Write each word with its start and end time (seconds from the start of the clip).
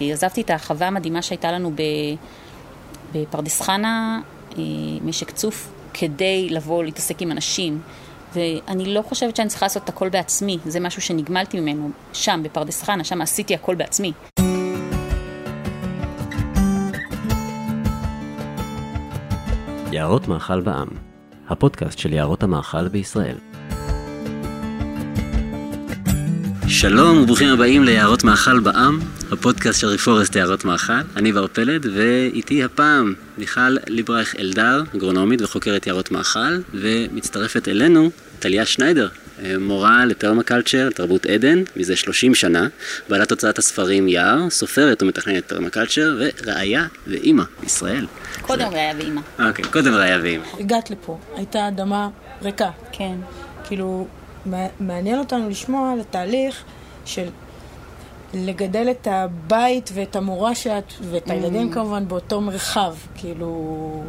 עזבתי 0.00 0.40
את 0.40 0.50
החווה 0.50 0.86
המדהימה 0.86 1.22
שהייתה 1.22 1.52
לנו 1.52 1.72
בפרדס 3.14 3.60
חנה, 3.60 4.20
אה, 4.58 4.62
משק 5.04 5.30
צוף, 5.30 5.72
כדי 5.94 6.48
לבוא 6.50 6.84
להתעסק 6.84 7.22
עם 7.22 7.32
אנשים. 7.32 7.80
ואני 8.34 8.94
לא 8.94 9.02
חושבת 9.02 9.36
שאני 9.36 9.48
צריכה 9.48 9.66
לעשות 9.66 9.84
את 9.84 9.88
הכל 9.88 10.08
בעצמי, 10.08 10.58
זה 10.66 10.80
משהו 10.80 11.02
שנגמלתי 11.02 11.60
ממנו 11.60 11.90
שם, 12.12 12.40
בפרדס 12.44 12.82
חנה, 12.82 13.04
שם 13.04 13.22
עשיתי 13.22 13.54
הכל 13.54 13.74
בעצמי. 13.74 14.12
יערות 19.92 20.28
מאכל 20.28 20.60
בעם, 20.60 20.88
הפודקאסט 21.48 21.98
של 21.98 22.12
יערות 22.12 22.42
המאכל 22.42 22.88
בישראל. 22.88 23.53
שלום 26.84 27.22
וברוכים 27.22 27.48
הבאים 27.48 27.84
ליערות 27.84 28.24
מאכל 28.24 28.60
בעם, 28.60 29.00
הפודקאסט 29.32 29.80
של 29.80 29.86
רפורסט 29.86 30.36
יערות 30.36 30.64
מאכל. 30.64 30.92
אני 31.16 31.32
בר 31.32 31.46
פלד, 31.46 31.86
ואיתי 31.94 32.64
הפעם 32.64 33.14
מיכל 33.38 33.76
ליברייך 33.86 34.34
אלדר, 34.38 34.82
אגרונומית 34.96 35.42
וחוקרת 35.42 35.86
יערות 35.86 36.10
מאכל, 36.10 36.60
ומצטרפת 36.74 37.68
אלינו 37.68 38.10
טליה 38.38 38.66
שניידר, 38.66 39.08
מורה 39.60 40.04
לפרמקלצ'ר, 40.04 40.90
תרבות 40.90 41.26
עדן, 41.26 41.62
מזה 41.76 41.96
30 41.96 42.34
שנה, 42.34 42.68
בעלת 43.08 43.30
הוצאת 43.30 43.58
הספרים 43.58 44.08
יער, 44.08 44.50
סופרת 44.50 45.02
ומתכננת 45.02 45.44
פרמקלצ'ר, 45.52 46.18
וראיה 46.18 46.86
ואימא 47.06 47.44
בישראל. 47.60 48.06
קודם 48.42 48.68
ראיה 48.68 48.94
ואימא. 48.98 49.20
אוקיי, 49.48 49.64
קודם 49.64 49.94
ראיה 49.94 50.18
ואימא. 50.22 50.44
הגעת 50.60 50.90
לפה, 50.90 51.18
הייתה 51.36 51.68
אדמה 51.68 52.08
ריקה. 52.42 52.70
כן. 52.92 53.14
כאילו, 53.64 54.08
מעניין 54.80 55.18
אותנו 55.18 55.48
לשמוע 55.48 55.92
על 55.92 56.00
התהליך 56.00 56.64
של 57.04 57.28
לגדל 58.34 58.86
את 58.90 59.08
הבית 59.10 59.90
ואת 59.94 60.16
המורה 60.16 60.54
שאת, 60.54 60.92
ואת 61.02 61.30
הילדים 61.30 61.70
Mm. 61.70 61.74
כמובן 61.74 62.08
באותו 62.08 62.40
מרחב. 62.40 62.94
כאילו, 63.16 64.02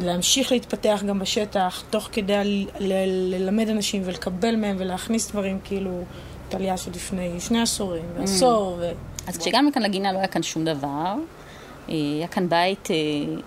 להמשיך 0.00 0.52
להתפתח 0.52 1.02
גם 1.06 1.18
בשטח, 1.18 1.82
תוך 1.90 2.08
כדי 2.12 2.32
ל- 2.44 2.66
ל- 2.78 3.34
ללמד 3.34 3.68
אנשים 3.68 4.02
ולקבל 4.04 4.56
מהם 4.56 4.76
ולהכניס 4.78 5.30
דברים, 5.30 5.58
כאילו, 5.64 5.90
טליה 6.48 6.76
של 6.76 6.90
לפני 6.90 7.40
שני 7.40 7.62
עשורים, 7.62 8.04
ועשור, 8.18 8.76
ו... 8.80 8.90
אז 9.26 9.36
כשהגענו 9.38 9.68
לכאן 9.68 9.82
לגינה 9.82 10.12
לא 10.12 10.18
היה 10.18 10.26
כאן 10.26 10.42
שום 10.42 10.64
דבר. 10.64 11.14
אה, 11.90 11.96
היה 11.96 12.28
כאן 12.28 12.48
בית 12.48 12.88
אה, 12.90 12.96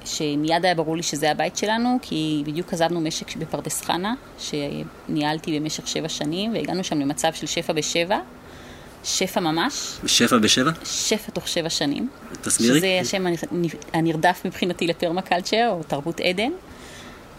שמיד 0.06 0.66
היה 0.66 0.76
ברור 0.76 0.98
לי 0.98 1.04
שזה 1.04 1.32
הבית 1.32 1.58
שלנו, 1.58 1.98
כי 2.02 2.44
בדיוק 2.46 2.74
עזבנו 2.74 3.02
משק 3.02 3.36
בפרדס 3.36 3.82
חנה, 3.82 4.14
שניהלתי 4.40 5.60
במשך 5.60 5.88
שבע 5.88 6.10
שנים, 6.10 6.54
והגענו 6.54 6.84
שם 6.84 7.00
למצב 7.00 7.34
של 7.34 7.48
שפע 7.48 7.74
בשבע, 7.74 8.20
שפע 9.04 9.40
ממש, 9.40 9.98
שפע 10.06 10.38
בשבע? 10.38 10.72
שפע 10.86 11.32
תוך 11.32 11.48
שבע 11.48 11.70
שנים. 11.70 12.10
תסבירי. 12.42 12.78
שזה 12.78 13.00
השם 13.02 13.26
הנרדף 13.94 14.42
מבחינתי 14.46 14.88
לפרמקלצ'ר, 14.88 15.70
או 15.72 15.84
תרבות 15.88 16.20
עדן. 16.20 16.52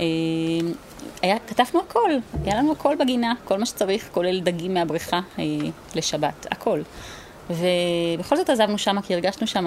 אה, 0.01 0.05
היה, 1.23 1.37
כתבנו 1.47 1.81
הכל, 1.81 2.11
היה 2.45 2.59
לנו 2.59 2.73
הכל 2.73 2.95
בגינה, 3.01 3.35
כל 3.45 3.59
מה 3.59 3.67
שצריך, 3.67 4.09
כולל 4.13 4.41
דגים 4.41 4.75
מהבריכה 4.75 5.21
לשבת, 5.95 6.47
הכל. 6.51 6.81
ובכל 7.51 8.37
זאת 8.37 8.51
עזבנו 8.51 8.79
שם, 8.79 9.01
כי 9.01 9.15
הרגשנו 9.15 9.47
שם 9.47 9.67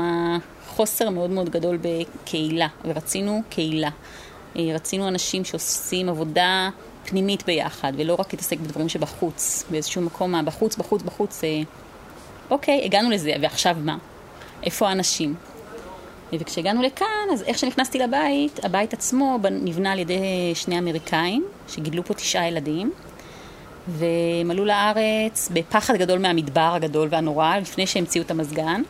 חוסר 0.68 1.10
מאוד 1.10 1.30
מאוד 1.30 1.50
גדול 1.50 1.78
בקהילה, 1.82 2.68
ורצינו 2.86 3.42
קהילה. 3.50 3.90
אה, 4.56 4.62
רצינו 4.74 5.08
אנשים 5.08 5.46
שעושים 5.46 6.10
עבודה 6.10 6.70
פנימית 7.06 7.46
ביחד, 7.46 7.94
ולא 7.98 8.16
רק 8.20 8.34
להתעסק 8.34 8.60
בדברים 8.60 8.90
שבחוץ, 8.90 9.64
באיזשהו 9.72 10.02
מקום, 10.02 10.32
מה, 10.32 10.44
בחוץ, 10.44 10.76
בחוץ, 10.76 11.02
בחוץ. 11.02 11.44
אה, 11.44 11.62
אוקיי, 12.50 12.82
הגענו 12.86 13.10
לזה, 13.10 13.34
ועכשיו 13.42 13.76
מה? 13.80 13.98
איפה 14.64 14.90
האנשים? 14.90 15.36
וכשהגענו 16.34 16.82
לכאן, 16.82 17.28
אז 17.34 17.44
איך 17.44 17.58
שנכנסתי 17.58 18.00
לבית, 18.00 18.66
הבית 18.66 18.94
עצמו 18.94 19.40
נבנה 19.52 19.92
על 19.92 20.00
ידי 20.00 20.52
שני 20.54 20.80
אמריקאים, 20.80 21.46
שגידלו 21.68 22.04
פה 22.04 22.14
תשעה 22.14 22.48
ילדים, 22.48 22.92
והם 23.88 24.52
עלו 24.52 24.66
לארץ 24.66 25.50
בפחד 25.54 25.96
גדול 25.96 26.20
מהמדבר 26.20 26.72
הגדול 26.76 27.08
והנורא, 27.12 27.58
לפני 27.58 27.88
שהמציאו 27.88 28.24
את 28.24 28.32
המזגן. 28.32 28.82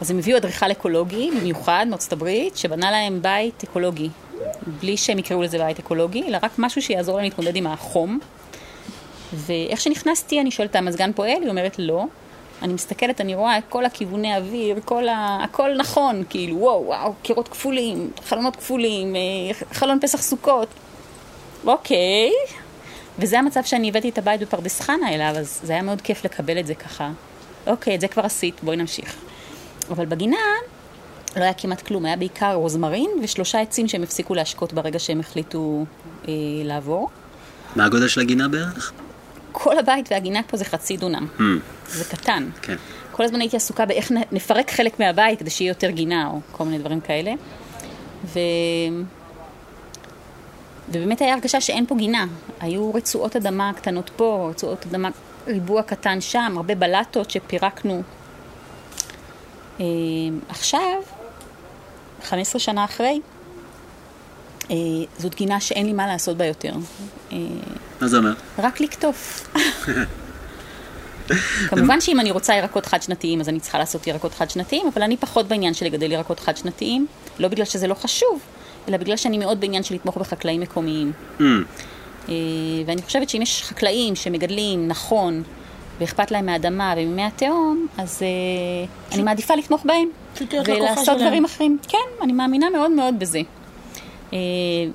אז 0.00 0.10
הם 0.10 0.18
הביאו 0.18 0.36
אדריכל 0.36 0.70
אקולוגי, 0.70 1.30
במיוחד 1.40 1.86
מארצות 1.90 2.12
הברית, 2.12 2.56
שבנה 2.56 2.90
להם 2.90 3.22
בית 3.22 3.62
אקולוגי. 3.62 4.08
בלי 4.80 4.96
שהם 4.96 5.18
יקראו 5.18 5.42
לזה 5.42 5.58
בית 5.58 5.78
אקולוגי, 5.78 6.22
אלא 6.28 6.38
רק 6.42 6.50
משהו 6.58 6.82
שיעזור 6.82 7.16
להם 7.16 7.24
להתמודד 7.24 7.56
עם 7.56 7.66
החום. 7.66 8.18
ואיך 9.32 9.80
שנכנסתי, 9.80 10.40
אני 10.40 10.50
שואלת, 10.50 10.76
המזגן 10.76 11.12
פועל? 11.12 11.42
היא 11.42 11.48
אומרת, 11.48 11.76
לא. 11.78 12.04
אני 12.62 12.72
מסתכלת, 12.72 13.20
אני 13.20 13.34
רואה 13.34 13.58
את 13.58 13.62
כל 13.68 13.84
הכיווני 13.84 14.36
אוויר, 14.36 14.80
כל 14.84 15.08
ה... 15.08 15.38
הכל 15.44 15.70
נכון, 15.76 16.22
כאילו, 16.30 16.56
וואו, 16.56 16.84
וואו, 16.86 17.12
קירות 17.22 17.48
כפולים, 17.48 18.10
חלונות 18.24 18.56
כפולים, 18.56 19.16
אה, 19.16 19.20
חלון 19.72 19.98
פסח 20.00 20.22
סוכות. 20.22 20.68
אוקיי. 21.64 22.30
וזה 23.18 23.38
המצב 23.38 23.64
שאני 23.64 23.88
הבאתי 23.88 24.08
את 24.08 24.18
הבית 24.18 24.40
בפרדס 24.40 24.80
חנה 24.80 25.14
אליו, 25.14 25.34
אז 25.38 25.60
זה 25.62 25.72
היה 25.72 25.82
מאוד 25.82 26.00
כיף 26.00 26.24
לקבל 26.24 26.58
את 26.58 26.66
זה 26.66 26.74
ככה. 26.74 27.10
אוקיי, 27.66 27.94
את 27.94 28.00
זה 28.00 28.08
כבר 28.08 28.26
עשית, 28.26 28.54
בואי 28.62 28.76
נמשיך. 28.76 29.16
אבל 29.90 30.06
בגינה 30.06 30.36
לא 31.36 31.42
היה 31.42 31.54
כמעט 31.54 31.82
כלום, 31.82 32.04
היה 32.04 32.16
בעיקר 32.16 32.54
רוזמרין 32.54 33.10
ושלושה 33.22 33.60
עצים 33.60 33.88
שהם 33.88 34.02
הפסיקו 34.02 34.34
להשקות 34.34 34.72
ברגע 34.72 34.98
שהם 34.98 35.20
החליטו 35.20 35.84
אה, 36.28 36.32
לעבור. 36.64 37.10
מה 37.76 37.84
הגודל 37.84 38.08
של 38.08 38.20
הגינה 38.20 38.48
בערך? 38.48 38.92
כל 39.52 39.78
הבית 39.78 40.08
והגינה 40.10 40.40
פה 40.42 40.56
זה 40.56 40.64
חצי 40.64 40.96
דונם. 40.96 41.26
Hmm, 41.38 41.42
זה 41.88 42.04
קטן. 42.04 42.48
כן. 42.62 42.76
כל 43.12 43.24
הזמן 43.24 43.40
הייתי 43.40 43.56
עסוקה 43.56 43.86
באיך 43.86 44.12
נפרק 44.32 44.70
חלק 44.70 45.00
מהבית 45.00 45.38
כדי 45.38 45.50
שיהיה 45.50 45.68
יותר 45.68 45.90
גינה 45.90 46.28
או 46.32 46.40
כל 46.52 46.64
מיני 46.64 46.78
דברים 46.78 47.00
כאלה. 47.00 47.32
ו... 48.24 48.38
ובאמת 50.88 51.20
היה 51.20 51.34
הרגשה 51.34 51.60
שאין 51.60 51.86
פה 51.86 51.94
גינה. 51.94 52.26
היו 52.60 52.94
רצועות 52.94 53.36
אדמה 53.36 53.72
קטנות 53.76 54.10
פה, 54.16 54.48
רצועות 54.50 54.86
אדמה, 54.86 55.08
ריבוע 55.46 55.82
קטן 55.82 56.20
שם, 56.20 56.52
הרבה 56.56 56.74
בלטות 56.74 57.30
שפירקנו. 57.30 58.02
אה, 59.82 59.86
עכשיו, 60.48 61.02
15 62.24 62.60
שנה 62.60 62.84
אחרי, 62.84 63.20
אה, 64.70 64.76
זאת 65.18 65.34
גינה 65.34 65.60
שאין 65.60 65.86
לי 65.86 65.92
מה 65.92 66.06
לעשות 66.06 66.36
בה 66.36 66.46
יותר. 66.46 66.72
אה, 67.32 67.38
מה 68.00 68.08
זה 68.08 68.16
אומר? 68.16 68.32
רק 68.58 68.80
לקטוף. 68.80 69.48
כמובן 71.68 72.00
שאם 72.00 72.20
אני 72.20 72.30
רוצה 72.30 72.54
ירקות 72.54 72.86
חד-שנתיים, 72.86 73.40
אז 73.40 73.48
אני 73.48 73.60
צריכה 73.60 73.78
לעשות 73.78 74.06
ירקות 74.06 74.34
חד-שנתיים, 74.34 74.86
אבל 74.94 75.02
אני 75.02 75.16
פחות 75.16 75.48
בעניין 75.48 75.74
של 75.74 75.86
לגדל 75.86 76.12
ירקות 76.12 76.40
חד-שנתיים, 76.40 77.06
לא 77.38 77.48
בגלל 77.48 77.64
שזה 77.64 77.86
לא 77.86 77.94
חשוב, 77.94 78.40
אלא 78.88 78.96
בגלל 78.96 79.16
שאני 79.16 79.38
מאוד 79.38 79.60
בעניין 79.60 79.82
של 79.82 79.94
לתמוך 79.94 80.16
בחקלאים 80.16 80.60
מקומיים. 80.60 81.12
Hmm, 81.38 81.42
אה, 82.28 82.34
ואני 82.86 83.02
חושבת 83.02 83.28
שאם 83.28 83.42
יש 83.42 83.62
חקלאים 83.62 84.16
שמגדלים 84.16 84.88
נכון, 84.88 85.42
ואכפת 86.02 86.30
להם 86.30 86.46
מהאדמה 86.46 86.94
וממי 86.96 87.24
התהום, 87.24 87.86
אז 87.98 88.22
אה, 88.22 89.14
אני 89.14 89.22
מעדיפה 89.22 89.54
לתמוך 89.54 89.82
בהם. 89.84 90.08
ולעשות. 90.66 91.18
דברים 91.18 91.44
אחרים. 91.44 91.78
כן, 91.88 91.98
אני 92.22 92.32
מאמינה 92.32 92.70
מאוד 92.70 92.90
מאוד 92.90 93.18
בזה. 93.18 93.40
אה, 94.32 94.38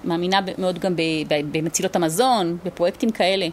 מאמינה 0.03 0.39
מאוד 0.57 0.79
גם 0.79 0.93
במצילות 1.51 1.95
המזון, 1.95 2.57
בפרויקטים 2.65 3.09
כאלה. 3.09 3.47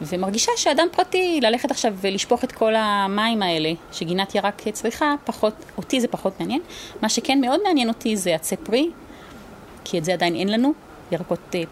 ומרגישה 0.00 0.52
שאדם 0.56 0.86
פרטי, 0.92 1.40
ללכת 1.42 1.70
עכשיו 1.70 1.94
ולשפוך 2.00 2.44
את 2.44 2.52
כל 2.52 2.74
המים 2.76 3.42
האלה 3.42 3.72
שגינת 3.92 4.34
ירק 4.34 4.68
צריכה, 4.68 5.14
פחות, 5.24 5.54
אותי 5.76 6.00
זה 6.00 6.08
פחות 6.08 6.40
מעניין. 6.40 6.60
מה 7.02 7.08
שכן 7.08 7.40
מאוד 7.40 7.60
מעניין 7.64 7.88
אותי 7.88 8.16
זה 8.16 8.34
עצי 8.34 8.56
פרי, 8.56 8.90
כי 9.84 9.98
את 9.98 10.04
זה 10.04 10.12
עדיין 10.12 10.34
אין 10.34 10.48
לנו. 10.48 10.72
ירקות 11.12 11.54
אה, 11.54 11.62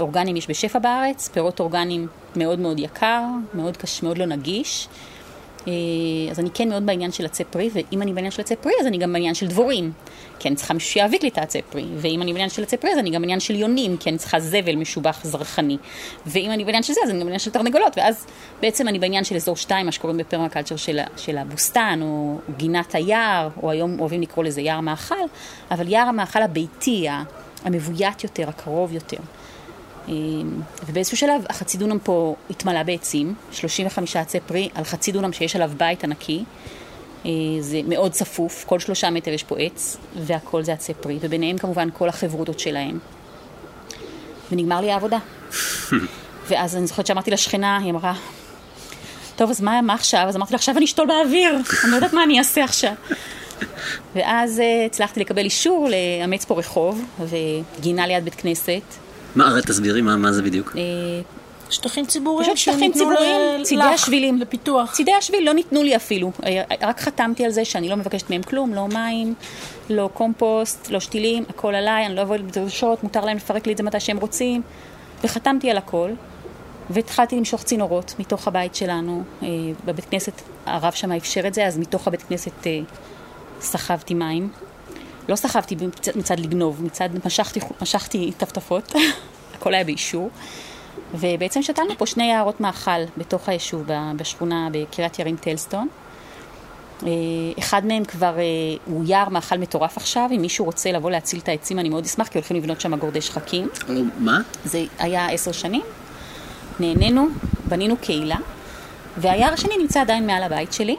אורגניים 0.00 0.36
יש 0.36 0.50
בשפע 0.50 0.78
בארץ, 0.78 1.28
פירות 1.28 1.60
אורגניים 1.60 2.06
מאוד 2.36 2.58
מאוד 2.58 2.78
יקר, 2.78 3.22
מאוד 3.54 3.76
קשה, 3.76 4.06
מאוד 4.06 4.18
לא 4.18 4.26
נגיש. 4.26 4.88
אה, 5.68 5.72
אז 6.30 6.40
אני 6.40 6.50
כן 6.54 6.68
מאוד 6.68 6.86
בעניין 6.86 7.12
של 7.12 7.24
עצי 7.24 7.44
פרי, 7.44 7.70
ואם 7.72 8.02
אני 8.02 8.12
בעניין 8.12 8.30
של 8.30 8.42
עצי 8.42 8.56
פרי, 8.56 8.72
אז 8.80 8.86
אני 8.86 8.98
גם 8.98 9.12
בעניין 9.12 9.34
של 9.34 9.46
דבורים. 9.46 9.92
כי 10.38 10.48
אני 10.48 10.56
צריכה 10.56 10.74
מישהו 10.74 10.90
שיאביק 10.90 11.22
לי 11.22 11.28
את 11.28 11.38
העצי 11.38 11.62
פרי. 11.62 11.84
ואם 11.96 12.22
אני 12.22 12.32
בעניין 12.32 12.50
של 12.50 12.62
עצי 12.62 12.76
פרי, 12.76 12.90
אז 12.92 12.98
אני 12.98 13.10
גם 13.10 13.20
בעניין 13.20 13.40
של 13.40 13.54
יונים, 13.54 13.96
כי 13.96 14.10
אני 14.10 14.18
צריכה 14.18 14.40
זבל 14.40 14.74
משובח 14.76 15.20
זרחני. 15.24 15.76
ואם 16.26 16.50
אני 16.50 16.64
בעניין 16.64 16.82
של 16.82 16.92
זה, 16.92 17.00
אז 17.04 17.10
אני 17.10 17.18
גם 17.18 17.24
בעניין 17.24 17.38
של 17.38 17.50
תרנגולות. 17.50 17.98
ואז 17.98 18.26
בעצם 18.60 18.88
אני 18.88 18.98
בעניין 18.98 19.24
של 19.24 19.36
אזור 19.36 19.56
2, 19.56 19.86
מה 19.86 19.92
שקוראים 19.92 20.18
בפרמקלצ'ר 20.18 20.76
של, 20.76 21.00
של 21.16 21.38
הבוסתן, 21.38 21.98
או 22.02 22.38
גינת 22.56 22.94
היער, 22.94 23.48
או 23.62 23.70
היום 23.70 24.00
אוהבים 24.00 24.22
לקרוא 24.22 24.44
לזה 24.44 24.60
יער 24.60 24.80
מאכל, 24.80 25.14
אבל 25.70 25.88
יער 25.88 26.08
המאכל 26.08 26.42
הביתי, 26.42 27.06
המבוית 27.64 28.24
יותר, 28.24 28.48
הקרוב 28.48 28.92
יותר. 28.92 29.18
אה, 30.08 30.14
ובאיזשהו 30.86 31.16
שלב 31.16 31.42
החצי 31.48 31.78
דונם 31.78 31.98
פה 31.98 32.34
התמלא 32.50 32.82
בעצים, 32.82 33.34
35 33.52 34.16
עצי 34.16 34.40
פרי 34.40 34.68
על 34.74 34.84
חצי 34.84 35.12
דונם 35.12 35.32
שיש 35.32 35.56
עליו 35.56 35.70
בית 35.76 36.04
ענקי. 36.04 36.44
אה, 37.26 37.30
זה 37.60 37.80
מאוד 37.88 38.12
צפוף, 38.12 38.64
כל 38.64 38.80
שלושה 38.80 39.10
מטר 39.10 39.30
יש 39.30 39.42
פה 39.42 39.58
עץ, 39.58 39.96
והכל 40.16 40.62
זה 40.62 40.72
עצי 40.72 40.94
פרי, 40.94 41.18
וביניהם 41.20 41.58
כמובן 41.58 41.88
כל 41.92 42.08
החברותות 42.08 42.60
שלהם. 42.60 42.98
ונגמר 44.52 44.80
לי 44.80 44.90
העבודה. 44.90 45.18
ואז 46.48 46.76
אני 46.76 46.86
זוכרת 46.86 47.06
שאמרתי 47.06 47.30
לשכנה, 47.30 47.78
היא 47.78 47.90
אמרה, 47.90 48.14
טוב, 49.36 49.50
אז 49.50 49.60
מה, 49.60 49.82
מה 49.82 49.94
עכשיו? 49.94 50.24
אז 50.28 50.36
אמרתי 50.36 50.52
לה, 50.52 50.56
עכשיו 50.56 50.76
אני 50.76 50.84
אשתול 50.84 51.06
באוויר, 51.06 51.54
אני 51.84 51.90
לא 51.90 51.96
יודעת 51.96 52.12
מה 52.12 52.24
אני 52.24 52.38
אעשה 52.38 52.64
עכשיו. 52.64 52.92
ואז 54.14 54.60
אה, 54.60 54.86
הצלחתי 54.86 55.20
לקבל 55.20 55.44
אישור 55.44 55.88
לאמץ 55.88 56.44
פה 56.44 56.58
רחוב 56.58 57.04
וגינה 57.20 58.06
ליד 58.06 58.24
בית 58.24 58.34
כנסת. 58.34 59.05
מה, 59.36 59.48
הרי 59.48 59.62
תסבירי 59.62 60.02
מה, 60.02 60.16
מה 60.16 60.32
זה 60.32 60.42
בדיוק. 60.42 60.76
אה, 60.76 60.82
שטחים 61.70 62.06
ציבוריים 62.06 62.54
פשוט 62.54 62.74
שטחים 62.74 62.92
ציבוריים, 62.92 63.60
ל- 63.60 63.64
צידי 63.64 63.82
השבילים. 63.82 64.38
לפיתוח. 64.38 64.92
צידי 64.92 65.12
השביל 65.12 65.46
לא 65.46 65.52
ניתנו 65.52 65.82
לי 65.82 65.96
אפילו. 65.96 66.32
אה, 66.44 66.62
רק 66.82 67.00
חתמתי 67.00 67.44
על 67.44 67.50
זה 67.50 67.64
שאני 67.64 67.88
לא 67.88 67.96
מבקשת 67.96 68.30
מהם 68.30 68.42
כלום, 68.42 68.74
לא 68.74 68.88
מים, 68.88 69.34
לא 69.90 70.10
קומפוסט, 70.14 70.90
לא 70.90 71.00
שתילים, 71.00 71.44
הכל 71.48 71.74
עליי, 71.74 72.06
אני 72.06 72.14
לא 72.16 72.22
אבוא 72.22 72.36
בדרישות, 72.36 73.02
מותר 73.02 73.24
להם 73.24 73.36
לפרק 73.36 73.66
לי 73.66 73.72
את 73.72 73.78
זה 73.78 73.82
מתי 73.84 74.00
שהם 74.00 74.16
רוצים. 74.18 74.62
וחתמתי 75.24 75.70
על 75.70 75.76
הכל, 75.76 76.10
והתחלתי 76.90 77.36
למשוך 77.36 77.62
צינורות 77.62 78.14
מתוך 78.18 78.48
הבית 78.48 78.74
שלנו. 78.74 79.22
אה, 79.42 79.48
בבית 79.84 80.04
כנסת, 80.04 80.32
הרב 80.66 80.92
שם 80.92 81.12
אפשר 81.12 81.46
את 81.46 81.54
זה, 81.54 81.66
אז 81.66 81.78
מתוך 81.78 82.06
הבית 82.08 82.22
כנסת 82.22 82.66
סחבתי 83.60 84.14
מים. 84.14 84.48
לא 85.28 85.36
סחבתי 85.36 85.76
מצד, 85.86 86.12
מצד 86.18 86.40
לגנוב, 86.40 86.84
מצד 86.84 87.08
משכתי, 87.24 87.60
משכתי 87.82 88.32
טפטפות, 88.36 88.92
הכל 89.54 89.74
היה 89.74 89.84
באישור. 89.84 90.30
ובעצם 91.14 91.62
שתלנו 91.62 91.98
פה 91.98 92.06
שני 92.06 92.24
יערות 92.24 92.60
מאכל 92.60 93.04
בתוך 93.16 93.48
היישוב, 93.48 93.84
בשכונה 94.16 94.68
בקריית 94.72 95.18
ירים 95.18 95.36
טלסטון. 95.36 95.88
אה, 97.02 97.08
אחד 97.58 97.86
מהם 97.86 98.04
כבר, 98.04 98.38
אה, 98.38 98.42
הוא 98.84 99.04
יער 99.06 99.28
מאכל 99.28 99.58
מטורף 99.58 99.96
עכשיו, 99.96 100.28
אם 100.36 100.40
מישהו 100.40 100.64
רוצה 100.64 100.92
לבוא 100.92 101.10
להציל 101.10 101.38
את 101.38 101.48
העצים, 101.48 101.78
אני 101.78 101.88
מאוד 101.88 102.04
אשמח, 102.04 102.28
כי 102.28 102.38
הולכים 102.38 102.56
לבנות 102.56 102.80
שם 102.80 102.96
גורדי 102.96 103.20
שחקים. 103.20 103.68
או, 103.88 103.94
מה? 104.18 104.40
זה 104.64 104.84
היה 104.98 105.28
עשר 105.28 105.52
שנים, 105.52 105.82
נהנינו, 106.80 107.26
בנינו 107.68 107.96
קהילה, 107.96 108.36
והיער 109.16 109.52
השני 109.52 109.76
נמצא 109.78 110.00
עדיין 110.00 110.26
מעל 110.26 110.42
הבית 110.42 110.72
שלי, 110.72 110.96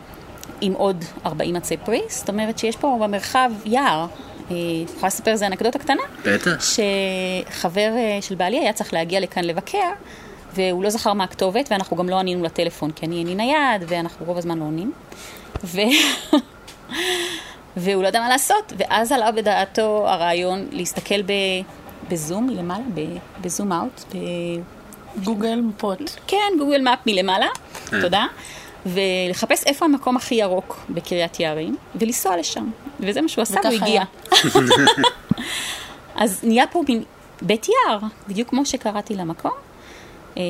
עם 0.62 0.74
עוד 0.74 1.06
40 1.26 1.56
עצי 1.56 1.78
פרי, 1.78 2.02
זאת 2.10 2.30
אומרת 2.30 2.60
שיש 2.60 2.76
פה 2.76 2.98
במרחב 3.02 3.52
יער. 3.66 4.06
אה, 4.52 4.56
יכולה 4.84 5.08
לספר 5.08 5.32
איזה 5.32 5.48
אנקדוטה 5.48 5.80
קטנה? 5.80 6.02
בטח. 6.26 6.66
שחבר 7.50 7.94
אה, 7.98 8.18
של 8.22 8.36
בעלי 8.36 8.60
היה 8.60 8.74
צריך 8.74 8.94
להגיע 8.94 9.20
לכאן 9.20 9.44
לבקר, 9.44 9.92
והוא 10.54 10.84
לא 10.84 10.90
זכר 10.90 11.14
מה 11.14 11.24
הכתובת, 11.24 11.68
ואנחנו 11.72 11.98
גם 11.98 12.10
לא 12.10 12.20
ענינו 12.20 12.44
לטלפון, 12.44 12.92
כי 12.92 13.06
אני 13.06 13.20
אין 13.20 13.28
לי 13.28 13.36
נייד, 13.36 13.84
ואנחנו 13.88 14.26
רוב 14.26 14.38
הזמן 14.38 14.60
לא 14.60 14.64
עונים. 14.64 14.92
ו... 15.64 15.82
והוא 17.78 18.04
לא 18.04 18.08
ידע 18.08 18.22
מה 18.22 18.30
לעשות, 18.30 18.74
ואז 18.78 19.12
עלה 19.12 19.32
בדעתו 19.32 20.10
הרעיון 20.10 20.68
להסתכל 20.72 21.22
ב... 21.22 21.32
בזום 22.10 22.48
מלמעלה, 22.48 22.84
ב... 22.94 23.02
בזום 23.42 23.72
אאוט, 23.72 24.04
ב... 24.14 24.18
גוגל 25.24 25.62
מפות. 25.62 26.18
כן, 26.28 26.54
גוגל 26.60 26.82
מאפ 26.82 27.00
מלמעלה, 27.06 27.48
אה. 27.94 28.02
תודה, 28.02 28.26
ולחפש 28.94 29.64
איפה 29.66 29.86
המקום 29.86 30.16
הכי 30.16 30.36
ירוק 30.36 30.86
בקריית 30.90 31.40
יערים, 31.40 31.78
ולנסוע 31.96 32.38
לשם. 32.38 32.70
וזה 33.00 33.22
מה 33.22 33.28
שהוא 33.28 33.42
עשה, 33.42 33.60
והוא 33.64 33.76
הגיע. 33.82 34.04
אז 36.16 36.40
נהיה 36.44 36.68
פה 36.68 36.84
מין 36.90 37.04
בית 37.42 37.68
יער, 37.68 38.00
בדיוק 38.28 38.50
כמו 38.50 38.66
שקראתי 38.66 39.16
למקום. 39.16 39.52
אה, 40.38 40.44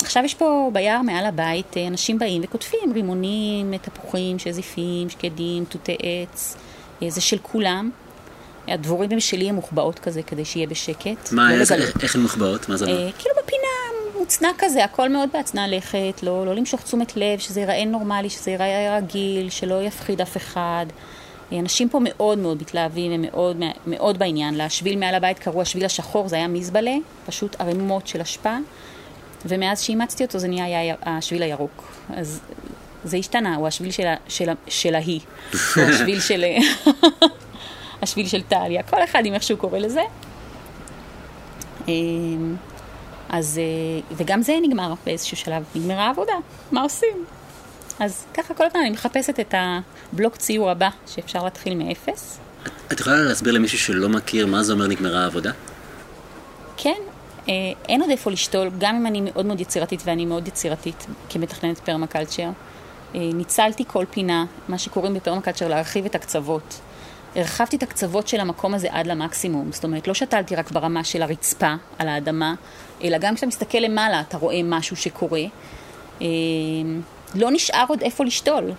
עכשיו 0.00 0.24
יש 0.24 0.34
פה 0.34 0.70
ביער 0.72 1.02
מעל 1.02 1.26
הבית, 1.26 1.76
אה, 1.76 1.86
אנשים 1.86 2.18
באים 2.18 2.42
וכותבים 2.44 2.92
רימונים, 2.94 3.76
תפוחים, 3.78 4.38
שזיפים, 4.38 5.10
שקדים, 5.10 5.64
תותי 5.64 5.96
עץ, 6.02 6.56
אה, 7.02 7.10
זה 7.10 7.20
של 7.20 7.38
כולם. 7.42 7.90
הדבורים 8.68 9.10
הם 9.12 9.20
שלי, 9.20 9.48
הם 9.48 9.54
מוחבאות 9.54 9.98
כזה, 9.98 10.22
כדי 10.22 10.44
שיהיה 10.44 10.66
בשקט. 10.66 11.32
מה, 11.32 11.56
לא. 11.56 11.64
איך 12.02 12.14
הן 12.14 12.22
מוחבאות? 12.22 12.68
מה 12.68 12.76
זה 12.76 12.84
אומר? 12.84 13.12
כאילו 13.18 13.34
בפינה 13.42 13.63
מוצנע 14.24 14.48
כזה, 14.58 14.84
הכל 14.84 15.08
מאוד 15.08 15.28
בהצנע 15.32 15.68
לכת, 15.68 16.22
לא, 16.22 16.46
לא 16.46 16.54
למשוך 16.54 16.82
תשומת 16.82 17.16
לב, 17.16 17.38
שזה 17.38 17.60
ייראה 17.60 17.84
נורמלי, 17.84 18.30
שזה 18.30 18.50
ייראה 18.50 18.96
רגיל, 18.96 19.50
שלא 19.50 19.82
יפחיד 19.82 20.20
אף 20.20 20.36
אחד. 20.36 20.86
אה, 21.52 21.58
אנשים 21.58 21.88
פה 21.88 21.98
מאוד 22.02 22.38
מאוד 22.38 22.62
מתלהבים, 22.62 23.12
הם 23.12 23.22
מאוד, 23.22 23.56
מאוד 23.86 24.18
בעניין. 24.18 24.58
לשביל 24.58 24.98
מעל 24.98 25.14
הבית 25.14 25.38
קראו 25.38 25.62
השביל 25.62 25.84
השחור, 25.84 26.28
זה 26.28 26.36
היה 26.36 26.48
מזבלה, 26.48 26.94
פשוט 27.26 27.60
ערימות 27.60 28.06
של 28.06 28.20
אשפה, 28.20 28.56
ומאז 29.46 29.80
שאימצתי 29.80 30.24
אותו 30.24 30.38
זה 30.38 30.48
נהיה 30.48 30.64
היה 30.64 30.94
השביל 31.02 31.42
הירוק. 31.42 31.92
אז 32.16 32.40
זה 33.04 33.16
השתנה, 33.16 33.56
הוא 33.56 33.66
השביל 33.66 33.90
של, 33.90 34.06
של, 34.28 34.50
של 34.68 34.94
ההיא, 34.94 35.20
או 35.76 35.82
השביל 35.90 36.20
של... 36.20 36.44
השביל 38.02 38.28
של 38.28 38.42
טליה, 38.42 38.82
כל 38.82 39.04
אחד 39.04 39.26
עם 39.26 39.34
איך 39.34 39.42
שהוא 39.42 39.58
קורא 39.58 39.78
לזה. 39.78 40.02
אז, 43.34 43.58
אה, 43.58 44.16
וגם 44.16 44.42
זה 44.42 44.58
נגמר 44.62 44.94
באיזשהו 45.06 45.36
שלב, 45.36 45.64
נגמרה 45.74 46.06
העבודה, 46.06 46.32
מה 46.72 46.82
עושים? 46.82 47.24
אז 48.00 48.24
ככה 48.34 48.54
כל 48.54 48.66
הזמן 48.66 48.80
אני 48.80 48.90
מחפשת 48.90 49.40
את 49.40 49.54
הבלוק 50.12 50.36
ציור 50.36 50.70
הבא 50.70 50.88
שאפשר 51.06 51.44
להתחיל 51.44 51.74
מאפס. 51.74 52.38
את 52.92 53.00
יכולה 53.00 53.16
להסביר 53.16 53.52
למישהו 53.52 53.78
שלא 53.78 54.08
מכיר 54.08 54.46
מה 54.46 54.62
זה 54.62 54.72
אומר 54.72 54.86
נגמרה 54.86 55.22
העבודה? 55.22 55.50
כן, 56.76 57.00
אה, 57.48 57.54
אין 57.88 58.00
עוד 58.00 58.10
איפה 58.10 58.30
לשתול, 58.30 58.70
גם 58.78 58.96
אם 58.96 59.06
אני 59.06 59.20
מאוד 59.20 59.46
מאוד 59.46 59.60
יצירתית, 59.60 60.02
ואני 60.04 60.26
מאוד 60.26 60.48
יצירתית 60.48 61.06
כמתכננת 61.30 61.78
פרמקלצ'ר. 61.78 62.42
אה, 62.42 62.50
ניצלתי 63.14 63.84
כל 63.86 64.04
פינה, 64.10 64.44
מה 64.68 64.78
שקוראים 64.78 65.14
בפרמקלצ'ר 65.14 65.68
להרחיב 65.68 66.04
את 66.04 66.14
הקצוות. 66.14 66.80
הרחבתי 67.36 67.76
את 67.76 67.82
הקצוות 67.82 68.28
של 68.28 68.40
המקום 68.40 68.74
הזה 68.74 68.88
עד 68.90 69.06
למקסימום. 69.06 69.72
זאת 69.72 69.84
אומרת, 69.84 70.08
לא 70.08 70.14
שתלתי 70.14 70.56
רק 70.56 70.70
ברמה 70.70 71.04
של 71.04 71.22
הרצפה, 71.22 71.74
על 71.98 72.08
האדמה, 72.08 72.54
אלא 73.04 73.18
גם 73.18 73.34
כשאתה 73.34 73.46
מסתכל 73.46 73.78
למעלה, 73.78 74.20
אתה 74.20 74.36
רואה 74.36 74.60
משהו 74.64 74.96
שקורה. 74.96 75.42
אה, 76.22 76.26
לא 77.34 77.50
נשאר 77.50 77.84
עוד 77.88 78.02
איפה 78.02 78.24
לשתול. 78.24 78.72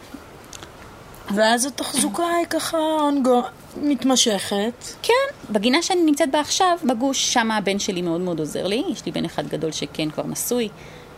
ואז 1.35 1.65
התחזוקה 1.65 2.27
היא 2.37 2.45
ככה 2.49 2.77
אונגו, 2.77 3.41
מתמשכת. 3.81 4.83
כן, 5.01 5.53
בגינה 5.53 5.81
שאני 5.81 6.01
נמצאת 6.01 6.31
בה 6.31 6.39
עכשיו, 6.39 6.77
בגוש, 6.83 7.33
שם 7.33 7.51
הבן 7.51 7.79
שלי 7.79 8.01
מאוד 8.01 8.21
מאוד 8.21 8.39
עוזר 8.39 8.67
לי. 8.67 8.83
יש 8.91 9.05
לי 9.05 9.11
בן 9.11 9.25
אחד 9.25 9.47
גדול 9.47 9.71
שכן 9.71 10.09
כבר 10.09 10.23
נשוי, 10.27 10.69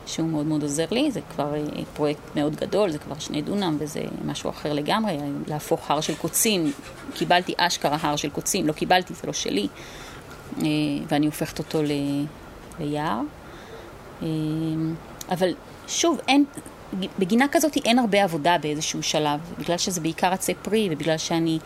שהוא 0.08 0.30
מאוד 0.30 0.46
מאוד 0.46 0.64
עוזר 0.64 0.86
לי. 0.92 1.12
זה 1.12 1.20
כבר 1.36 1.56
אה, 1.56 1.60
פרויקט 1.94 2.36
מאוד 2.36 2.56
גדול, 2.56 2.90
זה 2.90 2.98
כבר 2.98 3.20
שני 3.20 3.42
דונם 3.42 3.78
וזה 3.80 4.02
משהו 4.26 4.50
אחר 4.50 4.74
לגמרי. 4.74 5.18
להפוך 5.48 5.92
הר 5.92 6.02
של 6.02 6.16
קוצים, 6.16 6.72
קיבלתי 7.14 7.54
אשכרה 7.58 7.98
הר 8.02 8.16
של 8.16 8.30
קוצים, 8.30 8.68
לא 8.68 8.74
קיבלתי, 8.74 9.14
זה 9.14 9.28
לא 9.28 9.34
שלי. 9.34 9.68
אה, 10.58 10.64
ואני 11.08 11.26
הופכת 11.26 11.60
אותו 11.60 11.84
ל... 11.84 11.92
ליער. 12.80 13.22
אה, 14.24 14.28
אבל 15.30 15.54
שוב, 15.88 16.20
אין, 16.28 16.46
בגינה 17.20 17.46
כזאת 17.52 17.78
אין 17.86 18.00
הרבה 18.00 18.24
עבודה 18.24 18.58
באיזשהו 18.62 19.04
שלב, 19.04 19.40
בגלל 19.60 19.78
שזה 19.78 20.02
בעיקר 20.02 20.34
עצי 20.34 20.54
פרי, 20.54 20.90
ובגלל 20.92 21.18
שאני, 21.18 21.60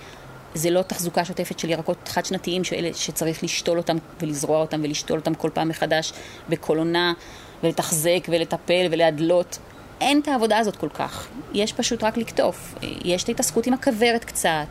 זה 0.54 0.70
לא 0.70 0.82
תחזוקה 0.82 1.26
שוטפת 1.26 1.60
של 1.60 1.70
ירקות 1.70 2.08
חד-שנתיים, 2.08 2.64
שאלה 2.64 2.90
שצריך 2.94 3.44
לשתול 3.44 3.78
אותם 3.78 3.98
ולזרוע 4.22 4.62
אותם 4.62 4.82
ולשתול 4.84 5.20
אותם 5.20 5.34
כל 5.34 5.50
פעם 5.54 5.70
מחדש 5.70 6.14
בכל 6.50 6.78
עונה, 6.78 7.14
ולתחזק 7.64 8.28
ולטפל 8.30 8.88
ולהדלות. 8.92 9.60
אין 10.02 10.20
את 10.20 10.28
העבודה 10.28 10.58
הזאת 10.58 10.76
כל 10.76 10.90
כך. 10.90 11.28
יש 11.54 11.74
פשוט 11.74 12.04
רק 12.04 12.18
לקטוף. 12.18 12.76
יש 12.82 13.24
את 13.24 13.30
ההתעסקות 13.30 13.68
עם 13.68 13.74
הכוורת 13.74 14.26
קצת. 14.26 14.68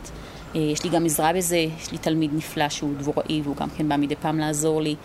יש 0.55 0.85
לי 0.85 0.91
גם 0.91 1.05
עזרה 1.05 1.33
בזה, 1.33 1.57
יש 1.57 1.93
לי 1.93 1.99
תלמיד 1.99 2.31
נפלא 2.35 2.69
שהוא 2.69 2.95
דבוראי, 2.99 3.41
והוא 3.45 3.57
גם 3.57 3.69
כן 3.71 3.89
בא 3.89 3.97
מדי 3.97 4.17
פעם 4.17 4.39
לעזור 4.39 4.83
לי. 4.83 4.97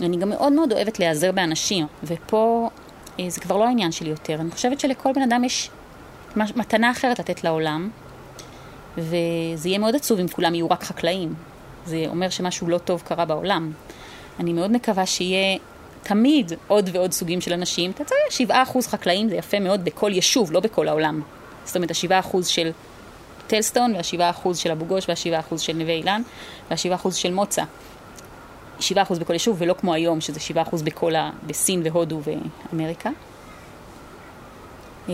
אני 0.00 0.16
גם 0.16 0.28
מאוד 0.28 0.52
מאוד 0.52 0.72
אוהבת 0.72 0.98
להיעזר 0.98 1.32
באנשים, 1.32 1.86
ופה 2.04 2.70
אה, 3.20 3.30
זה 3.30 3.40
כבר 3.40 3.56
לא 3.56 3.64
העניין 3.66 3.92
שלי 3.92 4.10
יותר. 4.10 4.34
אני 4.34 4.50
חושבת 4.50 4.80
שלכל 4.80 5.12
בן 5.14 5.22
אדם 5.22 5.44
יש 5.44 5.70
מתנה 6.36 6.90
אחרת 6.90 7.18
לתת 7.18 7.44
לעולם, 7.44 7.90
וזה 8.98 9.68
יהיה 9.68 9.78
מאוד 9.78 9.94
עצוב 9.94 10.18
אם 10.18 10.28
כולם 10.28 10.54
יהיו 10.54 10.70
רק 10.70 10.82
חקלאים. 10.84 11.34
זה 11.86 12.04
אומר 12.06 12.28
שמשהו 12.28 12.68
לא 12.68 12.78
טוב 12.78 13.02
קרה 13.06 13.24
בעולם. 13.24 13.72
אני 14.40 14.52
מאוד 14.52 14.70
מקווה 14.70 15.06
שיהיה 15.06 15.58
תמיד 16.04 16.52
עוד 16.68 16.90
ועוד 16.92 17.12
סוגים 17.12 17.40
של 17.40 17.52
אנשים. 17.52 17.90
אתה 17.90 18.04
צריך, 18.04 18.20
שבעה 18.30 18.62
אחוז 18.62 18.86
חקלאים 18.86 19.28
זה 19.28 19.36
יפה 19.36 19.60
מאוד 19.60 19.84
בכל 19.84 20.10
יישוב, 20.14 20.52
לא 20.52 20.60
בכל 20.60 20.88
העולם. 20.88 21.22
זאת 21.64 21.76
אומרת, 21.76 21.90
השבעה 21.90 22.18
אחוז 22.18 22.46
של 22.46 22.70
טלסטון, 23.46 23.94
והשבעה 23.96 24.30
אחוז 24.30 24.58
של 24.58 24.70
אבו 24.70 24.84
גוש, 24.84 25.08
והשבעה 25.08 25.40
אחוז 25.40 25.60
של 25.60 25.72
נווה 25.72 25.92
אילן, 25.92 26.22
והשבעה 26.70 26.94
אחוז 26.94 27.14
של 27.14 27.32
מוצא. 27.32 27.62
7% 28.80 28.84
בכל 29.20 29.32
יישוב, 29.32 29.56
ולא 29.58 29.74
כמו 29.74 29.94
היום, 29.94 30.20
שזה 30.20 30.40
7% 30.72 30.82
בכל 30.84 31.14
ה... 31.14 31.30
בסין 31.46 31.82
והודו 31.84 32.20
ואמריקה. 32.72 33.10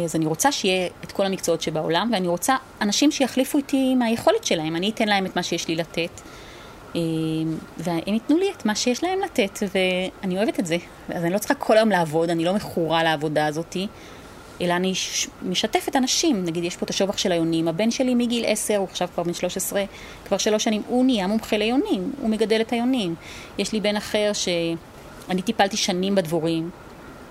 אז 0.04 0.16
אני 0.16 0.26
רוצה 0.26 0.52
שיהיה 0.52 0.88
את 1.04 1.12
כל 1.12 1.26
המקצועות 1.26 1.62
שבעולם, 1.62 2.10
ואני 2.12 2.28
רוצה 2.28 2.56
אנשים 2.80 3.10
שיחליפו 3.10 3.58
איתי 3.58 3.94
מהיכולת 3.94 4.44
שלהם. 4.44 4.76
אני 4.76 4.90
אתן 4.90 5.08
להם 5.08 5.26
את 5.26 5.36
מה 5.36 5.42
שיש 5.42 5.68
לי 5.68 5.76
לתת, 5.76 6.20
והם 7.78 8.14
ייתנו 8.14 8.38
לי 8.38 8.50
את 8.56 8.66
מה 8.66 8.74
שיש 8.74 9.04
להם 9.04 9.18
לתת, 9.24 9.58
ואני 9.74 10.36
אוהבת 10.36 10.60
את 10.60 10.66
זה. 10.66 10.76
אז 11.08 11.24
אני 11.24 11.32
לא 11.32 11.38
צריכה 11.38 11.54
כל 11.54 11.76
היום 11.76 11.88
לעבוד, 11.88 12.30
אני 12.30 12.44
לא 12.44 12.54
מכורה 12.54 13.02
לעבודה 13.02 13.46
הזאתי, 13.46 13.86
אלא 14.60 14.72
אני 14.72 14.92
משתפת 15.42 15.96
אנשים. 15.96 16.44
נגיד, 16.44 16.64
יש 16.64 16.76
פה 16.76 16.84
את 16.84 16.90
השובח 16.90 17.18
של 17.18 17.32
היונים. 17.32 17.68
הבן 17.68 17.90
שלי 17.90 18.14
מגיל 18.14 18.44
10, 18.46 18.76
הוא 18.76 18.84
עכשיו 18.84 19.08
כבר 19.14 19.22
בן 19.22 19.34
13, 19.34 19.84
כבר 20.24 20.38
שלוש 20.38 20.64
שנים, 20.64 20.82
הוא 20.86 21.04
נהיה 21.04 21.26
מומחה 21.26 21.56
ליונים, 21.56 22.12
הוא 22.20 22.30
מגדל 22.30 22.60
את 22.60 22.72
היונים. 22.72 23.14
יש 23.58 23.72
לי 23.72 23.80
בן 23.80 23.96
אחר 23.96 24.30
שאני 24.32 25.42
טיפלתי 25.42 25.76
שנים 25.76 26.14
בדבורים. 26.14 26.70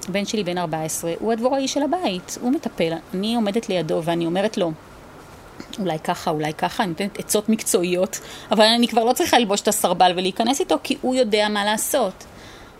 הבן 0.10 0.26
שלי 0.26 0.44
בן 0.44 0.58
14, 0.58 1.14
הוא 1.20 1.32
הדבוראי 1.32 1.68
של 1.68 1.82
הבית, 1.84 2.38
הוא 2.42 2.52
מטפל. 2.52 2.94
אני 3.14 3.36
עומדת 3.36 3.70
לידו 3.70 4.02
ואני 4.04 4.26
אומרת 4.26 4.58
לו, 4.58 4.72
אולי 5.80 6.00
ככה, 6.00 6.32
אולי 6.32 6.54
ככה, 6.54 6.84
אני 6.84 6.90
נותנת 6.90 7.20
עצות 7.20 7.50
מקצועיות, 7.50 8.20
אבל 8.52 8.64
אני 8.64 8.88
כבר 8.88 9.04
לא 9.04 9.14
צריכה 9.14 9.40
ללבוש 9.40 9.62
את 9.62 9.68
הסרבל 9.68 10.12
ולהיכנס 10.18 10.60
איתו, 10.60 10.78
כי 10.84 10.98
הוא 11.02 11.16
יודע 11.16 11.48
מה 11.50 11.66
לעשות. 11.66 12.24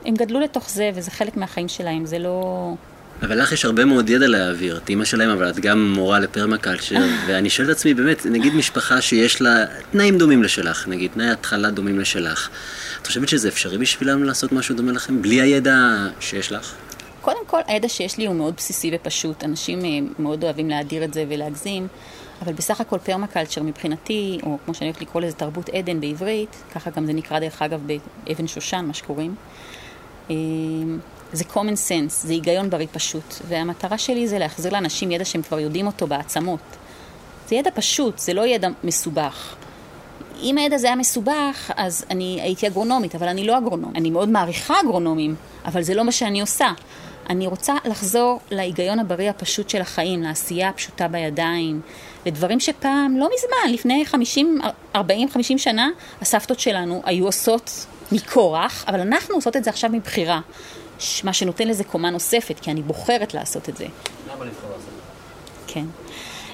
הם 0.06 0.16
גדלו 0.16 0.40
לתוך 0.40 0.70
זה, 0.70 0.92
וזה 0.96 1.12
חלק 1.12 1.38
מהחיים 1.38 1.68
שלהם, 1.68 2.06
זה 2.06 2.20
לא... 2.20 2.74
אבל 3.22 3.42
לך 3.42 3.52
יש 3.52 3.66
הרבה 3.66 3.86
מאוד 3.86 4.10
ידע 4.10 4.28
להעביר, 4.28 4.78
את 4.78 4.90
אימא 4.90 5.06
שלהם, 5.06 5.30
אבל 5.30 5.50
את 5.50 5.60
גם 5.60 5.94
מורה 5.94 6.20
לפרמקלצ'ר, 6.20 6.96
ואני 7.28 7.50
שואל 7.50 7.72
את 7.72 7.76
עצמי, 7.76 7.94
באמת, 7.94 8.26
נגיד 8.26 8.54
משפחה 8.54 9.02
שיש 9.02 9.42
לה 9.42 9.66
תנאים 9.92 10.18
דומים 10.18 10.44
לשלך, 10.44 10.88
נגיד, 10.88 11.12
תנאי 11.14 11.30
התחלה 11.30 11.70
דומים 11.70 12.00
לשלך, 12.00 12.50
את 13.02 13.08
חושבת 13.08 13.30
שזה 13.30 13.48
אפשרי 13.48 13.78
בשבילם 13.78 14.24
לעשות 14.24 14.52
משהו 14.52 14.76
דומה 14.76 14.92
לכם, 14.92 15.22
בלי 15.22 15.42
הידע 15.42 15.78
שיש 16.20 16.52
לך? 16.52 16.74
קודם 17.22 17.46
כל, 17.48 17.60
הידע 17.68 17.90
שיש 17.90 18.18
לי 18.18 18.26
הוא 18.26 18.36
מאוד 18.36 18.54
בסיסי 18.58 18.92
ופשוט. 18.96 19.44
אנשים 19.44 19.86
אה, 19.86 19.90
מאוד 20.20 20.44
אוהבים 20.44 20.70
להדיר 20.70 21.04
את 21.04 21.14
זה 21.14 21.26
ולהגזים, 21.30 21.88
אבל 22.42 22.54
בסך 22.54 22.82
הכל 22.82 23.00
פרמקלצ'ר 23.00 23.64
מבחינתי, 23.64 24.40
או 24.44 24.58
כמו 24.66 24.74
שאני 24.74 24.90
אוהבת 24.90 25.02
לקרוא 25.02 25.22
לזה 25.22 25.36
תרבות 25.36 25.70
עדן 25.70 26.02
בעברית, 26.02 26.56
ככה 26.72 26.90
גם 26.90 27.06
זה 27.06 27.14
נקרא 27.14 27.40
דרך 27.40 27.62
אגב 27.62 27.82
באבן 28.26 28.48
שושן, 28.48 28.86
מה 28.88 28.94
שקוראים. 28.94 29.36
אה, 30.30 30.36
זה 31.34 31.44
common 31.54 31.76
sense, 31.90 32.10
זה 32.10 32.34
היגיון 32.34 32.70
בריא 32.70 32.88
פשוט, 32.92 33.36
והמטרה 33.48 33.98
שלי 33.98 34.28
זה 34.28 34.40
להחזיר 34.40 34.74
לאנשים 34.74 35.12
ידע 35.12 35.26
שהם 35.26 35.42
כבר 35.42 35.60
יודעים 35.60 35.88
אותו 35.88 36.08
בעצמות. 36.08 36.60
זה 37.48 37.56
ידע 37.56 37.70
פשוט, 37.76 38.20
זה 38.20 38.34
לא 38.34 38.48
ידע 38.48 38.70
מסובך. 38.84 39.56
אם 40.44 40.58
הידע 40.58 40.78
זה 40.78 40.88
היה 40.88 40.96
מסובך, 40.96 41.72
אז 41.76 42.06
אני 42.10 42.40
הייתי 42.42 42.68
אגרונומית, 42.68 43.16
אבל 43.16 43.28
אני 43.28 43.48
לא 43.48 43.58
אגרונום. 43.58 43.92
אני 43.96 44.10
מאוד 44.10 44.30
מעריכה 44.30 44.80
אגרונומים, 44.80 45.36
אבל 45.66 45.82
זה 45.82 45.94
לא 45.94 46.04
מה 46.04 46.12
שאני 46.12 46.42
עושה. 46.42 46.72
אני 47.30 47.48
רוצה 47.48 47.76
לחזור 47.86 48.40
להיגיון 48.52 49.00
הבריא 49.00 49.30
הפשוט 49.30 49.70
של 49.70 49.82
החיים, 49.82 50.24
לעשייה 50.24 50.70
הפשוטה 50.70 51.08
בידיים, 51.08 51.82
לדברים 52.26 52.60
שפעם, 52.60 53.18
לא 53.18 53.30
מזמן, 53.36 53.74
לפני 53.74 54.06
50, 54.06 54.62
40, 54.96 55.30
50 55.30 55.58
שנה, 55.58 55.90
הסבתות 56.22 56.60
שלנו 56.60 57.02
היו 57.06 57.26
עושות 57.26 57.86
מכורח, 58.12 58.86
אבל 58.88 59.00
אנחנו 59.00 59.36
עושות 59.36 59.58
את 59.58 59.64
זה 59.64 59.70
עכשיו 59.70 59.90
מבחירה. 59.94 60.42
מה 61.24 61.34
שנותן 61.34 61.68
לזה 61.68 61.84
קומה 61.84 62.10
נוספת, 62.10 62.60
כי 62.62 62.72
אני 62.72 62.82
בוחרת 62.82 63.34
לעשות 63.34 63.70
את 63.70 63.78
זה. 63.78 63.86
למה 63.86 64.46
לבחור 64.46 64.70
לעשות 64.70 64.88
את 64.88 64.94
זה? 64.94 65.74
כן. 65.74 65.86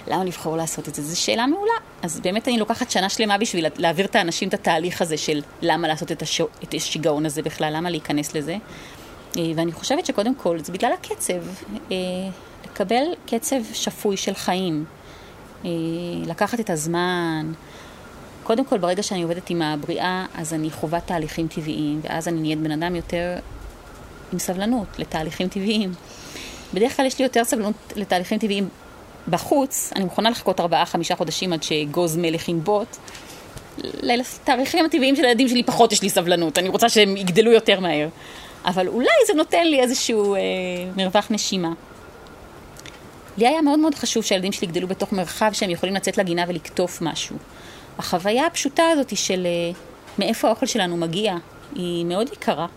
למה 0.08 0.24
לבחור 0.24 0.58
לעשות 0.58 0.90
את 0.90 0.96
זה? 0.96 1.02
זו 1.02 1.22
שאלה 1.22 1.48
מעולה. 1.48 1.74
אז 2.02 2.20
באמת 2.20 2.48
אני 2.48 2.58
לוקחת 2.58 2.92
שנה 2.92 3.10
שלמה 3.10 3.38
בשביל 3.38 3.66
להעביר 3.78 4.06
את 4.06 4.16
האנשים 4.16 4.50
את 4.50 4.54
התהליך 4.54 5.02
הזה 5.02 5.18
של 5.18 5.42
למה 5.62 5.88
לעשות 5.88 6.12
את, 6.12 6.22
הש... 6.22 6.42
את 6.64 6.74
השיגעון 6.74 7.26
הזה 7.26 7.42
בכלל, 7.42 7.74
למה 7.76 7.90
להיכנס 7.90 8.36
לזה. 8.36 8.58
אה, 9.38 9.52
ואני 9.56 9.72
חושבת 9.72 10.06
שקודם 10.06 10.36
כל 10.36 10.60
זה 10.60 10.74
בגלל 10.74 10.92
הקצב. 10.94 11.34
אה, 11.92 11.98
לקבל 12.66 13.06
קצב 13.28 13.56
שפוי 13.74 14.18
של 14.18 14.34
חיים. 14.34 14.86
אה, 15.66 15.70
לקחת 16.26 16.60
את 16.60 16.70
הזמן. 16.70 17.52
קודם 18.44 18.66
כל, 18.66 18.78
ברגע 18.78 19.04
שאני 19.04 19.24
עובדת 19.24 19.50
עם 19.50 19.62
הבריאה, 19.62 20.26
אז 20.36 20.54
אני 20.54 20.72
חווה 20.72 21.00
תהליכים 21.02 21.48
טבעיים, 21.48 22.00
ואז 22.04 22.28
אני 22.28 22.42
נהיית 22.42 22.60
בן 22.60 22.72
אדם 22.72 22.96
יותר 22.96 23.38
עם 24.34 24.40
סבלנות 24.40 24.88
לתהליכים 24.98 25.48
טבעיים. 25.48 25.94
בדרך 26.74 26.98
כלל 26.98 27.06
יש 27.06 27.20
לי 27.20 27.26
יותר 27.26 27.44
סבלנות 27.44 27.76
לתהליכים 27.96 28.40
טבעיים 28.40 28.70
בחוץ, 29.28 29.92
אני 29.96 30.04
מוכנה 30.04 30.30
לחכות 30.30 30.60
ארבעה-חמישה 30.60 31.16
חודשים 31.16 31.54
עד 31.54 31.64
שגוז 31.64 32.18
מלך 32.18 32.50
ינבוט. 32.50 32.98
לתאריכים 33.84 34.86
הטבעיים 34.86 35.16
של 35.16 35.26
הילדים 35.26 35.48
שלי 35.48 35.64
פחות 35.64 35.92
יש 35.92 36.02
לי 36.02 36.10
סבלנות, 36.10 36.58
אני 36.58 36.70
רוצה 36.70 36.90
שהם 36.90 37.18
יגדלו 37.18 37.52
יותר 37.52 37.80
מהר. 37.80 38.08
אבל 38.66 38.88
אולי 38.88 39.08
זה 39.28 39.34
נותן 39.34 39.68
לי 39.68 39.80
איזשהו 39.80 40.36
אה, 40.36 40.40
מרווח 40.98 41.28
נשימה. 41.30 41.74
לי 43.38 43.48
היה 43.48 43.62
מאוד 43.62 43.80
מאוד 43.80 43.96
חשוב 43.96 44.24
שהילדים 44.24 44.52
שלי 44.52 44.68
יגדלו 44.68 44.88
בתוך 44.88 45.14
מרחב 45.14 45.50
שהם 45.54 45.70
יכולים 45.70 45.96
לצאת 45.96 46.18
לגינה 46.18 46.44
ולקטוף 46.48 47.02
משהו. 47.02 47.36
החוויה 47.98 48.46
הפשוטה 48.46 48.84
הזאת 48.92 49.18
של 49.18 49.46
אה, 49.46 49.80
מאיפה 50.20 50.48
האוכל 50.48 50.66
שלנו 50.66 50.98
מגיע, 50.98 51.36
היא 51.76 52.06
מאוד 52.06 52.34
יקרה. 52.34 52.68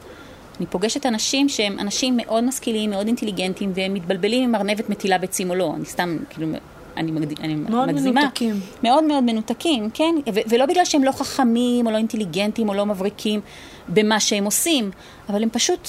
אני 0.59 0.67
פוגשת 0.67 1.07
אנשים 1.07 1.49
שהם 1.49 1.79
אנשים 1.79 2.17
מאוד 2.17 2.45
משכילים, 2.45 2.91
מאוד 2.91 3.07
אינטליגנטים, 3.07 3.73
והם 3.75 3.95
מתבלבלים 3.95 4.45
עם 4.45 4.55
ארנבת 4.55 4.91
מטילה 4.91 5.19
ביצים 5.19 5.50
או 5.50 5.55
לא. 5.55 5.73
אני 5.77 5.85
סתם, 5.85 6.17
כאילו, 6.31 6.49
אני, 6.97 7.11
מגד... 7.11 7.41
אני 7.41 7.55
מאוד 7.55 7.88
מגזימה. 7.88 8.12
מאוד 8.12 8.25
מנותקים. 8.25 8.61
מאוד 8.83 9.05
מאוד 9.05 9.25
מנותקים, 9.25 9.91
כן. 9.91 10.15
ו- 10.35 10.41
ולא 10.49 10.67
בגלל 10.67 10.85
שהם 10.85 11.05
לא 11.05 11.12
חכמים, 11.12 11.87
או 11.87 11.91
לא 11.91 11.97
אינטליגנטים, 11.97 12.69
או 12.69 12.75
לא 12.75 12.87
מבריקים 12.87 13.41
במה 13.88 14.21
שהם 14.21 14.45
עושים, 14.45 14.91
אבל 15.29 15.43
הם 15.43 15.50
פשוט, 15.50 15.88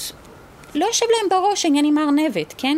לא 0.76 0.86
יושב 0.86 1.06
להם 1.06 1.30
בראש 1.30 1.66
העניין 1.66 1.86
עם 1.86 1.98
הארנבת, 1.98 2.54
כן? 2.58 2.78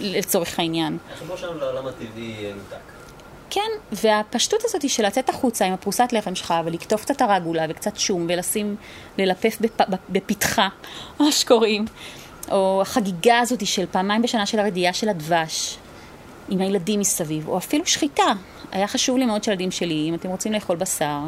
לצורך 0.00 0.58
העניין. 0.58 0.98
החיבור 1.14 1.36
שלנו 1.36 1.58
לעולם 1.58 1.86
הטבעי 1.86 2.52
נותק. 2.56 2.95
כן, 3.50 3.70
והפשטות 3.92 4.60
הזאת 4.64 4.90
של 4.90 5.06
לצאת 5.06 5.28
החוצה 5.28 5.64
עם 5.64 5.72
הפרוסת 5.72 6.08
לחם 6.12 6.34
שלך 6.34 6.54
ולקטוף 6.64 7.02
קצת 7.02 7.22
הרגולה 7.22 7.66
וקצת 7.68 7.96
שום 7.96 8.26
ולשים, 8.28 8.76
ללפף 9.18 9.56
בפ, 9.60 9.80
בפתחה, 10.08 10.68
מה 11.20 11.32
שקוראים, 11.32 11.84
או 12.50 12.82
החגיגה 12.82 13.38
הזאת 13.38 13.66
של 13.66 13.86
פעמיים 13.90 14.22
בשנה 14.22 14.46
של 14.46 14.58
הרדיעה 14.58 14.92
של 14.92 15.08
הדבש 15.08 15.78
עם 16.48 16.60
הילדים 16.60 17.00
מסביב, 17.00 17.48
או 17.48 17.58
אפילו 17.58 17.86
שחיטה. 17.86 18.32
היה 18.72 18.86
חשוב 18.86 19.18
לי 19.18 19.26
מאוד 19.26 19.44
שהילדים 19.44 19.70
שלי, 19.70 20.06
אם 20.08 20.14
אתם 20.14 20.28
רוצים 20.28 20.52
לאכול 20.52 20.76
בשר, 20.76 21.18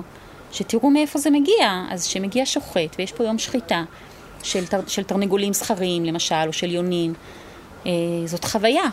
שתראו 0.52 0.90
מאיפה 0.90 1.18
זה 1.18 1.30
מגיע. 1.30 1.84
אז 1.90 2.04
שמגיע 2.04 2.46
שוחט 2.46 2.96
ויש 2.98 3.12
פה 3.12 3.24
יום 3.24 3.38
שחיטה 3.38 3.84
של, 4.42 4.64
של 4.86 5.02
תרנגולים 5.02 5.52
זכרים 5.52 6.04
למשל, 6.04 6.34
או 6.46 6.52
של 6.52 6.70
יונים, 6.70 7.14
אה, 7.86 7.92
זאת 8.24 8.44
חוויה. 8.44 8.84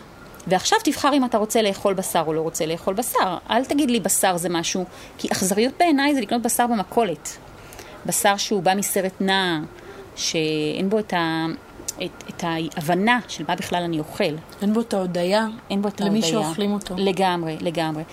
ועכשיו 0.47 0.77
תבחר 0.83 1.13
אם 1.13 1.25
אתה 1.25 1.37
רוצה 1.37 1.61
לאכול 1.61 1.93
בשר 1.93 2.23
או 2.27 2.33
לא 2.33 2.41
רוצה 2.41 2.65
לאכול 2.65 2.93
בשר. 2.93 3.37
אל 3.49 3.65
תגיד 3.65 3.91
לי 3.91 3.99
בשר 3.99 4.37
זה 4.37 4.49
משהו, 4.49 4.85
כי 5.17 5.27
אכזריות 5.31 5.73
בעיניי 5.79 6.15
זה 6.15 6.21
לקנות 6.21 6.41
בשר 6.41 6.67
במכולת. 6.67 7.37
בשר 8.05 8.37
שהוא 8.37 8.63
בא 8.63 8.73
מסרט 8.75 9.13
נע, 9.21 9.59
שאין 10.15 10.89
בו 10.89 10.99
את, 10.99 11.13
ה, 11.13 11.45
את, 12.03 12.23
את 12.29 12.43
ההבנה 12.43 13.19
של 13.27 13.43
מה 13.47 13.55
בכלל 13.55 13.83
אני 13.83 13.99
אוכל. 13.99 14.23
אין 14.61 14.73
בו 14.73 14.79
את 14.79 14.93
ההודיה. 14.93 15.47
אין 15.69 15.81
בו 15.81 15.87
את 15.87 16.01
ההודיה. 16.01 16.19
למי 16.19 16.31
שאוכלים 16.31 16.73
אותו. 16.73 16.95
לגמרי, 16.97 17.57
לגמרי. 17.61 18.03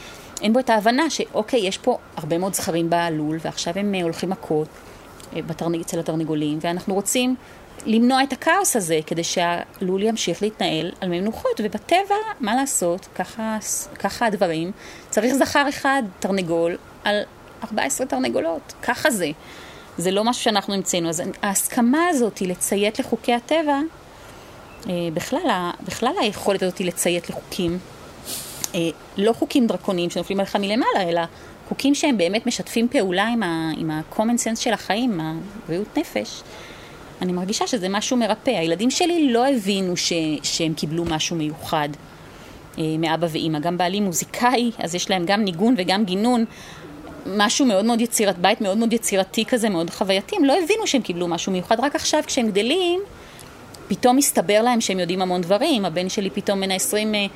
אין 0.42 0.52
בו 0.52 0.58
את 0.58 0.70
ההבנה 0.70 1.10
שאוקיי, 1.10 1.60
יש 1.60 1.78
פה 1.78 1.98
הרבה 2.16 2.38
מאוד 2.38 2.54
זכרים 2.54 2.90
בלול, 2.90 3.38
ועכשיו 3.44 3.74
הם 3.76 3.94
אה, 3.94 4.02
הולכים 4.02 4.30
מכות 4.30 4.68
אה, 5.36 5.42
בתרנג, 5.42 5.80
אצל 5.80 6.00
התרנגולים, 6.00 6.58
ואנחנו 6.60 6.94
רוצים 6.94 7.36
למנוע 7.86 8.22
את 8.22 8.32
הכאוס 8.32 8.76
הזה, 8.76 9.00
כדי 9.06 9.24
שהלול 9.24 10.02
ימשיך 10.02 10.42
להתנהל 10.42 10.92
על 11.00 11.08
מנוחות, 11.08 11.60
ובטבע, 11.64 12.14
מה 12.40 12.54
לעשות, 12.54 13.08
ככה, 13.14 13.58
ככה 13.98 14.26
הדברים, 14.26 14.72
צריך 15.10 15.34
זכר 15.34 15.68
אחד, 15.68 16.02
תרנגול, 16.20 16.76
על 17.04 17.22
14 17.64 18.06
תרנגולות, 18.06 18.72
ככה 18.82 19.10
זה. 19.10 19.30
זה 19.98 20.10
לא 20.10 20.24
משהו 20.24 20.42
שאנחנו 20.42 20.74
המצאנו. 20.74 21.08
אז 21.08 21.22
ההסכמה 21.42 22.06
הזאת 22.08 22.38
היא 22.38 22.48
לציית 22.48 22.98
לחוקי 22.98 23.34
הטבע, 23.34 23.80
אה, 24.88 24.92
בכלל, 25.14 25.70
בכלל 25.84 26.12
היכולת 26.20 26.62
הזאת 26.62 26.78
היא 26.78 26.86
לציית 26.86 27.30
לחוקים, 27.30 27.78
אה, 28.74 28.80
לא 29.16 29.32
חוקים 29.32 29.66
דרקוניים 29.66 30.10
שנופלים 30.10 30.40
עליך 30.40 30.56
מלמעלה, 30.56 31.02
אלא 31.08 31.20
חוקים 31.68 31.94
שהם 31.94 32.18
באמת 32.18 32.46
משתפים 32.46 32.88
פעולה 32.88 33.26
עם 33.76 33.90
ה-common 33.90 34.38
sense 34.44 34.56
של 34.56 34.72
החיים, 34.72 35.20
עם 35.20 35.40
הבריאות 35.64 35.98
נפש. 35.98 36.42
אני 37.22 37.32
מרגישה 37.32 37.66
שזה 37.66 37.88
משהו 37.88 38.16
מרפא. 38.16 38.50
הילדים 38.50 38.90
שלי 38.90 39.32
לא 39.32 39.48
הבינו 39.48 39.96
ש, 39.96 40.12
שהם 40.42 40.74
קיבלו 40.74 41.04
משהו 41.04 41.36
מיוחד 41.36 41.88
אה, 42.78 42.84
מאבא 42.98 43.26
ואימא. 43.30 43.58
גם 43.58 43.78
בעלי 43.78 44.00
מוזיקאי, 44.00 44.70
אז 44.78 44.94
יש 44.94 45.10
להם 45.10 45.24
גם 45.26 45.44
ניגון 45.44 45.74
וגם 45.78 46.04
גינון. 46.04 46.44
משהו 47.26 47.66
מאוד 47.66 47.84
מאוד 47.84 48.00
יצירת, 48.00 48.38
בית 48.38 48.60
מאוד 48.60 48.78
מאוד 48.78 48.92
יצירתי 48.92 49.44
כזה, 49.44 49.68
מאוד 49.68 49.90
חווייתי. 49.90 50.36
הם 50.36 50.44
לא 50.44 50.52
הבינו 50.64 50.86
שהם 50.86 51.02
קיבלו 51.02 51.28
משהו 51.28 51.52
מיוחד, 51.52 51.80
רק 51.80 51.94
עכשיו 51.94 52.22
כשהם 52.26 52.50
גדלים, 52.50 53.00
פתאום 53.88 54.16
מסתבר 54.16 54.62
להם 54.62 54.80
שהם 54.80 54.98
יודעים 54.98 55.22
המון 55.22 55.40
דברים. 55.40 55.84
הבן 55.84 56.08
שלי 56.08 56.30
פתאום 56.30 56.60
בן 56.60 56.70
ה-20 56.70 56.94
אה, 57.14 57.26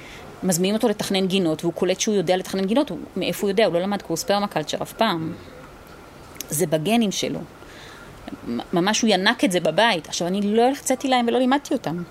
מזמינים 0.43 0.75
אותו 0.75 0.88
לתכנן 0.88 1.26
גינות, 1.26 1.64
והוא 1.64 1.75
קולט 1.75 2.00
שהוא 2.00 2.14
יודע 2.14 2.37
לתכנן 2.37 2.64
גינות, 2.64 2.90
הוא, 2.90 2.99
מאיפה 3.16 3.43
הוא 3.43 3.50
יודע? 3.50 3.66
הוא 3.66 3.75
לא 3.75 3.81
למד 3.81 4.02
קורס 4.02 4.25
פרמקלצ'ר 4.25 4.83
אף 4.83 4.93
פעם. 4.93 5.33
זה 6.50 6.66
בגנים 6.66 7.12
שלו. 7.12 7.40
ממש 8.73 9.00
הוא 9.00 9.11
ינק 9.11 9.45
את 9.45 9.52
זה 9.52 9.61
בבית. 9.61 10.06
עכשיו, 10.06 10.28
אני 10.28 10.56
לא 10.56 10.62
הרציתי 10.62 11.09
להם 11.09 11.26
ולא 11.28 11.38
לימדתי 11.38 11.75
אותם. 11.75 12.02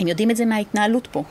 הם 0.00 0.08
יודעים 0.08 0.30
את 0.30 0.36
זה 0.36 0.44
מההתנהלות 0.44 1.08
פה. 1.12 1.24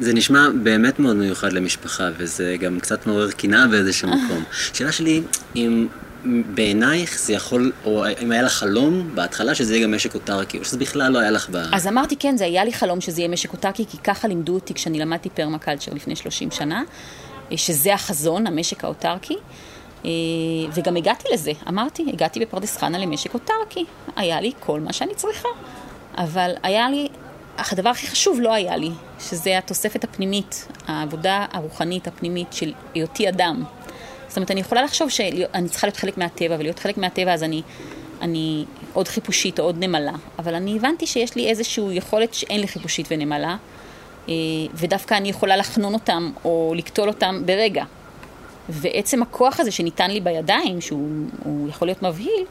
זה 0.00 0.14
נשמע 0.14 0.48
באמת 0.62 0.98
מאוד 0.98 1.16
מיוחד 1.16 1.52
למשפחה, 1.52 2.08
וזה 2.16 2.56
גם 2.60 2.80
קצת 2.80 3.06
מעורר 3.06 3.30
קנאה 3.30 3.66
באיזשהו 3.66 4.08
מקום. 4.08 4.44
שאלה 4.72 4.92
שלי, 4.92 5.22
אם 5.56 5.86
בעינייך 6.24 7.18
זה 7.18 7.32
יכול, 7.32 7.72
או 7.84 8.04
אם 8.22 8.32
היה 8.32 8.42
לך 8.42 8.52
חלום 8.52 9.10
בהתחלה 9.14 9.54
שזה 9.54 9.74
יהיה 9.74 9.84
גם 9.86 9.94
משק 9.94 10.14
אוטרקי, 10.14 10.58
או 10.58 10.64
שזה 10.64 10.78
בכלל 10.78 11.12
לא 11.12 11.18
היה 11.18 11.30
לך 11.30 11.48
ב... 11.50 11.56
אז 11.72 11.86
אמרתי 11.86 12.16
כן, 12.16 12.36
זה 12.36 12.44
היה 12.44 12.64
לי 12.64 12.72
חלום 12.72 13.00
שזה 13.00 13.20
יהיה 13.20 13.28
משק 13.28 13.52
אוטרקי, 13.52 13.84
כי 13.90 13.98
ככה 13.98 14.28
לימדו 14.28 14.54
אותי 14.54 14.74
כשאני 14.74 14.98
למדתי 14.98 15.28
פרמקלצ'ר 15.30 15.94
לפני 15.94 16.16
30 16.16 16.50
שנה, 16.50 16.82
שזה 17.56 17.94
החזון, 17.94 18.46
המשק 18.46 18.84
האוטרקי. 18.84 19.36
אה, 20.04 20.10
וגם 20.74 20.96
הגעתי 20.96 21.28
לזה, 21.32 21.52
אמרתי, 21.68 22.04
הגעתי 22.12 22.40
בפרדס 22.40 22.76
חנה 22.76 22.98
למשק 22.98 23.34
אוטרקי, 23.34 23.84
היה 24.16 24.40
לי 24.40 24.52
כל 24.60 24.80
מה 24.80 24.92
שאני 24.92 25.14
צריכה. 25.14 25.48
אבל 26.18 26.54
היה 26.62 26.90
לי 26.90 27.08
הדבר 27.58 27.88
הכי 27.88 28.06
חשוב 28.06 28.40
לא 28.40 28.52
היה 28.52 28.76
לי, 28.76 28.90
שזה 29.20 29.58
התוספת 29.58 30.04
הפנימית, 30.04 30.68
העבודה 30.86 31.46
הרוחנית 31.52 32.06
הפנימית 32.06 32.52
של 32.52 32.72
היותי 32.94 33.28
אדם. 33.28 33.64
זאת 34.28 34.36
אומרת, 34.36 34.50
אני 34.50 34.60
יכולה 34.60 34.82
לחשוב 34.82 35.08
שאני 35.08 35.68
צריכה 35.68 35.86
להיות 35.86 35.96
חלק 35.96 36.18
מהטבע, 36.18 36.56
ולהיות 36.58 36.78
חלק 36.78 36.98
מהטבע 36.98 37.32
אז 37.32 37.42
אני, 37.42 37.62
אני 38.20 38.64
עוד 38.92 39.08
חיפושית 39.08 39.60
או 39.60 39.64
עוד 39.64 39.76
נמלה, 39.78 40.12
אבל 40.38 40.54
אני 40.54 40.76
הבנתי 40.76 41.06
שיש 41.06 41.36
לי 41.36 41.48
איזושהי 41.48 41.84
יכולת 41.90 42.34
שאין 42.34 42.60
לי 42.60 42.68
חיפושית 42.68 43.06
ונמלה, 43.10 43.56
אה, 44.28 44.34
ודווקא 44.74 45.14
אני 45.14 45.28
יכולה 45.28 45.56
לחנון 45.56 45.94
אותם 45.94 46.30
או 46.44 46.74
לקטול 46.76 47.08
אותם 47.08 47.42
ברגע. 47.46 47.84
ועצם 48.68 49.22
הכוח 49.22 49.60
הזה 49.60 49.70
שניתן 49.70 50.10
לי 50.10 50.20
בידיים, 50.20 50.80
שהוא 50.80 51.68
יכול 51.68 51.88
להיות 51.88 52.02
מבהיל, 52.02 52.44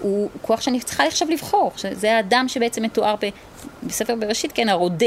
הוא 0.00 0.28
כוח 0.42 0.60
שאני 0.60 0.80
צריכה 0.80 1.04
עכשיו 1.04 1.28
לבחור. 1.30 1.72
זה 1.92 2.16
האדם 2.16 2.44
שבעצם 2.48 2.82
מתואר 2.82 3.14
ב, 3.20 3.28
בספר 3.82 4.14
בראשית, 4.14 4.52
כן, 4.54 4.68
הרודה. 4.68 5.06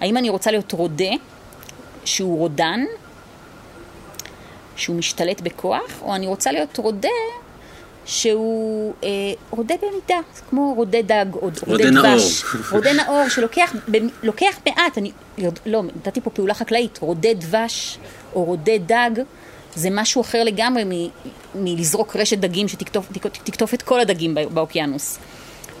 האם 0.00 0.16
אני 0.16 0.28
רוצה 0.28 0.50
להיות 0.50 0.72
רודה, 0.72 1.12
שהוא 2.04 2.38
רודן, 2.38 2.80
שהוא 4.76 4.96
משתלט 4.96 5.40
בכוח, 5.40 6.02
או 6.02 6.14
אני 6.14 6.26
רוצה 6.26 6.52
להיות 6.52 6.78
רודה 6.78 7.08
שהוא 8.04 8.94
אה, 9.04 9.08
רודה 9.50 9.74
במידה, 9.82 10.20
כמו 10.50 10.74
רודה 10.74 11.02
דג 11.02 11.26
או 11.34 11.40
רודה, 11.40 11.60
רודה 11.66 11.90
דבש. 11.90 12.44
רודה 12.72 12.92
נאור, 12.92 13.28
שלוקח 13.28 13.74
מעט, 14.66 14.98
אני 14.98 15.12
לא, 15.66 15.82
נתתי 15.82 16.20
פה 16.20 16.30
פעולה 16.30 16.54
חקלאית, 16.54 16.98
רודה 16.98 17.34
דבש 17.34 17.98
או 18.34 18.44
רודה 18.44 18.78
דג. 18.78 19.10
זה 19.74 19.88
משהו 19.92 20.22
אחר 20.22 20.44
לגמרי 20.44 20.84
מ- 20.84 21.10
מלזרוק 21.54 22.16
רשת 22.16 22.38
דגים 22.38 22.68
שתקטוף 22.68 23.74
את 23.74 23.82
כל 23.82 24.00
הדגים 24.00 24.34
באוקיינוס. 24.34 25.18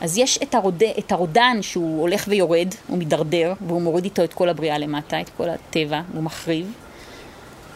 אז 0.00 0.18
יש 0.18 0.38
את, 0.42 0.54
הרוד, 0.54 0.82
את 0.98 1.12
הרודן 1.12 1.58
שהוא 1.60 2.00
הולך 2.00 2.24
ויורד, 2.28 2.74
הוא 2.86 2.98
מידרדר, 2.98 3.52
והוא 3.66 3.82
מוריד 3.82 4.04
איתו 4.04 4.24
את 4.24 4.34
כל 4.34 4.48
הבריאה 4.48 4.78
למטה, 4.78 5.20
את 5.20 5.30
כל 5.36 5.48
הטבע, 5.48 6.00
הוא 6.14 6.22
מחריב. 6.22 6.72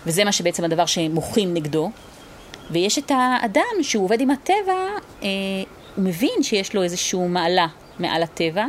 וזה 0.06 0.24
מה 0.24 0.32
שבעצם 0.32 0.64
הדבר 0.64 0.86
שמוחים 0.86 1.54
נגדו. 1.54 1.90
ויש 2.70 2.98
את 2.98 3.10
האדם 3.14 3.82
שהוא 3.82 4.04
עובד 4.04 4.20
עם 4.20 4.30
הטבע, 4.30 4.74
אה, 5.22 5.28
הוא 5.96 6.04
מבין 6.04 6.42
שיש 6.42 6.74
לו 6.74 6.82
איזושהי 6.82 7.18
מעלה 7.28 7.66
מעל 7.98 8.22
הטבע, 8.22 8.66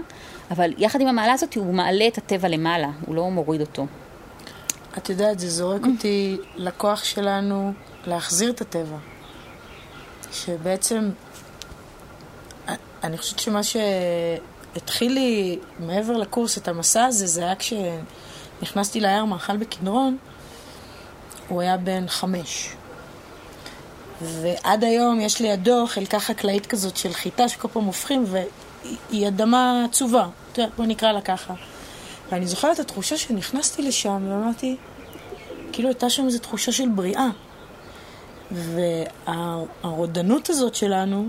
אבל 0.52 0.74
יחד 0.78 1.02
עם 1.02 1.08
המעלה 1.08 1.34
הזאת 1.34 1.56
הוא 1.56 1.74
מעלה 1.74 2.08
את 2.08 2.18
הטבע 2.18 2.48
למעלה, 2.48 2.90
הוא 3.06 3.16
לא 3.16 3.30
מוריד 3.30 3.62
אותו. 3.62 3.86
את 4.98 5.10
יודעת, 5.10 5.40
זה 5.40 5.50
זורק 5.50 5.82
אותי 5.86 6.38
לכוח 6.56 7.04
שלנו 7.04 7.74
להחזיר 8.06 8.50
את 8.50 8.62
הטבע. 8.62 8.98
שבעצם, 10.32 11.10
אני 13.04 13.18
חושבת 13.18 13.40
שמה 13.40 13.62
שהתחיל 13.64 15.14
לי 15.14 15.60
מעבר 15.80 16.18
לקורס 16.18 16.58
את 16.58 16.68
המסע 16.68 17.06
הזה, 17.06 17.28
זה 17.28 17.42
היה 17.42 17.56
כשנכנסתי 17.56 19.00
ליער 19.02 19.26
מאכל 19.26 19.58
בקדרון, 19.58 20.18
הוא 21.48 21.62
היה 21.62 21.78
בן 21.78 22.08
חמש. 22.08 22.70
ועד 24.22 24.84
היום 24.84 25.20
יש 25.20 25.42
לידו 25.42 25.86
חלקה 25.88 26.20
חקלאית 26.20 26.66
כזאת 26.66 26.98
של 26.98 27.14
חיטה 27.14 27.50
שכל 27.50 27.68
פעם 27.68 27.84
הופכים, 27.84 28.26
והיא 28.28 29.28
אדמה 29.28 29.86
עצובה, 29.90 30.28
בוא 30.78 30.86
נקרא 30.86 31.12
לה 31.12 31.22
ככה. 31.22 31.54
ואני 32.32 32.48
זוכרת 32.48 32.76
את 32.76 32.80
התחושה 32.80 33.18
שנכנסתי 33.18 33.82
לשם 33.82 34.24
ואמרתי, 34.30 34.76
כאילו 35.72 35.90
הייתה 35.90 36.10
שם 36.10 36.26
איזו 36.26 36.40
תחושה 36.40 36.72
של 36.72 36.90
בריאה. 36.90 37.30
והרודנות 38.52 40.50
הזאת 40.50 40.76
שלנו, 40.76 41.28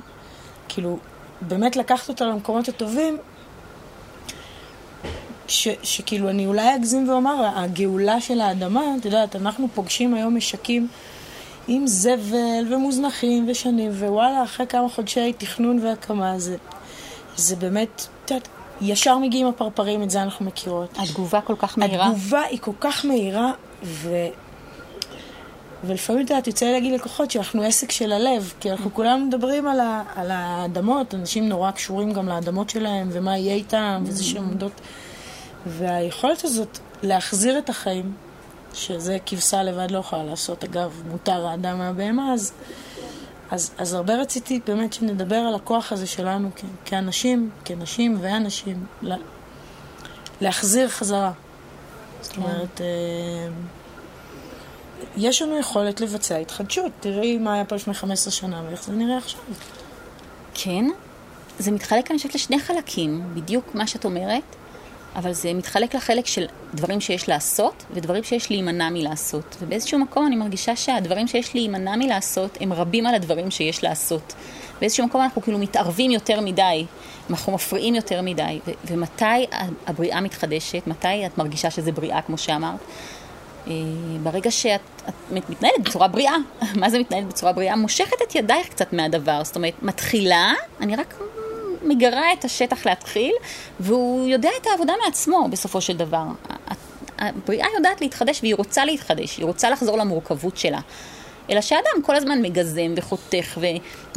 כאילו, 0.68 0.98
באמת 1.40 1.76
לקחת 1.76 2.08
אותה 2.08 2.24
למקומות 2.24 2.68
הטובים, 2.68 3.18
ש, 5.48 5.68
שכאילו 5.82 6.30
אני 6.30 6.46
אולי 6.46 6.76
אגזים 6.76 7.08
ואומר, 7.08 7.50
הגאולה 7.54 8.20
של 8.20 8.40
האדמה, 8.40 8.82
את 9.00 9.04
יודעת, 9.04 9.36
אנחנו 9.36 9.68
פוגשים 9.74 10.14
היום 10.14 10.36
משקים 10.36 10.88
עם 11.68 11.86
זבל 11.86 12.74
ומוזנחים 12.74 13.48
ושנים, 13.48 13.90
ווואלה, 13.90 14.42
אחרי 14.44 14.66
כמה 14.66 14.88
חודשי 14.88 15.32
תכנון 15.32 15.78
והקמה, 15.82 16.38
זה, 16.38 16.56
זה 17.36 17.56
באמת, 17.56 18.06
את 18.24 18.30
יודעת, 18.30 18.48
ישר 18.80 19.18
מגיעים 19.18 19.46
הפרפרים, 19.46 20.02
את 20.02 20.10
זה 20.10 20.22
אנחנו 20.22 20.44
מכירות. 20.44 20.98
התגובה 20.98 21.40
כל 21.40 21.54
כך 21.58 21.78
מהירה. 21.78 22.06
התגובה 22.06 22.40
היא 22.40 22.58
כל 22.60 22.72
כך 22.80 23.04
מהירה, 23.04 23.52
ו... 23.84 24.08
ולפעמים, 25.84 26.24
את 26.24 26.30
יודעת, 26.30 26.46
יוצא 26.46 26.66
לי 26.66 26.72
להגיד 26.72 26.92
לקוחות 26.92 27.30
שאנחנו 27.30 27.62
עסק 27.62 27.92
של 27.92 28.12
הלב, 28.12 28.52
כי 28.60 28.70
אנחנו 28.70 28.94
כולנו 28.94 29.26
מדברים 29.26 29.68
על, 29.68 29.80
ה... 29.80 30.02
על 30.16 30.30
האדמות, 30.30 31.14
אנשים 31.14 31.48
נורא 31.48 31.70
קשורים 31.70 32.12
גם 32.12 32.28
לאדמות 32.28 32.70
שלהם, 32.70 33.08
ומה 33.12 33.38
יהיה 33.38 33.54
איתם, 33.54 34.02
וזה 34.06 34.24
שהן 34.24 34.44
עומדות... 34.44 34.80
והיכולת 35.66 36.44
הזאת 36.44 36.78
להחזיר 37.02 37.58
את 37.58 37.68
החיים, 37.68 38.12
שזה 38.74 39.18
כבשה 39.26 39.62
לבד 39.62 39.90
לא 39.90 39.98
יכולה 39.98 40.24
לעשות, 40.24 40.64
אגב, 40.64 41.02
מותר 41.10 41.46
האדם 41.46 41.78
מהבהמה, 41.78 42.32
אז... 42.32 42.52
אז, 43.50 43.70
אז 43.78 43.94
הרבה 43.94 44.14
רציתי 44.14 44.60
באמת 44.66 44.92
שנדבר 44.92 45.36
על 45.36 45.54
הכוח 45.54 45.92
הזה 45.92 46.06
שלנו 46.06 46.50
כ, 46.56 46.64
כאנשים, 46.84 47.50
כנשים 47.64 48.18
ואנשים, 48.20 48.86
לה, 49.02 49.16
להחזיר 50.40 50.88
חזרה. 50.88 51.32
זאת 52.22 52.32
כן. 52.32 52.42
אומרת, 52.42 52.80
אה, 52.80 52.86
יש 55.16 55.42
לנו 55.42 55.58
יכולת 55.58 56.00
לבצע 56.00 56.36
התחדשות. 56.36 56.92
תראי 57.00 57.38
מה 57.38 57.54
היה 57.54 57.64
פה 57.64 57.76
לפני 57.76 57.94
15 57.94 58.32
שנה 58.32 58.62
ואיך 58.66 58.84
זה 58.84 58.92
נראה 58.92 59.16
עכשיו. 59.16 59.40
כן, 60.54 60.84
זה 61.58 61.70
מתחלק, 61.70 62.10
אני 62.10 62.18
חושבת, 62.18 62.34
לשני 62.34 62.58
חלקים, 62.58 63.34
בדיוק 63.34 63.74
מה 63.74 63.86
שאת 63.86 64.04
אומרת. 64.04 64.42
אבל 65.16 65.32
זה 65.32 65.54
מתחלק 65.54 65.94
לחלק 65.94 66.26
של 66.26 66.46
דברים 66.74 67.00
שיש 67.00 67.28
לעשות 67.28 67.84
ודברים 67.94 68.24
שיש 68.24 68.50
להימנע 68.50 68.90
מלעשות. 68.90 69.56
ובאיזשהו 69.60 69.98
מקום 69.98 70.26
אני 70.26 70.36
מרגישה 70.36 70.76
שהדברים 70.76 71.28
שיש 71.28 71.54
להימנע 71.54 71.96
מלעשות 71.96 72.58
הם 72.60 72.72
רבים 72.72 73.06
על 73.06 73.14
הדברים 73.14 73.50
שיש 73.50 73.84
לעשות. 73.84 74.34
באיזשהו 74.80 75.06
מקום 75.06 75.20
אנחנו 75.20 75.42
כאילו 75.42 75.58
מתערבים 75.58 76.10
יותר 76.10 76.40
מדי, 76.40 76.86
אנחנו 77.30 77.52
מפריעים 77.52 77.94
יותר 77.94 78.22
מדי. 78.22 78.60
ו- 78.66 78.72
ומתי 78.86 79.46
הבריאה 79.86 80.20
מתחדשת? 80.20 80.82
מתי 80.86 81.26
את 81.26 81.38
מרגישה 81.38 81.70
שזה 81.70 81.92
בריאה, 81.92 82.22
כמו 82.22 82.38
שאמרת? 82.38 82.80
אה, 83.66 83.72
ברגע 84.22 84.50
שאת 84.50 84.80
מתנהלת 85.30 85.80
בצורה 85.82 86.08
בריאה. 86.08 86.34
מה 86.80 86.90
זה 86.90 86.98
מתנהלת 86.98 87.26
בצורה 87.26 87.52
בריאה? 87.52 87.76
מושכת 87.76 88.22
את 88.28 88.34
ידייך 88.34 88.68
קצת 88.68 88.92
מהדבר. 88.92 89.44
זאת 89.44 89.56
אומרת, 89.56 89.74
מתחילה, 89.82 90.52
אני 90.80 90.96
רק 90.96 91.14
מגרה 91.88 92.32
את 92.32 92.44
השטח 92.44 92.86
להתחיל, 92.86 93.32
והוא 93.80 94.28
יודע 94.28 94.50
את 94.62 94.66
העבודה 94.66 94.92
מעצמו 95.04 95.48
בסופו 95.50 95.80
של 95.80 95.96
דבר. 95.96 96.24
הבריאה 97.18 97.66
יודעת 97.74 98.00
להתחדש 98.00 98.40
והיא 98.42 98.54
רוצה 98.54 98.84
להתחדש, 98.84 99.36
היא 99.36 99.46
רוצה 99.46 99.70
לחזור 99.70 99.98
למורכבות 99.98 100.56
שלה. 100.56 100.80
אלא 101.50 101.60
שאדם 101.60 102.02
כל 102.02 102.16
הזמן 102.16 102.42
מגזם 102.42 102.94
וחותך 102.96 103.58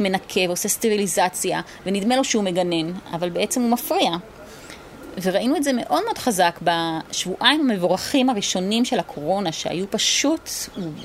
ומנקה 0.00 0.40
ועושה 0.46 0.68
סטריליזציה, 0.68 1.60
ונדמה 1.86 2.16
לו 2.16 2.24
שהוא 2.24 2.44
מגנן, 2.44 2.92
אבל 3.12 3.30
בעצם 3.30 3.62
הוא 3.62 3.70
מפריע. 3.70 4.10
וראינו 5.22 5.56
את 5.56 5.64
זה 5.64 5.72
מאוד 5.72 6.04
מאוד 6.04 6.18
חזק 6.18 6.60
בשבועיים 6.62 7.70
המבורכים 7.70 8.30
הראשונים 8.30 8.84
של 8.84 8.98
הקורונה, 8.98 9.52
שהיו 9.52 9.90
פשוט, 9.90 10.50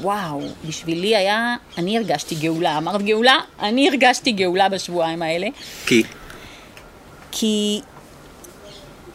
וואו, 0.02 0.42
בשבילי 0.68 1.16
היה, 1.16 1.56
אני 1.78 1.98
הרגשתי 1.98 2.36
גאולה. 2.36 2.78
אמרת 2.78 3.02
גאולה? 3.02 3.40
אני 3.60 3.90
הרגשתי 3.90 4.32
גאולה 4.32 4.70
בשבועיים 4.70 5.22
האלה. 5.22 5.48
כי? 5.86 6.04
כי 7.38 7.82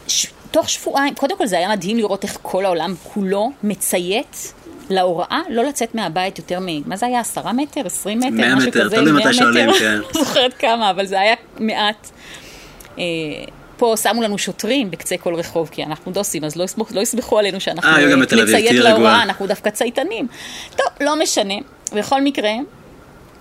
ש... 0.08 0.26
תוך 0.50 0.68
שבועיים, 0.68 1.14
קודם 1.14 1.38
כל 1.38 1.46
זה 1.46 1.58
היה 1.58 1.68
מדהים 1.68 1.96
לראות 1.96 2.24
איך 2.24 2.38
כל 2.42 2.64
העולם 2.64 2.94
כולו 3.02 3.50
מציית 3.62 4.52
להוראה 4.90 5.40
לא 5.48 5.64
לצאת 5.64 5.94
מהבית 5.94 6.38
יותר 6.38 6.58
מ... 6.60 6.88
מה 6.88 6.96
זה 6.96 7.06
היה? 7.06 7.20
עשרה 7.20 7.52
מטר? 7.52 7.80
עשרים 7.86 8.18
מטר? 8.18 8.30
מאה 8.30 8.54
מטר, 8.54 8.88
תלוי 8.88 9.12
מתי 9.12 9.34
שואלים, 9.34 9.72
כן. 9.78 9.96
לא 9.96 10.24
זוכרת 10.24 10.54
כמה, 10.54 10.90
אבל 10.90 11.06
זה 11.06 11.20
היה 11.20 11.34
מעט. 11.58 12.10
אה, 12.98 13.04
פה 13.76 13.94
שמו 14.02 14.22
לנו 14.22 14.38
שוטרים 14.38 14.90
בקצה 14.90 15.16
כל 15.16 15.34
רחוב, 15.34 15.68
כי 15.72 15.84
אנחנו 15.84 16.12
דוסים, 16.12 16.44
אז 16.44 16.56
לא, 16.56 16.64
יסמכו, 16.64 16.94
לא 16.94 17.00
יסמכו 17.00 17.38
עלינו 17.38 17.60
שאנחנו 17.60 17.90
אה, 17.90 18.16
נציית 18.16 18.72
להוראה, 18.72 19.22
אנחנו 19.22 19.46
דווקא 19.46 19.70
צייתנים. 19.70 20.26
טוב, 20.76 20.86
לא 21.00 21.16
משנה. 21.16 21.54
בכל 21.92 22.20
מקרה, 22.20 22.50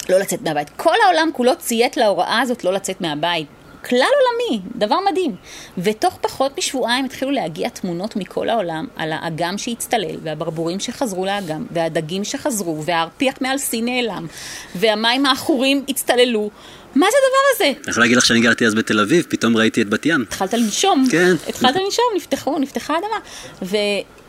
לא 0.10 0.20
לצאת 0.20 0.42
מהבית. 0.42 0.70
כל 0.76 0.96
העולם 1.06 1.30
כולו 1.34 1.56
ציית 1.56 1.98
להוראה 1.98 2.42
הזאת 2.42 2.64
לא 2.64 2.74
לצאת 2.74 3.02
מהבית. 3.02 3.48
כלל 3.86 4.00
עולמי, 4.00 4.62
דבר 4.76 4.96
מדהים. 5.12 5.36
ותוך 5.78 6.18
פחות 6.22 6.58
משבועיים 6.58 7.06
התחילו 7.06 7.32
להגיע 7.32 7.70
תמונות 7.70 8.16
מכל 8.16 8.50
העולם 8.50 8.88
על 8.96 9.12
האגם 9.12 9.58
שהצטלל, 9.58 10.16
והברבורים 10.24 10.80
שחזרו 10.80 11.26
לאגם, 11.26 11.66
והדגים 11.72 12.24
שחזרו, 12.24 12.84
והארפיח 12.86 13.34
מעל 13.42 13.58
סין 13.58 13.86
נעלם, 13.86 14.28
והמים 14.76 15.26
העכורים 15.26 15.86
הצטללו. 15.90 16.50
מה 16.96 17.08
זה 17.12 17.18
הדבר 17.18 17.56
הזה? 17.56 17.80
אני 17.84 17.92
יכול 17.92 18.04
להגיד 18.04 18.18
לך 18.18 18.26
שאני 18.26 18.42
גרתי 18.42 18.66
אז 18.66 18.76
בתל 18.76 19.00
אביב, 19.00 19.26
פתאום 19.30 19.58
ראיתי 19.58 19.82
את 19.82 19.90
בת 19.90 20.06
ים. 20.06 20.22
התחלת 20.22 20.54
לנשום. 20.54 21.08
כן. 21.12 21.36
התחלת 21.48 21.76
לנשום, 21.76 22.06
נפתחו, 22.16 22.60
נפתחה 22.60 22.94
האדמה. 22.94 23.18
ו... 23.62 23.76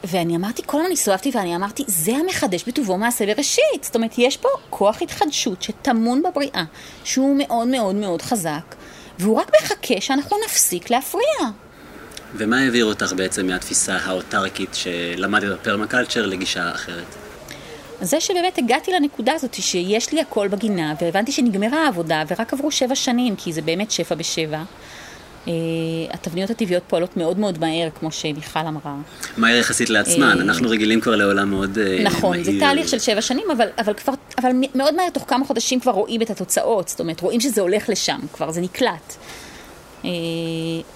ואני 0.04 0.36
אמרתי, 0.36 0.62
כל 0.66 0.80
הזמן 0.80 0.92
הסתובבתי 0.92 1.30
ואני 1.34 1.56
אמרתי, 1.56 1.84
זה 1.86 2.12
המחדש 2.12 2.64
בטובו 2.66 2.98
מעשה 2.98 3.26
בראשית. 3.26 3.84
זאת 3.84 3.94
אומרת, 3.94 4.10
יש 4.18 4.36
פה 4.36 4.48
כוח 4.70 5.02
התחדשות 5.02 5.62
שטמון 5.62 6.22
בבריאה, 6.22 6.64
שהוא 7.04 7.36
מאוד 7.38 7.68
מאוד 7.68 7.94
מאוד 7.94 8.22
חזק, 8.22 8.74
והוא 9.20 9.40
רק 9.40 9.50
מחכה 9.62 10.00
שאנחנו 10.00 10.36
נפסיק 10.44 10.90
להפריע. 10.90 11.50
ומה 12.34 12.58
העביר 12.58 12.84
אותך 12.84 13.12
בעצם 13.16 13.46
מהתפיסה 13.46 13.96
האוטרקית 13.96 14.74
שלמדת 14.74 15.58
בפרמקלצ'ר 15.58 16.26
לגישה 16.26 16.70
אחרת? 16.74 17.04
זה 18.00 18.20
שבאמת 18.20 18.58
הגעתי 18.58 18.92
לנקודה 18.92 19.32
הזאת 19.32 19.54
שיש 19.54 20.12
לי 20.12 20.20
הכל 20.20 20.48
בגינה, 20.48 20.94
והבנתי 21.00 21.32
שנגמרה 21.32 21.84
העבודה, 21.84 22.22
ורק 22.28 22.52
עברו 22.52 22.70
שבע 22.70 22.94
שנים, 22.94 23.36
כי 23.36 23.52
זה 23.52 23.62
באמת 23.62 23.90
שפע 23.90 24.14
בשבע. 24.14 24.62
Uh, 25.46 25.50
התבניות 26.10 26.50
הטבעיות 26.50 26.82
פועלות 26.86 27.16
מאוד 27.16 27.38
מאוד 27.38 27.58
מהר, 27.58 27.88
כמו 28.00 28.12
שמיכל 28.12 28.60
אמרה. 28.60 28.94
מהר 29.36 29.56
יחסית 29.56 29.90
לעצמן, 29.90 30.38
אה, 30.38 30.42
אנחנו 30.42 30.68
רגילים 30.68 31.00
כבר 31.00 31.16
לעולם 31.16 31.50
מאוד 31.50 31.78
uh, 31.78 32.02
נכון, 32.02 32.30
מהיר. 32.30 32.44
זה 32.44 32.52
תהליך 32.60 32.88
של 32.88 32.98
שבע 32.98 33.20
שנים, 33.20 33.50
אבל, 33.50 33.68
אבל, 33.78 33.94
כבר, 33.94 34.12
אבל 34.38 34.50
מאוד 34.74 34.94
מהר, 34.94 35.10
תוך 35.10 35.24
כמה 35.28 35.44
חודשים 35.44 35.80
כבר 35.80 35.92
רואים 35.92 36.22
את 36.22 36.30
התוצאות, 36.30 36.88
זאת 36.88 37.00
אומרת, 37.00 37.20
רואים 37.20 37.40
שזה 37.40 37.60
הולך 37.60 37.88
לשם, 37.88 38.18
כבר 38.32 38.50
זה 38.50 38.60
נקלט. 38.60 39.16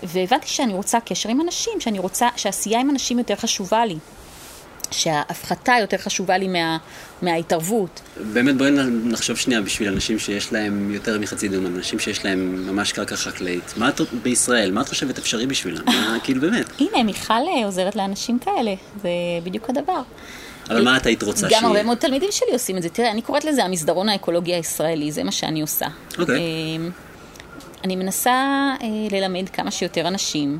והבנתי 0.02 0.46
שאני 0.46 0.72
רוצה 0.72 1.00
קשר 1.00 1.28
עם 1.28 1.40
אנשים, 1.40 1.80
שאני 1.80 1.98
רוצה, 1.98 2.28
שעשייה 2.37 2.80
עם 2.80 2.90
אנשים 2.90 3.18
יותר 3.18 3.35
חשובה 3.37 3.87
לי. 3.87 3.96
שההפחתה 4.94 5.72
יותר 5.80 5.98
חשובה 5.98 6.38
לי 6.38 6.48
מה, 6.48 6.76
מההתערבות. 7.22 8.00
באמת 8.33 8.57
בואי 8.57 8.70
נחשוב 9.04 9.37
שנייה 9.37 9.61
בשביל 9.61 9.88
אנשים 9.88 10.18
שיש 10.18 10.52
להם 10.52 10.90
יותר 10.94 11.18
מחצי 11.18 11.48
דונם, 11.48 11.76
אנשים 11.76 11.98
שיש 11.98 12.24
להם 12.24 12.66
ממש 12.66 12.92
קרקע 12.92 13.16
חקלאית. 13.16 13.74
מה 13.76 13.88
את 13.88 14.00
בישראל? 14.22 14.70
מה 14.70 14.80
את 14.80 14.88
חושבת 14.88 15.18
אפשרי 15.18 15.46
בשבילם? 15.46 15.85
מה, 15.87 16.16
כאילו 16.24 16.40
באמת. 16.40 16.66
הנה, 16.80 17.02
מיכל 17.02 17.35
אה, 17.35 17.64
עוזרת 17.64 17.96
לאנשים 17.96 18.38
כאלה, 18.38 18.74
זה 19.02 19.09
בדיוק 19.44 19.70
הדבר. 19.70 20.02
אבל 20.70 20.85
מה 20.85 20.96
את 20.96 21.07
היית 21.07 21.22
רוצה 21.22 21.48
שיהיה? 21.48 21.61
גם 21.62 21.66
הרבה 21.66 21.83
מאוד 21.83 21.98
תלמידים 21.98 22.28
שלי 22.33 22.52
עושים 22.52 22.76
את 22.76 22.83
זה. 22.83 22.88
תראה, 22.88 23.11
אני 23.11 23.22
קוראת 23.22 23.44
לזה 23.44 23.64
המסדרון 23.64 24.09
האקולוגי 24.09 24.54
הישראלי, 24.54 25.12
זה 25.12 25.24
מה 25.24 25.33
שאני 25.33 25.61
עושה. 25.61 25.87
אוקיי. 26.18 26.38
אני 27.85 27.96
מנסה 27.96 28.30
אה, 28.83 28.88
ללמד 29.11 29.48
כמה 29.48 29.70
שיותר 29.70 30.09
אנשים 30.09 30.59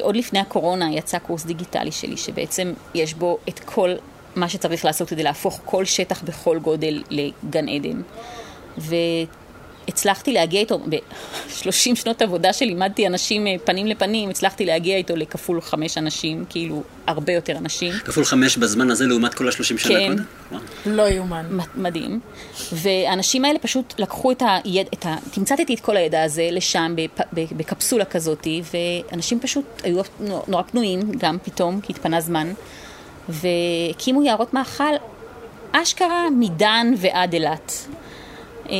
עוד 0.00 0.16
לפני 0.16 0.38
הקורונה 0.38 0.92
יצא 0.92 1.18
קורס 1.18 1.44
דיגיטלי 1.44 1.92
שלי, 1.92 2.16
שבעצם 2.16 2.72
יש 2.94 3.14
בו 3.14 3.38
את 3.48 3.58
כל 3.58 3.94
מה 4.36 4.48
שצריך 4.48 4.84
לעשות 4.84 5.08
כדי 5.08 5.22
להפוך 5.22 5.60
כל 5.64 5.84
שטח 5.84 6.22
בכל 6.22 6.58
גודל 6.58 7.02
לגן 7.10 7.68
עדן. 7.68 8.02
והצלחתי 9.88 10.32
להגיע 10.32 10.60
איתו, 10.60 10.78
ב-30 10.78 11.94
שנות 11.94 12.22
עבודה 12.22 12.52
שלימדתי 12.52 13.06
אנשים 13.06 13.46
אה, 13.46 13.54
פנים 13.64 13.86
לפנים, 13.86 14.30
הצלחתי 14.30 14.64
להגיע 14.64 14.96
איתו 14.96 15.16
לכפול 15.16 15.60
חמש 15.60 15.98
אנשים, 15.98 16.44
כאילו 16.48 16.82
הרבה 17.06 17.32
יותר 17.32 17.56
אנשים. 17.56 17.92
כפול 17.92 18.24
חמש 18.24 18.56
בזמן 18.56 18.90
הזה 18.90 19.06
לעומת 19.06 19.34
כל 19.34 19.48
השלושים 19.48 19.78
שנה 19.78 19.98
כן. 19.98 20.16
קודם? 20.50 20.62
לא 20.86 21.02
יאומן. 21.02 21.46
מדהים. 21.74 22.20
והאנשים 22.72 23.44
האלה 23.44 23.58
פשוט 23.58 23.94
לקחו 23.98 24.32
את 24.32 24.42
הידע, 24.64 24.90
את 24.94 25.06
ה... 25.06 25.16
תמצתתי 25.30 25.74
את 25.74 25.80
כל 25.80 25.96
הידע 25.96 26.22
הזה 26.22 26.48
לשם 26.52 26.94
בקפסולה 27.32 28.04
כזאת, 28.04 28.46
ואנשים 28.72 29.40
פשוט 29.40 29.64
היו 29.84 30.00
נורא 30.48 30.62
פנויים, 30.62 31.00
גם 31.18 31.38
פתאום, 31.44 31.80
כי 31.80 31.92
התפנה 31.92 32.20
זמן, 32.20 32.52
והקימו 33.28 34.22
יערות 34.22 34.54
מאכל 34.54 34.94
אשכרה 35.72 36.30
מדן 36.38 36.94
ועד 36.96 37.32
אילת. 37.32 37.86
אה, 38.70 38.74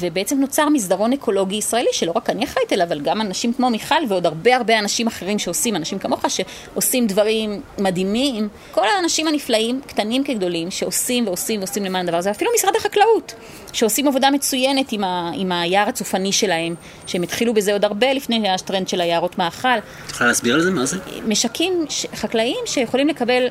ובעצם 0.00 0.40
נוצר 0.40 0.68
מסדרון 0.68 1.12
אקולוגי 1.12 1.56
ישראלי, 1.56 1.88
שלא 1.92 2.12
רק 2.16 2.30
אני 2.30 2.44
אחראית 2.44 2.72
אליו, 2.72 2.86
אבל 2.86 3.00
גם 3.00 3.20
אנשים 3.20 3.52
כמו 3.52 3.70
מיכל 3.70 3.94
ועוד 4.08 4.26
הרבה 4.26 4.56
הרבה 4.56 4.78
אנשים 4.78 5.06
אחרים 5.06 5.38
שעושים, 5.38 5.76
אנשים 5.76 5.98
כמוך, 5.98 6.24
שעושים 6.28 7.06
דברים 7.06 7.60
מדהימים. 7.78 8.48
כל 8.72 8.86
האנשים 8.96 9.28
הנפלאים, 9.28 9.80
קטנים 9.86 10.24
כגדולים, 10.24 10.70
שעושים 10.70 11.26
ועושים 11.26 11.60
ועושים 11.60 11.84
למען 11.84 12.06
הדבר 12.06 12.18
הזה, 12.18 12.30
אפילו 12.30 12.50
משרד 12.58 12.76
החקלאות, 12.76 13.34
שעושים 13.72 14.08
עבודה 14.08 14.30
מצוינת 14.30 14.92
עם, 14.92 15.04
ה, 15.04 15.30
עם 15.34 15.52
היער 15.52 15.88
הצופני 15.88 16.32
שלהם, 16.32 16.74
שהם 17.06 17.22
התחילו 17.22 17.54
בזה 17.54 17.72
עוד 17.72 17.84
הרבה 17.84 18.12
לפני 18.12 18.48
הטרנד 18.48 18.88
של 18.88 19.00
היערות 19.00 19.38
מאכל. 19.38 19.68
את 19.68 20.10
יכולה 20.10 20.28
להסביר 20.28 20.54
על 20.54 20.60
זה? 20.60 20.70
מה 20.70 20.86
זה? 20.86 20.96
משקים 21.26 21.84
חקלאיים 22.14 22.64
שיכולים 22.66 23.08
לקבל 23.08 23.46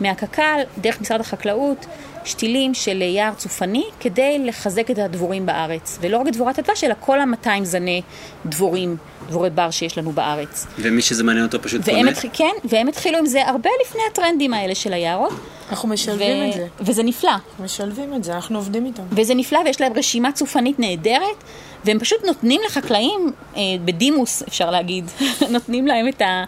מהקק"ל, 0.00 0.60
דרך 0.78 1.00
משרד 1.00 1.20
החקלאות, 1.20 1.86
שתילים 2.24 2.74
של 2.74 3.02
יער 3.02 3.34
צופני 3.34 3.84
כדי 4.00 4.38
לחזק 4.44 4.90
את 4.90 4.98
הדבורים 4.98 5.46
בארץ. 5.46 5.98
ולא 6.00 6.18
רק 6.18 6.28
את 6.28 6.32
דבורת 6.32 6.58
הדבש, 6.58 6.84
אלא 6.84 6.94
כל 7.00 7.20
ה-200 7.20 7.64
זני 7.64 8.02
דבורים, 8.46 8.96
דבורי 9.28 9.50
בר 9.50 9.70
שיש 9.70 9.98
לנו 9.98 10.12
בארץ. 10.12 10.66
ומי 10.78 11.02
שזה 11.02 11.24
מעניין 11.24 11.46
אותו 11.46 11.62
פשוט 11.62 11.84
קונה? 11.84 12.10
התח... 12.10 12.22
כן, 12.32 12.52
והם 12.64 12.88
התחילו 12.88 13.18
עם 13.18 13.26
זה 13.26 13.48
הרבה 13.48 13.70
לפני 13.86 14.02
הטרנדים 14.12 14.54
האלה 14.54 14.74
של 14.74 14.92
היערות. 14.92 15.32
אנחנו 15.70 15.88
משלבים 15.88 16.44
ו... 16.44 16.48
את 16.48 16.52
זה. 16.52 16.66
וזה 16.80 17.02
נפלא. 17.02 17.32
משלבים 17.60 18.14
את 18.14 18.24
זה, 18.24 18.34
אנחנו 18.34 18.58
עובדים 18.58 18.86
איתם. 18.86 19.02
וזה 19.10 19.34
נפלא, 19.34 19.58
ויש 19.64 19.80
להם 19.80 19.92
רשימה 19.96 20.32
צופנית 20.32 20.78
נהדרת, 20.78 21.44
והם 21.84 21.98
פשוט 21.98 22.24
נותנים 22.24 22.60
לחקלאים, 22.66 23.32
אה, 23.56 23.60
בדימוס 23.84 24.42
אפשר 24.42 24.70
להגיד, 24.70 25.04
נותנים 25.50 25.86
להם 25.86 26.08
את, 26.08 26.22
ה, 26.22 26.44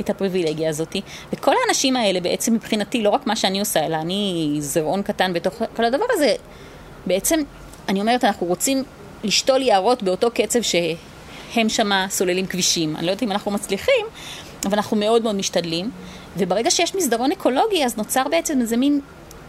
את 0.00 0.10
הפריבילגיה 0.10 0.70
הזאת. 0.70 0.96
וכל 1.32 1.54
האנשים 1.64 1.96
האלה 1.96 2.20
בעצם 2.20 2.54
מבחינתי, 2.54 3.02
לא 3.02 3.10
רק 3.10 3.26
מה 3.26 3.36
שאני 3.36 3.60
עושה, 3.60 3.86
אלא 3.86 3.96
אני 3.96 4.56
זרעון 4.60 5.02
קטן 5.02 5.32
בתוך 5.32 5.54
כל 5.76 5.84
הדבר 5.84 6.04
הזה, 6.10 6.34
בעצם, 7.06 7.40
אני 7.88 8.00
אומרת, 8.00 8.24
אנחנו 8.24 8.46
רוצים 8.46 8.84
לשתול 9.24 9.62
יערות 9.62 10.02
באותו 10.02 10.30
קצב 10.34 10.58
שהם 10.62 11.68
שמה 11.68 12.06
סוללים 12.10 12.46
כבישים. 12.46 12.96
אני 12.96 13.06
לא 13.06 13.10
יודעת 13.10 13.22
אם 13.22 13.32
אנחנו 13.32 13.50
מצליחים, 13.50 14.06
אבל 14.64 14.74
אנחנו 14.74 14.96
מאוד 14.96 15.22
מאוד 15.22 15.34
משתדלים. 15.34 15.90
וברגע 16.36 16.70
שיש 16.70 16.94
מסדרון 16.94 17.32
אקולוגי, 17.32 17.84
אז 17.84 17.96
נוצר 17.96 18.22
בעצם 18.30 18.60
איזה 18.60 18.76
מין 18.76 19.00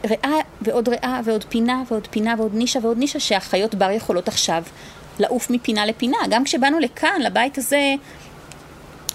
ריאה 0.05 0.39
ועוד 0.61 0.89
ריאה 0.89 1.21
ועוד 1.23 1.45
פינה 1.49 1.83
ועוד 1.91 2.07
פינה 2.11 2.35
ועוד 2.37 2.55
נישה 2.55 2.79
ועוד 2.83 2.97
נישה 2.97 3.19
שהחיות 3.19 3.75
בר 3.75 3.91
יכולות 3.91 4.27
עכשיו 4.27 4.63
לעוף 5.19 5.49
מפינה 5.49 5.85
לפינה. 5.85 6.17
גם 6.29 6.43
כשבאנו 6.43 6.79
לכאן, 6.79 7.21
לבית 7.21 7.57
הזה, 7.57 7.93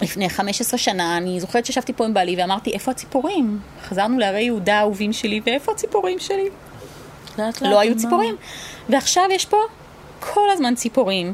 לפני 0.01 0.29
15 0.29 0.77
שנה, 0.77 1.17
אני 1.17 1.39
זוכרת 1.39 1.65
שישבתי 1.65 1.93
פה 1.93 2.05
עם 2.05 2.13
בעלי 2.13 2.35
ואמרתי, 2.41 2.71
איפה 2.71 2.91
הציפורים? 2.91 3.59
חזרנו 3.87 4.19
להרי 4.19 4.41
יהודה 4.41 4.75
האהובים 4.75 5.13
שלי, 5.13 5.41
ואיפה 5.45 5.71
הציפורים 5.71 6.19
שלי? 6.19 6.49
לאט 7.37 7.61
לאט. 7.61 7.71
לא 7.71 7.79
היו 7.79 7.97
ציפורים. 7.97 8.35
ועכשיו 8.89 9.23
יש 9.31 9.45
פה 9.45 9.57
כל 10.19 10.49
הזמן 10.51 10.75
ציפורים. 10.75 11.33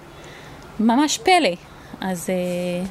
ממש 0.79 1.17
פלא. 1.17 1.55
אז... 2.01 2.29
אה, 2.29 2.85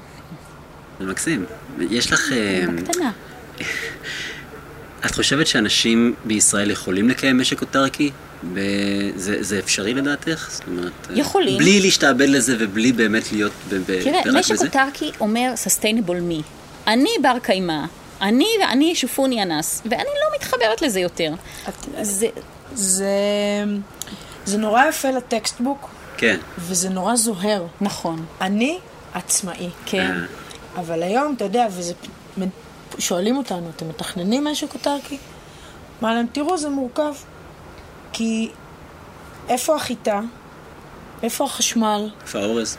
זה 1.00 1.06
מקסים. 1.06 1.44
יש 1.90 2.12
לך... 2.12 2.32
אה, 2.32 2.64
בקטנה. 2.76 3.10
את 5.06 5.10
חושבת 5.14 5.46
שאנשים 5.46 6.14
בישראל 6.24 6.70
יכולים 6.70 7.08
לקיים 7.08 7.40
משק 7.40 7.60
אוטרקי? 7.60 8.10
זה, 9.16 9.42
זה 9.42 9.59
אפשרי 9.59 9.94
לדעתך? 9.94 10.48
זאת 10.53 10.62
אומרת... 10.66 10.92
יכולים. 11.14 11.59
בלי 11.59 11.81
להשתעבד 11.81 12.29
לזה 12.29 12.57
ובלי 12.59 12.92
באמת 12.92 13.33
להיות 13.33 13.53
ב- 13.68 14.03
תראה, 14.03 14.20
משק 14.35 14.61
אוטרקי 14.61 15.11
אומר 15.20 15.53
sustainable 15.64 16.31
me. 16.31 16.42
אני 16.87 17.11
בר 17.22 17.38
קיימא, 17.42 17.85
אני 18.20 18.46
ואני 18.61 18.94
שופוני 18.94 19.42
אנס, 19.42 19.83
ואני 19.85 20.05
לא 20.05 20.37
מתחברת 20.37 20.83
לזה 20.83 21.00
יותר. 21.00 21.35
זה, 22.03 22.26
זה, 22.74 23.09
זה 24.44 24.59
נורא 24.59 24.85
יפה 24.85 25.11
לטקסטבוק, 25.11 25.90
כן. 26.16 26.37
וזה 26.59 26.88
נורא 26.88 27.16
זוהר. 27.16 27.66
נכון. 27.81 28.24
אני 28.40 28.79
עצמאי. 29.14 29.68
כן. 29.87 30.14
אבל 30.76 31.03
היום, 31.03 31.35
אתה 31.37 31.44
יודע, 31.44 31.66
וזה... 31.70 31.92
שואלים 32.98 33.37
אותנו, 33.37 33.70
אתם 33.76 33.88
מתכננים 33.88 34.44
משק 34.44 34.74
אוטרקי? 34.74 35.18
מה 36.00 36.14
להם, 36.14 36.26
תראו, 36.33 36.59
זה 36.59 36.68
מורכב. 36.68 37.12
כי 38.12 38.51
איפה 39.49 39.77
החיטה? 39.77 40.20
איפה 41.23 41.44
החשמל? 41.44 42.11
איפה 42.23 42.38
האורז? 42.38 42.77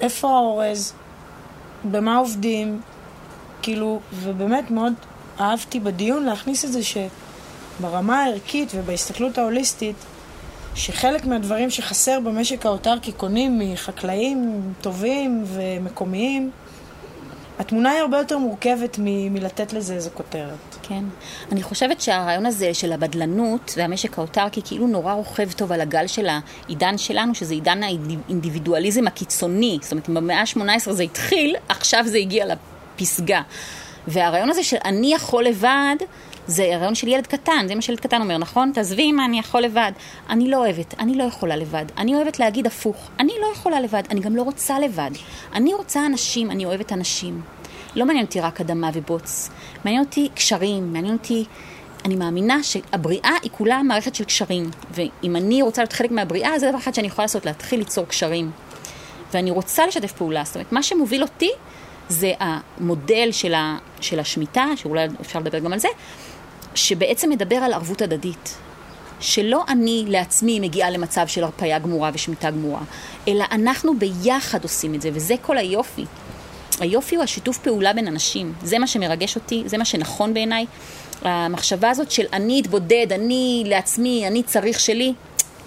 איפה 0.00 0.28
האורז? 0.28 0.92
במה 1.90 2.16
עובדים? 2.16 2.80
כאילו, 3.62 4.00
ובאמת 4.12 4.70
מאוד 4.70 4.92
אהבתי 5.40 5.80
בדיון 5.80 6.24
להכניס 6.24 6.64
את 6.64 6.72
זה 6.72 6.80
שברמה 6.82 8.22
הערכית 8.22 8.72
ובהסתכלות 8.74 9.38
ההוליסטית, 9.38 9.96
שחלק 10.74 11.26
מהדברים 11.26 11.70
שחסר 11.70 12.20
במשק 12.20 12.66
האוטרקי 12.66 13.12
קונים 13.12 13.58
מחקלאים 13.58 14.62
טובים 14.80 15.44
ומקומיים, 15.46 16.50
התמונה 17.58 17.90
היא 17.90 18.00
הרבה 18.00 18.18
יותר 18.18 18.38
מורכבת 18.38 18.96
מ- 18.98 19.34
מלתת 19.34 19.72
לזה 19.72 19.94
איזה 19.94 20.10
כותרת. 20.10 20.76
כן. 20.82 21.04
אני 21.52 21.62
חושבת 21.62 22.00
שהרעיון 22.00 22.46
הזה 22.46 22.74
של 22.74 22.92
הבדלנות 22.92 23.74
והמשק 23.76 24.18
האוטרקי 24.18 24.60
כאילו 24.64 24.86
נורא 24.86 25.12
רוכב 25.12 25.52
טוב 25.52 25.72
על 25.72 25.80
הגל 25.80 26.06
של 26.06 26.26
העידן 26.28 26.98
שלנו, 26.98 27.34
שזה 27.34 27.54
עידן 27.54 27.82
האינדיבידואליזם 27.82 29.06
הקיצוני. 29.06 29.78
זאת 29.82 29.92
אומרת, 29.92 30.08
במאה 30.08 30.40
ה-18 30.40 30.92
זה 30.92 31.02
התחיל, 31.02 31.56
עכשיו 31.68 32.04
זה 32.06 32.18
הגיע 32.18 32.44
לפסגה. 32.98 33.42
והרעיון 34.08 34.50
הזה 34.50 34.62
של 34.62 34.76
אני 34.84 35.14
יכול 35.14 35.44
לבד, 35.44 35.96
זה 36.50 36.74
הרעיון 36.74 36.94
של 36.94 37.08
ילד 37.08 37.26
קטן, 37.26 37.64
זה 37.68 37.74
מה 37.74 37.82
שילד 37.82 38.00
קטן 38.00 38.22
אומר, 38.22 38.38
נכון? 38.38 38.72
תעזבי 38.74 39.12
מה 39.12 39.24
אני 39.24 39.38
יכול 39.38 39.62
לבד. 39.62 39.92
אני 40.28 40.50
לא 40.50 40.56
אוהבת, 40.56 40.94
אני 40.98 41.14
לא 41.14 41.24
יכולה 41.24 41.56
לבד. 41.56 41.84
אני 41.98 42.14
אוהבת 42.14 42.38
להגיד 42.38 42.66
הפוך, 42.66 43.10
אני 43.20 43.32
לא 43.40 43.46
יכולה 43.52 43.80
לבד, 43.80 44.02
אני 44.10 44.20
גם 44.20 44.36
לא 44.36 44.42
רוצה 44.42 44.78
לבד. 44.78 45.10
אני 45.54 45.74
רוצה 45.74 46.06
אנשים, 46.06 46.50
אני 46.50 46.64
אוהבת 46.64 46.92
אנשים. 46.92 47.40
לא 47.96 48.06
מעניין 48.06 48.24
אותי 48.24 48.40
רק 48.40 48.60
אדמה 48.60 48.90
ובוץ. 48.94 49.50
מעניין 49.84 50.04
אותי 50.04 50.28
קשרים, 50.34 50.92
מעניין 50.92 51.14
אותי... 51.14 51.44
אני 52.04 52.16
מאמינה 52.16 52.62
שהבריאה 52.62 53.32
היא 53.42 53.50
כולה 53.50 53.82
מערכת 53.82 54.14
של 54.14 54.24
קשרים. 54.24 54.70
ואם 54.90 55.36
אני 55.36 55.62
רוצה 55.62 55.82
להיות 55.82 55.92
חלק 55.92 56.10
מהבריאה, 56.10 56.58
זה 56.58 56.68
דבר 56.68 56.78
אחד 56.78 56.94
שאני 56.94 57.06
יכולה 57.06 57.24
לעשות, 57.24 57.46
להתחיל 57.46 57.78
ליצור 57.78 58.04
קשרים. 58.04 58.50
ואני 59.32 59.50
רוצה 59.50 59.86
לשתף 59.86 60.12
פעולה. 60.12 60.44
זאת 60.44 60.54
אומרת, 60.54 60.72
מה 60.72 60.82
שמוביל 60.82 61.22
אותי 61.22 61.50
זה 62.08 62.32
המודל 62.40 63.28
של, 63.32 63.54
ה, 63.54 63.78
של 64.00 64.20
השמיטה, 64.20 64.66
שאולי 64.76 65.06
אפשר 65.20 65.38
לדבר 65.38 65.58
גם 65.58 65.72
על 65.72 65.78
זה, 65.78 65.88
שבעצם 66.74 67.30
מדבר 67.30 67.56
על 67.56 67.72
ערבות 67.72 68.02
הדדית. 68.02 68.56
שלא 69.20 69.64
אני 69.68 70.04
לעצמי 70.08 70.60
מגיעה 70.60 70.90
למצב 70.90 71.26
של 71.26 71.44
הרפאיה 71.44 71.78
גמורה 71.78 72.10
ושמיטה 72.14 72.50
גמורה, 72.50 72.80
אלא 73.28 73.44
אנחנו 73.52 73.98
ביחד 73.98 74.62
עושים 74.62 74.94
את 74.94 75.02
זה, 75.02 75.10
וזה 75.12 75.34
כל 75.42 75.58
היופי. 75.58 76.04
היופי 76.80 77.16
הוא 77.16 77.24
השיתוף 77.24 77.58
פעולה 77.58 77.92
בין 77.92 78.08
אנשים. 78.08 78.52
זה 78.62 78.78
מה 78.78 78.86
שמרגש 78.86 79.36
אותי, 79.36 79.62
זה 79.66 79.78
מה 79.78 79.84
שנכון 79.84 80.34
בעיניי. 80.34 80.66
המחשבה 81.22 81.90
הזאת 81.90 82.10
של 82.10 82.24
אני 82.32 82.60
אתבודד, 82.60 83.06
אני 83.10 83.62
לעצמי, 83.66 84.26
אני 84.26 84.42
צריך 84.42 84.80
שלי, 84.80 85.12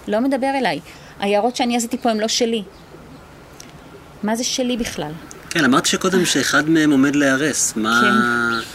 לא 0.08 0.20
מדבר 0.20 0.50
אליי. 0.58 0.80
היערות 1.20 1.56
שאני 1.56 1.76
עשיתי 1.76 1.98
פה 1.98 2.10
הם 2.10 2.20
לא 2.20 2.28
שלי. 2.28 2.62
מה 4.22 4.36
זה 4.36 4.44
שלי 4.44 4.76
בכלל? 4.76 5.12
כן, 5.54 5.64
אמרת 5.64 5.86
שקודם 5.86 6.24
שאחד 6.24 6.68
מהם 6.68 6.90
עומד 6.90 7.16
להיהרס. 7.16 7.76
מה... 7.76 8.00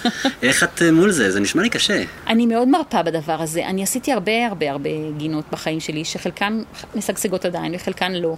כן. 0.03 0.09
איך 0.47 0.63
את 0.63 0.81
אה, 0.81 0.91
מול 0.91 1.11
זה? 1.11 1.31
זה 1.31 1.39
נשמע 1.39 1.61
לי 1.61 1.69
קשה. 1.69 2.03
אני 2.27 2.45
מאוד 2.45 2.67
מרפה 2.67 3.03
בדבר 3.03 3.41
הזה. 3.41 3.65
אני 3.65 3.83
עשיתי 3.83 4.11
הרבה 4.11 4.47
הרבה 4.47 4.71
הרבה 4.71 4.89
גינות 5.17 5.45
בחיים 5.51 5.79
שלי, 5.79 6.05
שחלקן 6.05 6.61
משגשגות 6.95 7.45
עדיין 7.45 7.75
וחלקן 7.75 8.11
לא. 8.11 8.35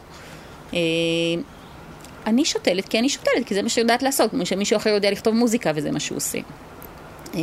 אה, 0.74 0.80
אני 2.26 2.46
שותלת 2.46 2.90
כי 2.90 3.00
אני 3.00 3.10
שותלת, 3.10 3.46
כי 3.46 3.54
זה 3.54 3.62
מה 3.62 3.70
שיודעת 3.70 4.04
לעשות, 4.04 4.32
כמו 4.32 4.46
שמישהו 4.46 4.78
אחר 4.78 4.90
יודע 4.90 5.12
לכתוב 5.12 5.36
מוזיקה 5.36 5.72
וזה 5.76 5.92
מה 5.92 6.00
שהוא 6.00 6.18
עושה. 6.18 6.40
אה, 7.36 7.40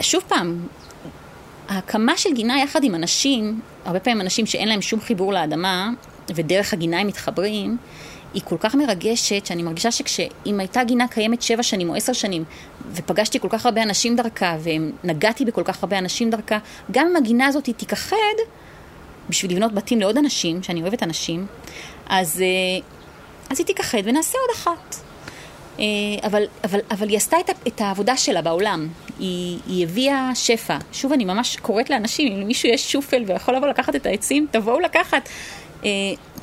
שוב 0.00 0.22
פעם, 0.28 0.66
ההקמה 1.68 2.16
של 2.16 2.30
גינה 2.34 2.60
יחד 2.60 2.84
עם 2.84 2.94
אנשים, 2.94 3.60
הרבה 3.84 4.00
פעמים 4.00 4.20
אנשים 4.20 4.46
שאין 4.46 4.68
להם 4.68 4.82
שום 4.82 5.00
חיבור 5.00 5.32
לאדמה, 5.32 5.90
ודרך 6.34 6.72
הגינה 6.72 7.00
הם 7.00 7.06
מתחברים, 7.06 7.76
היא 8.34 8.42
כל 8.44 8.56
כך 8.60 8.74
מרגשת, 8.74 9.46
שאני 9.46 9.62
מרגישה 9.62 9.90
שכשאם 9.90 10.60
הייתה 10.60 10.84
גינה 10.84 11.08
קיימת 11.08 11.42
שבע 11.42 11.62
שנים 11.62 11.90
או 11.90 11.94
עשר 11.94 12.12
שנים, 12.12 12.44
ופגשתי 12.92 13.40
כל 13.40 13.48
כך 13.50 13.66
הרבה 13.66 13.82
אנשים 13.82 14.16
דרכה, 14.16 14.56
ונגעתי 14.62 15.44
בכל 15.44 15.62
כך 15.64 15.82
הרבה 15.82 15.98
אנשים 15.98 16.30
דרכה, 16.30 16.58
גם 16.90 17.06
אם 17.10 17.16
הגינה 17.16 17.46
הזאת 17.46 17.68
תיכחד, 17.76 18.16
בשביל 19.28 19.52
לבנות 19.52 19.74
בתים 19.74 20.00
לעוד 20.00 20.18
אנשים, 20.18 20.62
שאני 20.62 20.82
אוהבת 20.82 21.02
אנשים, 21.02 21.46
אז, 22.06 22.42
אה, 22.42 22.86
אז 23.50 23.58
היא 23.58 23.66
תיכחד 23.66 23.98
ונעשה 24.04 24.38
עוד 24.38 24.56
אחת. 24.56 24.96
אה, 25.78 25.84
אבל, 26.26 26.42
אבל, 26.64 26.78
אבל 26.90 27.08
היא 27.08 27.16
עשתה 27.16 27.36
את, 27.40 27.50
את 27.66 27.80
העבודה 27.80 28.16
שלה 28.16 28.42
בעולם, 28.42 28.88
היא, 29.18 29.58
היא 29.66 29.84
הביאה 29.84 30.30
שפע. 30.34 30.76
שוב, 30.92 31.12
אני 31.12 31.24
ממש 31.24 31.56
קוראת 31.56 31.90
לאנשים, 31.90 32.32
אם 32.32 32.40
למישהו 32.40 32.68
יש 32.68 32.92
שופל 32.92 33.22
ויכול 33.26 33.56
לבוא 33.56 33.68
לקחת 33.68 33.96
את 33.96 34.06
העצים, 34.06 34.46
תבואו 34.50 34.80
לקחת. 34.80 35.28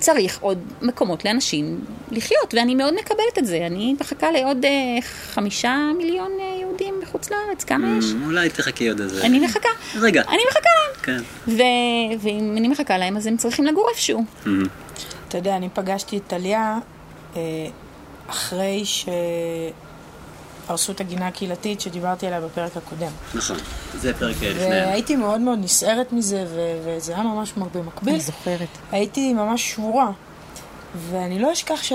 אה, 0.10 0.14
צריך 0.14 0.40
עוד 0.42 0.60
מקומות 0.82 1.26
לאנשים 1.26 1.86
לחיות, 2.12 2.54
ואני 2.54 2.76
מאוד 2.76 2.94
מקבלת 2.94 3.38
את 3.38 3.46
זה. 3.46 3.66
אני 3.66 3.96
מחכה 4.02 4.32
לעוד 4.32 4.66
אה, 4.66 5.02
חמישה 5.02 5.78
מיליון 5.98 6.32
אה, 6.40 6.58
יהודים 6.62 6.94
בחוץ 7.02 7.32
לארץ, 7.32 7.64
כמה 7.64 7.98
יש? 7.98 8.06
אולי 8.26 8.50
תחכי 8.50 8.90
עוד 8.90 9.02
איזה... 9.02 9.26
אני 9.26 9.40
מחכה. 9.40 9.70
רגע. 9.96 10.22
אני 10.28 10.42
מחכה 10.50 10.70
להם. 10.70 11.04
כן. 11.04 11.24
ו- 11.48 12.22
ואם 12.24 12.56
אני 12.58 12.68
מחכה 12.68 12.98
להם, 12.98 13.18
אז 13.18 13.28
הם 13.28 13.38
צריכים 13.38 13.66
לגור 13.66 13.90
איפשהו. 13.90 14.24
אתה 15.28 15.38
יודע, 15.38 15.56
אני 15.56 15.70
פגשתי 15.74 16.18
את 16.18 16.24
טליה 16.28 16.78
אה, 17.36 17.42
אחרי 18.28 18.84
שהרסו 20.68 20.92
את 20.92 21.02
הגינה 21.02 21.28
הקהילתית 21.28 21.82
שדיברתי 21.82 22.28
עליה 22.28 22.42
בפרק 22.42 22.78
הקודם. 22.78 23.12
נכון. 23.34 23.58
זה 23.98 24.14
פרק 24.14 24.36
לפני. 24.42 24.66
והייתי 24.66 25.16
מאוד 25.16 25.42
מאוד 25.42 25.60
נסערת 25.60 26.14
מזה, 26.14 26.46
ו- 26.48 26.82
וזה 26.86 27.14
היה 27.14 27.24
ממש 27.24 27.52
במקביל. 27.52 28.14
אני 28.14 28.24
זוכרת. 28.24 28.68
הייתי 28.92 29.34
ממש 29.34 29.72
שבורה. 29.72 30.12
ואני 30.96 31.40
לא 31.40 31.54
אשכח 31.54 31.84
ש... 31.84 31.94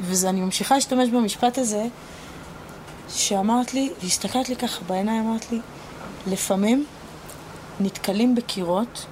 ואני 0.00 0.40
ממשיכה 0.40 0.74
להשתמש 0.74 1.08
במשפט 1.08 1.58
הזה, 1.58 1.84
שאמרת 3.08 3.74
לי, 3.74 3.90
והסתכלת 4.02 4.48
לי 4.48 4.56
ככה 4.56 4.84
בעיניים, 4.86 5.28
אמרת 5.28 5.52
לי, 5.52 5.60
לפעמים 6.26 6.86
נתקלים 7.80 8.34
בקירות, 8.34 9.06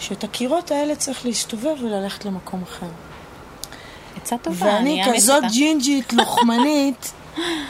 שאת 0.00 0.24
הקירות 0.24 0.70
האלה 0.70 0.96
צריך 0.96 1.26
להסתובב 1.26 1.74
וללכת 1.82 2.24
למקום 2.24 2.62
אחר. 2.62 2.86
עצה 4.16 4.38
טובה, 4.38 4.76
אני 4.76 5.02
ואני 5.02 5.16
כזאת. 5.16 5.42
ג'ינג'ית, 5.52 6.12
לוחמנית, 6.12 7.12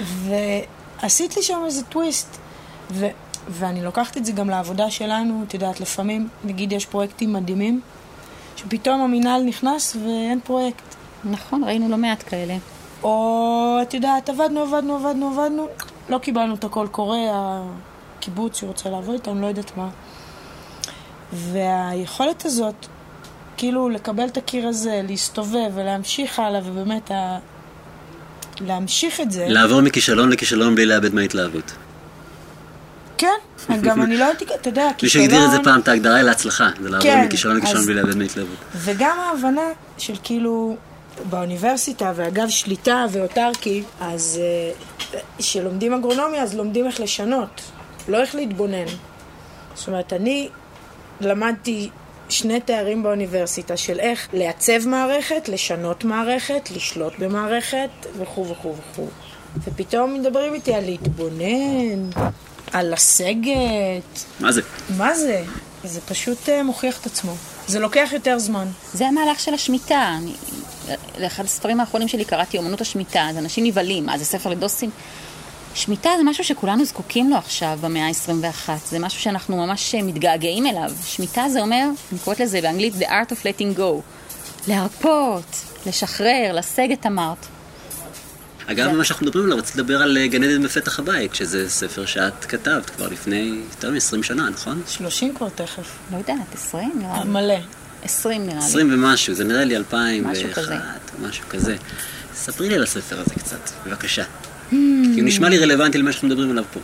ועשית 0.03 1.37
לי 1.37 1.43
שם 1.43 1.63
איזה 1.67 1.83
טוויסט. 1.85 2.39
ו... 2.91 3.07
ואני 3.49 3.83
לוקחת 3.83 4.17
את 4.17 4.25
זה 4.25 4.33
גם 4.33 4.51
לעבודה 4.51 4.91
שלנו, 4.91 5.45
את 5.49 5.55
יודעת, 5.55 5.81
לפעמים, 5.81 6.29
נגיד 6.45 6.73
יש 6.73 6.87
פרויקטים 6.87 7.33
מדהימים, 7.33 7.81
שפתאום 8.57 9.01
המינהל 9.01 9.43
נכנס 9.43 9.97
ואין 9.97 10.41
פרויקט. 10.41 10.95
נכון, 11.25 11.65
ראינו 11.65 11.89
לא 11.89 11.97
מעט 11.97 12.25
כאלה. 12.27 12.57
או, 13.03 13.79
את 13.83 13.95
יודעת, 13.95 14.29
עבדנו, 14.29 14.61
עבדנו, 14.61 14.95
עבדנו, 14.95 15.29
עבדנו, 15.29 15.67
לא 16.09 16.19
קיבלנו 16.19 16.55
את 16.55 16.65
הקול 16.65 16.87
קורא, 16.87 17.17
הקיבוץ 18.19 18.61
שרוצה 18.61 18.91
לעבוד 18.91 19.15
איתנו, 19.15 19.41
לא 19.41 19.47
יודעת 19.47 19.77
מה. 19.77 19.89
והיכולת 21.33 22.45
הזאת, 22.45 22.87
כאילו 23.57 23.89
לקבל 23.89 24.27
את 24.27 24.37
הקיר 24.37 24.69
הזה, 24.69 25.01
להסתובב 25.09 25.71
ולהמשיך 25.75 26.39
הלאה, 26.39 26.61
ובאמת. 26.65 27.11
להמשיך 28.61 29.21
את 29.21 29.31
זה. 29.33 29.47
לעבור 29.49 29.81
מכישלון 29.81 30.31
לכישלון 30.31 30.75
בלי 30.75 30.87
לאבד 30.87 31.15
מההתלהבות. 31.15 31.73
כן, 33.19 33.29
גם 33.83 34.03
אני 34.03 34.17
לא 34.17 34.25
הייתי, 34.25 34.45
אתה 34.61 34.69
יודע, 34.69 34.89
מישהו 35.03 35.23
הגדיר 35.23 35.45
את 35.45 35.51
זה 35.51 35.59
פעם, 35.65 35.81
את 35.81 35.89
ההגדרה 35.89 36.15
היא 36.17 36.23
להצלחה. 36.25 36.69
זה 36.83 36.89
לעבור 36.91 37.03
כן, 37.11 37.25
מכישלון 37.27 37.57
לכישלון 37.57 37.81
אז- 37.81 37.87
בלי 37.87 37.95
לאבד 37.95 38.17
מההתלהבות. 38.17 38.57
וגם 38.77 39.17
ההבנה 39.21 39.61
של 39.99 40.15
כאילו, 40.23 40.77
באוניברסיטה, 41.31 42.13
ואגב 42.17 42.49
שליטה 42.49 43.05
ואוטרקי, 43.13 43.83
אז 44.01 44.41
אה, 45.15 45.19
כשלומדים 45.39 45.93
אגרונומיה, 45.95 46.43
אז 46.43 46.55
לומדים 46.55 46.87
איך 46.87 47.01
לשנות, 47.01 47.61
לא 48.09 48.21
איך 48.21 48.35
להתבונן. 48.35 48.85
זאת 49.75 49.89
אומרת, 49.89 50.13
אני 50.13 50.49
למדתי 51.21 51.91
שני 52.29 52.61
תארים 52.61 53.03
באוניברסיטה 53.03 53.77
של 53.77 54.01
איך 54.01 54.29
לעצב 54.33 54.89
מערכת, 54.89 55.49
לשנות 55.49 56.05
מערכת, 56.05 56.71
לשלוט 56.71 57.13
במערכת, 57.19 57.91
וכו' 58.19 58.49
וכו' 58.49 58.75
וכו'. 58.77 59.09
ופתאום 59.65 60.15
מדברים 60.15 60.55
איתי 60.55 60.75
על 60.75 60.85
להתבונן, 60.85 62.11
על 62.73 62.93
לסגת, 62.93 64.25
מה 64.41 64.53
זה? 64.53 64.61
מה 64.97 65.15
זה? 65.15 65.45
זה 65.85 66.01
פשוט 66.01 66.49
אה, 66.49 66.63
מוכיח 66.63 67.01
את 67.01 67.07
עצמו. 67.07 67.35
זה 67.67 67.81
לוקח 67.81 68.09
יותר 68.13 68.39
זמן. 68.39 68.67
זה 68.95 69.07
המהלך 69.07 69.41
של 69.41 69.55
השמיטה. 69.55 70.15
אני, 70.19 70.33
לאחד 71.19 71.45
הספרים 71.45 71.81
האחרונים 71.81 72.09
שלי 72.09 72.25
קראתי 72.25 72.59
אומנות 72.59 72.81
השמיטה, 72.81 73.29
אז 73.29 73.39
אנשים 73.39 73.65
נבהלים, 73.65 74.07
מה 74.07 74.19
זה 74.19 74.25
ספר 74.25 74.51
לדוסים? 74.51 74.91
שמיטה 75.79 76.11
זה 76.19 76.25
משהו 76.25 76.45
שכולנו 76.45 76.85
זקוקים 76.85 77.31
לו 77.31 77.37
עכשיו 77.37 77.79
במאה 77.81 78.07
ה-21, 78.07 78.71
זה 78.91 78.99
משהו 78.99 79.21
שאנחנו 79.21 79.57
ממש 79.57 79.95
מתגעגעים 79.95 80.67
אליו. 80.67 80.91
שמיטה 81.05 81.49
זה 81.53 81.61
אומר, 81.61 81.85
אני 82.13 82.19
קוראת 82.19 82.41
לזה 82.41 82.61
באנגלית 82.61 82.95
The 82.95 83.07
art 83.07 83.33
of 83.33 83.43
letting 83.43 83.79
go. 83.79 84.03
להרפות, 84.69 85.45
לשחרר, 85.87 86.53
לסגת 86.55 87.07
אמרת. 87.07 87.47
אגב, 88.67 88.93
מה 88.93 89.05
שאנחנו 89.05 89.27
מדברים 89.27 89.45
עליו, 89.45 89.59
רציתי 89.59 89.79
לדבר 89.79 90.03
על 90.03 90.19
אה, 90.19 90.27
גן 90.27 90.43
עדן 90.43 90.63
בפתח 90.63 90.99
הבית, 90.99 91.35
שזה 91.35 91.71
ספר 91.71 92.07
שאת 92.07 92.45
כתבת 92.45 92.91
כבר 92.91 93.09
לפני 93.09 93.61
יותר 93.71 93.91
מ-20 93.91 94.23
שנה, 94.23 94.51
נכון? 94.51 94.83
30 94.89 95.35
כבר 95.35 95.49
תכף. 95.49 95.99
לא 96.13 96.17
יודעת, 96.17 96.55
20 96.55 96.93
נראה 96.99 97.25
לי. 97.25 97.31
מלא. 97.31 97.59
20 98.03 98.47
נראה 98.47 98.59
לי. 98.59 98.65
20 98.65 98.95
ומשהו, 98.95 99.35
זה 99.35 99.45
נראה 99.45 99.65
לי 99.65 99.77
2001, 99.77 100.33
משהו 100.33 100.49
כזה. 100.55 100.77
משהו 101.29 101.45
כזה. 101.49 101.77
ספרי 102.35 102.69
לי 102.69 102.75
על 102.75 102.83
הספר 102.83 103.21
הזה 103.21 103.35
קצת, 103.35 103.71
בבקשה. 103.87 104.25
כי 104.71 105.21
הוא 105.21 105.25
נשמע 105.29 105.49
לי 105.49 105.59
רלוונטי 105.59 105.99
למה 105.99 106.13
שאנחנו 106.13 106.29
מדברים 106.29 106.51
עליו 106.51 106.65
פה. 106.73 106.81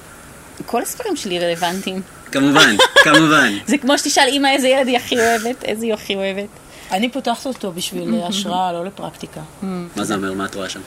כל 0.66 0.82
הספרים 0.82 1.16
שלי 1.16 1.38
רלוונטיים. 1.38 2.02
כמובן, 2.32 2.76
כמובן. 3.04 3.52
זה 3.66 3.78
כמו 3.78 3.98
שתשאל 3.98 4.26
אימא 4.26 4.48
איזה 4.48 4.68
ילד 4.68 4.86
היא 4.86 4.96
הכי 4.96 5.16
אוהבת, 5.18 5.64
איזה 5.64 5.84
היא 5.84 5.94
הכי 5.94 6.14
אוהבת. 6.14 6.48
אני 6.90 7.08
פותחת 7.08 7.46
אותו 7.46 7.72
בשביל 7.72 8.22
השראה, 8.22 8.72
לא 8.72 8.84
לפרקטיקה. 8.84 9.40
מה 9.62 10.04
זה 10.04 10.14
אומר? 10.14 10.32
מה 10.32 10.44
את 10.44 10.54
רואה 10.54 10.68
שם? 10.68 10.80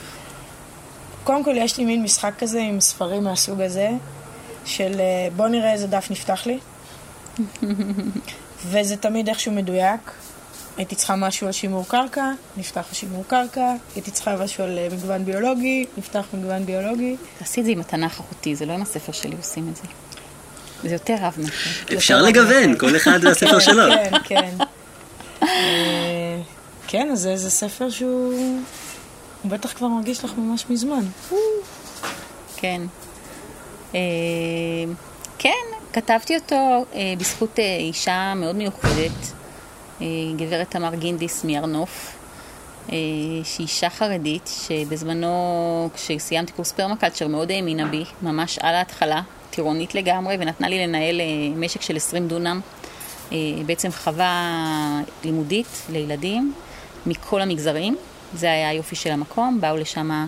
קודם 1.24 1.44
כל, 1.44 1.54
יש 1.56 1.78
לי 1.78 1.84
מין 1.84 2.02
משחק 2.02 2.32
כזה 2.38 2.60
עם 2.60 2.80
ספרים 2.80 3.24
מהסוג 3.24 3.60
הזה, 3.60 3.90
של 4.64 4.92
אה, 5.00 5.28
בוא 5.36 5.48
נראה 5.48 5.72
איזה 5.72 5.86
דף 5.86 6.08
נפתח 6.10 6.46
לי. 6.46 6.58
וזה 8.70 8.96
תמיד 8.96 9.28
איכשהו 9.28 9.52
מדויק. 9.52 10.00
הייתי 10.78 10.94
צריכה 10.94 11.16
משהו 11.16 11.46
על 11.46 11.52
שימור 11.52 11.84
קרקע, 11.88 12.30
נפתח 12.56 12.86
שימור 12.92 13.24
קרקע. 13.26 13.74
הייתי 13.94 14.10
צריכה 14.10 14.36
משהו 14.36 14.64
על 14.64 14.78
אה, 14.78 14.88
מגוון 14.92 15.24
ביולוגי, 15.24 15.86
נפתח 15.96 16.24
מגוון 16.34 16.66
ביולוגי. 16.66 17.16
תעשי 17.38 17.60
את 17.60 17.64
זה 17.64 17.70
עם 17.70 17.80
התנ"ך 17.80 18.20
החוטי, 18.20 18.56
זה 18.56 18.66
לא 18.66 18.72
עם 18.72 18.82
הספר 18.82 19.12
שלי 19.12 19.36
עושים 19.36 19.68
את 19.68 19.76
זה. 19.76 19.82
זה 20.82 20.94
יותר 20.94 21.14
רב 21.20 21.34
נכון. 21.38 21.96
אפשר 21.96 22.22
לגוון, 22.22 22.78
כל 22.78 22.96
אחד 22.96 23.18
והספר 23.24 23.58
שלו. 23.58 23.82
כן, 23.94 24.10
כן. 24.24 24.56
אה, 25.42 26.40
כן, 26.86 27.08
אז 27.12 27.28
זה 27.34 27.50
ספר 27.50 27.90
שהוא... 27.90 28.62
הוא 29.42 29.50
בטח 29.50 29.72
כבר 29.72 29.88
מרגיש 29.88 30.24
לך 30.24 30.32
ממש 30.38 30.64
מזמן. 30.70 31.04
כן. 32.56 32.82
אה, 33.94 34.00
כן, 35.38 35.50
כתבתי 35.92 36.36
אותו 36.36 36.84
בזכות 37.18 37.58
אישה 37.58 38.32
מאוד 38.36 38.56
מיוחדת, 38.56 39.37
גברת 40.36 40.70
תמר 40.70 40.94
גינדיס 40.94 41.44
מהר 41.44 41.66
נוף. 41.66 42.18
אה, 42.92 42.96
שהיא 43.44 43.66
אישה 43.66 43.90
חרדית, 43.90 44.50
שבזמנו, 44.68 45.90
כשסיימתי 45.94 46.52
קורס 46.52 46.72
פרמקלצ'ר, 46.72 47.28
מאוד 47.28 47.50
האמינה 47.50 47.86
בי, 47.86 48.04
ממש 48.22 48.58
על 48.58 48.74
ההתחלה, 48.74 49.22
טירונית 49.50 49.94
לגמרי, 49.94 50.36
ונתנה 50.40 50.68
לי 50.68 50.86
לנהל 50.86 51.20
אה, 51.20 51.26
משק 51.56 51.82
של 51.82 51.96
20 51.96 52.28
דונם, 52.28 52.60
אה, 53.32 53.36
בעצם 53.66 53.90
חווה 53.92 55.00
לימודית 55.24 55.82
לילדים 55.92 56.52
מכל 57.06 57.40
המגזרים. 57.40 57.96
זה 58.34 58.52
היה 58.52 58.68
היופי 58.68 58.96
של 58.96 59.10
המקום, 59.10 59.60
באו 59.60 59.76
לשם 59.76 60.26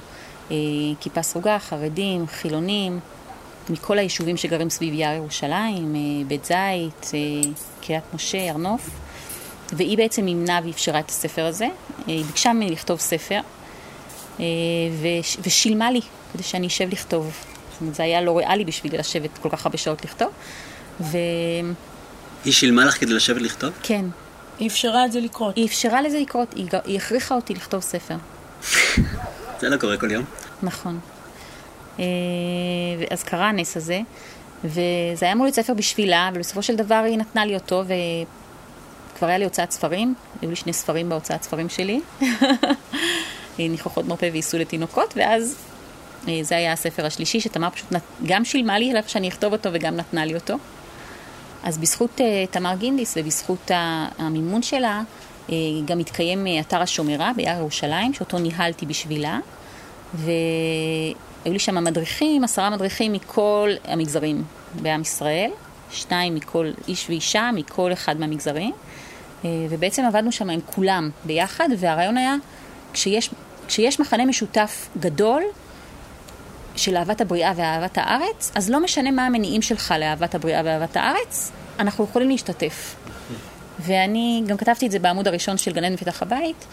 כיפה 1.00 1.22
סרוגה, 1.22 1.58
חרדים, 1.58 2.26
חילונים, 2.26 3.00
מכל 3.70 3.98
היישובים 3.98 4.36
שגרים 4.36 4.70
סביב 4.70 4.94
יער 4.94 5.14
ירושלים, 5.14 5.94
בית 6.28 6.44
זית, 6.44 7.10
קריית 7.80 8.04
משה, 8.14 8.50
הר 8.50 8.56
נוף. 8.56 8.90
והיא 9.72 9.96
בעצם 9.96 10.24
מימנה 10.24 10.60
ואפשרה 10.64 11.00
את 11.00 11.08
הספר 11.08 11.44
הזה. 11.44 11.64
אה, 11.64 11.70
היא 12.06 12.24
ביקשה 12.24 12.52
ממני 12.52 12.70
לכתוב 12.70 13.00
ספר, 13.00 13.40
אה, 14.40 14.44
ושילמה 15.42 15.90
לי 15.90 16.00
כדי 16.32 16.42
שאני 16.42 16.66
אשב 16.66 16.88
לכתוב. 16.90 17.32
זאת 17.72 17.80
אומרת, 17.80 17.94
זה 17.94 18.02
היה 18.02 18.20
לא 18.20 18.38
ריאלי 18.38 18.64
בשבילי 18.64 18.98
לשבת 18.98 19.38
כל 19.38 19.48
כך 19.48 19.66
הרבה 19.66 19.78
שעות 19.78 20.04
לכתוב. 20.04 20.28
ו... 21.00 21.18
היא 22.44 22.52
שילמה 22.52 22.84
לך 22.84 23.00
כדי 23.00 23.12
לשבת 23.12 23.42
לכתוב? 23.42 23.70
כן. 23.82 24.04
היא 24.58 24.68
אפשרה 24.68 25.04
את 25.04 25.12
זה 25.12 25.20
לקרות. 25.20 25.56
היא 25.56 25.66
אפשרה 25.66 26.02
לזה 26.02 26.20
לקרות, 26.20 26.54
היא, 26.54 26.68
היא 26.84 26.96
הכריחה 26.96 27.34
אותי 27.34 27.54
לכתוב 27.54 27.82
ספר. 27.82 28.16
זה 29.60 29.68
לא 29.68 29.76
קורה 29.76 29.96
כל 29.96 30.10
יום. 30.10 30.24
נכון. 30.62 31.00
אה, 31.98 32.04
אז 33.10 33.22
קרה 33.22 33.48
הנס 33.48 33.76
הזה, 33.76 34.00
וזה 34.64 35.24
היה 35.26 35.32
אמור 35.32 35.46
להיות 35.46 35.56
ספר 35.56 35.74
בשבילה, 35.74 36.28
אבל 36.28 36.38
בסופו 36.38 36.62
של 36.62 36.76
דבר 36.76 37.02
היא 37.06 37.18
נתנה 37.18 37.44
לי 37.44 37.54
אותו, 37.54 37.84
כבר 39.20 39.28
היה 39.28 39.38
לי 39.38 39.44
הוצאת 39.44 39.70
ספרים, 39.70 40.14
היו 40.42 40.50
לי 40.50 40.56
שני 40.56 40.72
ספרים 40.72 41.08
בהוצאת 41.08 41.42
ספרים 41.42 41.68
שלי, 41.68 42.00
ניחוחות 43.58 44.04
מרפא 44.06 44.28
ועיסו 44.32 44.58
לתינוקות, 44.58 45.14
ואז 45.16 45.56
אה, 46.28 46.38
זה 46.42 46.56
היה 46.56 46.72
הספר 46.72 47.06
השלישי, 47.06 47.40
שתמר 47.40 47.70
פשוט 47.70 47.92
נת... 47.92 48.02
גם 48.26 48.44
שילמה 48.44 48.78
לי 48.78 48.90
עליו 48.90 49.02
שאני 49.06 49.28
אכתוב 49.28 49.52
אותו 49.52 49.70
וגם 49.72 49.96
נתנה 49.96 50.24
לי 50.24 50.34
אותו. 50.34 50.54
אז 51.62 51.78
בזכות 51.78 52.20
uh, 52.20 52.22
תמר 52.50 52.74
גינדיס 52.78 53.14
ובזכות 53.16 53.70
המימון 54.18 54.62
שלה, 54.62 55.02
uh, 55.48 55.50
גם 55.84 55.98
התקיים 55.98 56.46
אתר 56.60 56.82
השומרה 56.82 57.32
ביער 57.36 57.58
ירושלים, 57.58 58.14
שאותו 58.14 58.38
ניהלתי 58.38 58.86
בשבילה, 58.86 59.38
והיו 60.14 61.52
לי 61.52 61.58
שם 61.58 61.84
מדריכים, 61.84 62.44
עשרה 62.44 62.70
מדריכים 62.70 63.12
מכל 63.12 63.70
המגזרים 63.84 64.44
בעם 64.82 65.00
ישראל, 65.00 65.50
שניים 65.90 66.34
מכל 66.34 66.70
איש 66.88 67.06
ואישה, 67.08 67.50
מכל 67.54 67.92
אחד 67.92 68.20
מהמגזרים. 68.20 68.72
אה, 69.44 69.50
ובעצם 69.70 70.04
עבדנו 70.04 70.32
שם 70.32 70.50
עם 70.50 70.60
כולם 70.66 71.10
ביחד, 71.24 71.68
והרעיון 71.78 72.16
היה, 72.16 72.34
כשיש, 72.92 73.30
כשיש 73.68 74.00
מכנה 74.00 74.24
משותף 74.24 74.88
גדול 75.00 75.42
של 76.76 76.96
אהבת 76.96 77.20
הבריאה 77.20 77.52
ואהבת 77.56 77.98
הארץ, 77.98 78.52
אז 78.54 78.70
לא 78.70 78.80
משנה 78.80 79.10
מה 79.10 79.26
המניעים 79.26 79.62
שלך 79.62 79.94
לאהבת 79.98 80.34
הבריאה 80.34 80.62
ואהבת 80.64 80.96
הארץ, 80.96 81.52
אנחנו 81.78 82.04
יכולים 82.04 82.28
להשתתף. 82.28 82.96
ואני 83.80 84.42
גם 84.46 84.56
כתבתי 84.56 84.86
את 84.86 84.90
זה 84.90 84.98
בעמוד 84.98 85.28
הראשון 85.28 85.58
של 85.58 85.72
גנן 85.72 85.92
מפתח 85.92 86.22
הבית, 86.22 86.66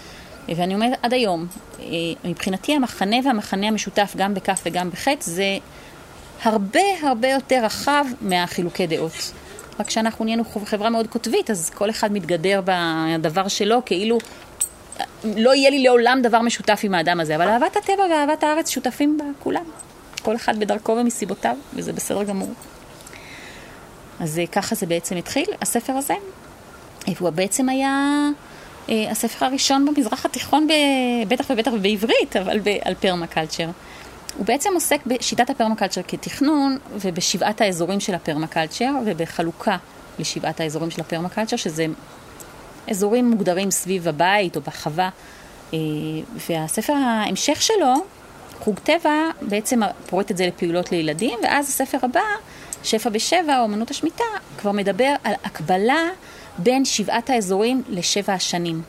ואני 0.55 0.75
אומרת 0.75 0.99
עד 1.03 1.13
היום, 1.13 1.47
אה, 1.79 1.85
מבחינתי 2.23 2.75
המחנה 2.75 3.15
והמחנה 3.25 3.67
המשותף, 3.67 4.13
גם 4.17 4.33
בכף 4.33 4.61
וגם 4.65 4.89
בחץ, 4.89 5.25
זה 5.25 5.57
הרבה 6.43 6.81
הרבה 7.03 7.27
יותר 7.27 7.61
רחב 7.63 8.05
מהחילוקי 8.21 8.87
דעות. 8.87 9.31
רק 9.79 9.89
שאנחנו 9.89 10.25
נהיינו 10.25 10.43
חברה 10.65 10.89
מאוד 10.89 11.07
קוטבית, 11.07 11.49
אז 11.49 11.69
כל 11.69 11.89
אחד 11.89 12.11
מתגדר 12.11 12.61
בדבר 12.65 13.47
שלו, 13.47 13.81
כאילו 13.85 14.17
לא 15.23 15.55
יהיה 15.55 15.69
לי 15.69 15.83
לעולם 15.83 16.19
דבר 16.23 16.41
משותף 16.41 16.79
עם 16.83 16.93
האדם 16.93 17.19
הזה. 17.19 17.35
אבל 17.35 17.47
אהבת 17.47 17.77
הטבע 17.77 18.03
ואהבת 18.11 18.43
הארץ 18.43 18.69
שותפים 18.69 19.17
בה 19.17 19.25
כולם. 19.39 19.63
כל 20.21 20.35
אחד 20.35 20.59
בדרכו 20.59 20.91
ומסיבותיו, 20.91 21.55
וזה 21.73 21.93
בסדר 21.93 22.23
גמור. 22.23 22.49
אז 24.19 24.39
אה, 24.39 24.47
ככה 24.47 24.75
זה 24.75 24.85
בעצם 24.85 25.15
התחיל, 25.15 25.45
הספר 25.61 25.93
הזה. 25.93 26.13
והוא 27.07 27.29
בעצם 27.29 27.69
היה 27.69 28.27
אה, 28.89 29.11
הספר 29.11 29.45
הראשון 29.45 29.85
במזרח 29.85 30.25
התיכון, 30.25 30.67
בטח 31.27 31.45
ובטח 31.49 31.71
בעברית, 31.81 32.35
אבל 32.35 32.59
על 32.81 32.93
פרמקלצ'ר. 32.93 33.69
הוא 34.37 34.45
בעצם 34.45 34.69
עוסק 34.73 34.99
בשיטת 35.05 35.49
הפרמקלצ'ר 35.49 36.01
כתכנון 36.07 36.77
ובשבעת 36.91 37.61
האזורים 37.61 37.99
של 37.99 38.15
הפרמקלצ'ר 38.15 38.91
ובחלוקה 39.05 39.77
לשבעת 40.19 40.59
האזורים 40.59 40.91
של 40.91 41.01
הפרמקלצ'ר, 41.01 41.55
שזה 41.55 41.85
אזורים 42.89 43.29
מוגדרים 43.29 43.71
סביב 43.71 44.07
הבית 44.07 44.55
או 44.55 44.61
בחווה. 44.61 45.09
אה, 45.73 45.79
והספר 46.49 46.93
ההמשך 46.93 47.61
שלו, 47.61 47.93
חוג 48.59 48.79
טבע, 48.79 49.29
בעצם 49.41 49.79
פורט 50.09 50.31
את 50.31 50.37
זה 50.37 50.47
לפעולות 50.47 50.91
לילדים, 50.91 51.39
ואז 51.43 51.69
הספר 51.69 51.97
הבא, 52.01 52.21
שפע 52.83 53.09
בשבע, 53.09 53.59
אומנות 53.59 53.91
השמיטה, 53.91 54.23
כבר 54.57 54.71
מדבר 54.71 55.13
על 55.23 55.33
הקבלה 55.43 56.09
בין 56.57 56.85
שבעת 56.85 57.29
האזורים 57.29 57.83
לשבע 57.89 58.33
השנים. 58.33 58.81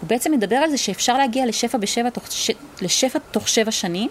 הוא 0.00 0.08
בעצם 0.08 0.32
מדבר 0.32 0.56
על 0.56 0.70
זה 0.70 0.78
שאפשר 0.78 1.18
להגיע 1.18 1.46
לשפע 1.46 1.78
בשבע 1.78 2.10
תוך, 2.10 2.24
לשפע 2.82 3.18
תוך 3.30 3.48
שבע 3.48 3.70
שנים, 3.70 4.08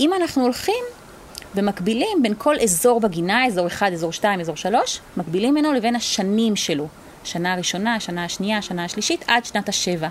אם 0.00 0.12
אנחנו 0.14 0.42
הולכים 0.42 0.84
ומקבילים 1.54 2.22
בין 2.22 2.34
כל 2.38 2.54
אזור 2.62 3.00
בגינה, 3.00 3.46
אזור 3.46 3.66
1, 3.66 3.92
אזור 3.92 4.12
2, 4.12 4.40
אזור 4.40 4.56
3, 4.56 5.00
מקבילים 5.16 5.54
בינו 5.54 5.72
לבין 5.72 5.96
השנים 5.96 6.56
שלו. 6.56 6.88
השנה 7.22 7.52
הראשונה, 7.52 7.94
השנה 7.94 8.24
השנייה, 8.24 8.58
השנה 8.58 8.84
השלישית, 8.84 9.24
עד 9.26 9.44
שנת 9.44 9.68
השבע. 9.68 10.08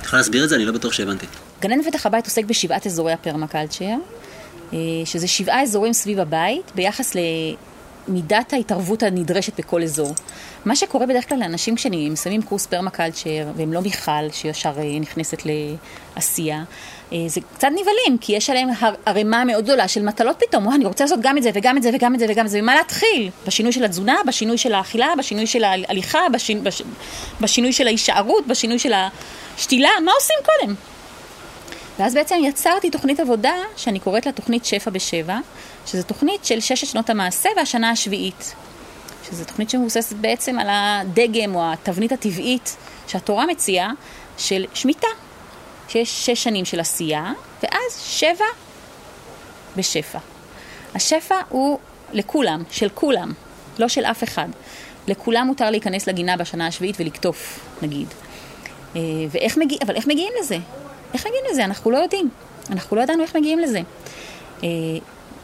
את 0.00 0.04
יכולה 0.04 0.20
להסביר 0.20 0.44
את 0.44 0.48
זה? 0.48 0.56
אני 0.56 0.64
לא 0.64 0.72
בטוח 0.72 0.92
שהבנתי. 0.92 1.26
גנן 1.60 1.82
פתח 1.82 2.06
הבית 2.06 2.24
עוסק 2.24 2.44
בשבעת 2.44 2.86
אזורי 2.86 3.12
הפרמקלצ'ר, 3.12 3.94
אה, 4.72 4.78
שזה 5.04 5.28
שבעה 5.28 5.62
אזורים 5.62 5.92
סביב 5.92 6.20
הבית, 6.20 6.72
ביחס 6.74 7.16
למידת 8.08 8.52
ההתערבות 8.52 9.02
הנדרשת 9.02 9.60
בכל 9.60 9.82
אזור. 9.82 10.14
מה 10.64 10.76
שקורה 10.76 11.06
בדרך 11.06 11.28
כלל 11.28 11.38
לאנשים 11.38 11.74
כשהם 11.74 12.12
מסיימים 12.12 12.42
קורס 12.42 12.66
פרמקלצ'ר, 12.66 13.46
והם 13.56 13.72
לא 13.72 13.80
מיכל 13.80 14.30
שישר 14.32 14.72
אה, 14.78 14.98
נכנסת 15.00 15.42
לעשייה, 16.16 16.56
אה, 16.56 16.62
זה 17.26 17.40
קצת 17.54 17.68
נבהלים, 17.68 18.18
כי 18.20 18.32
יש 18.32 18.50
עליהם 18.50 18.68
ערימה 19.06 19.44
מאוד 19.44 19.64
גדולה 19.64 19.88
של 19.88 20.02
מטלות 20.02 20.36
פתאום, 20.38 20.74
אני 20.74 20.84
רוצה 20.84 21.04
לעשות 21.04 21.18
גם 21.22 21.38
את 21.38 21.42
זה 21.42 21.50
וגם 21.54 21.76
את 21.76 21.82
זה 21.82 21.90
וגם 21.94 22.14
את 22.14 22.18
זה 22.18 22.26
וגם 22.28 22.46
את 22.46 22.50
זה, 22.50 22.58
ומה 22.58 22.74
להתחיל? 22.74 23.30
בשינוי 23.46 23.72
של 23.72 23.84
התזונה, 23.84 24.16
בשינוי 24.26 24.58
של 24.58 24.74
האכילה, 24.74 25.08
בשינוי 25.18 25.46
של 25.46 25.64
ההליכה, 25.64 26.18
בשינו, 26.32 26.62
בש, 26.62 26.82
בשינוי 27.40 27.72
של 27.72 27.86
ההישארות, 27.86 28.46
בשינוי 28.46 28.78
של 28.78 28.92
השתילה, 29.56 29.90
מה 30.04 30.12
עושים 30.12 30.36
קודם? 30.44 30.74
ואז 31.98 32.14
בעצם 32.14 32.34
יצרתי 32.44 32.90
תוכנית 32.90 33.20
עבודה 33.20 33.54
שאני 33.76 34.00
קוראת 34.00 34.26
לה 34.26 34.32
תוכנית 34.32 34.64
שפע 34.64 34.90
בשבע, 34.90 35.38
שזו 35.86 36.02
תוכנית 36.02 36.44
של 36.44 36.60
ששת 36.60 36.86
שנות 36.86 37.10
המעשה 37.10 37.48
והשנה 37.56 37.90
השביעית. 37.90 38.54
שזו 39.30 39.44
תוכנית 39.44 39.70
שמבוססת 39.70 40.16
בעצם 40.16 40.58
על 40.58 40.66
הדגם 40.70 41.54
או 41.54 41.72
התבנית 41.72 42.12
הטבעית 42.12 42.76
שהתורה 43.08 43.46
מציעה 43.46 43.90
של 44.38 44.64
שמיטה. 44.74 45.06
שיש 45.90 46.26
שש 46.26 46.44
שנים 46.44 46.64
של 46.64 46.80
עשייה, 46.80 47.32
ואז 47.62 48.00
שבע 48.04 48.44
בשפע. 49.76 50.18
השפע 50.94 51.34
הוא 51.48 51.78
לכולם, 52.12 52.62
של 52.70 52.88
כולם, 52.94 53.32
לא 53.78 53.88
של 53.88 54.04
אף 54.04 54.24
אחד. 54.24 54.48
לכולם 55.08 55.46
מותר 55.46 55.70
להיכנס 55.70 56.06
לגינה 56.06 56.36
בשנה 56.36 56.66
השביעית 56.66 56.96
ולקטוף, 57.00 57.60
נגיד. 57.82 58.06
אה, 58.96 59.00
ואיך 59.30 59.56
מגיע, 59.56 59.78
אבל 59.82 59.96
איך 59.96 60.06
מגיעים 60.06 60.32
לזה? 60.40 60.56
איך 61.14 61.26
מגיעים 61.26 61.44
לזה? 61.50 61.64
אנחנו 61.64 61.90
לא 61.90 61.98
יודעים. 61.98 62.30
אנחנו 62.70 62.96
לא 62.96 63.02
ידענו 63.02 63.22
איך 63.22 63.36
מגיעים 63.36 63.58
לזה. 63.58 63.80
אה, 64.62 64.68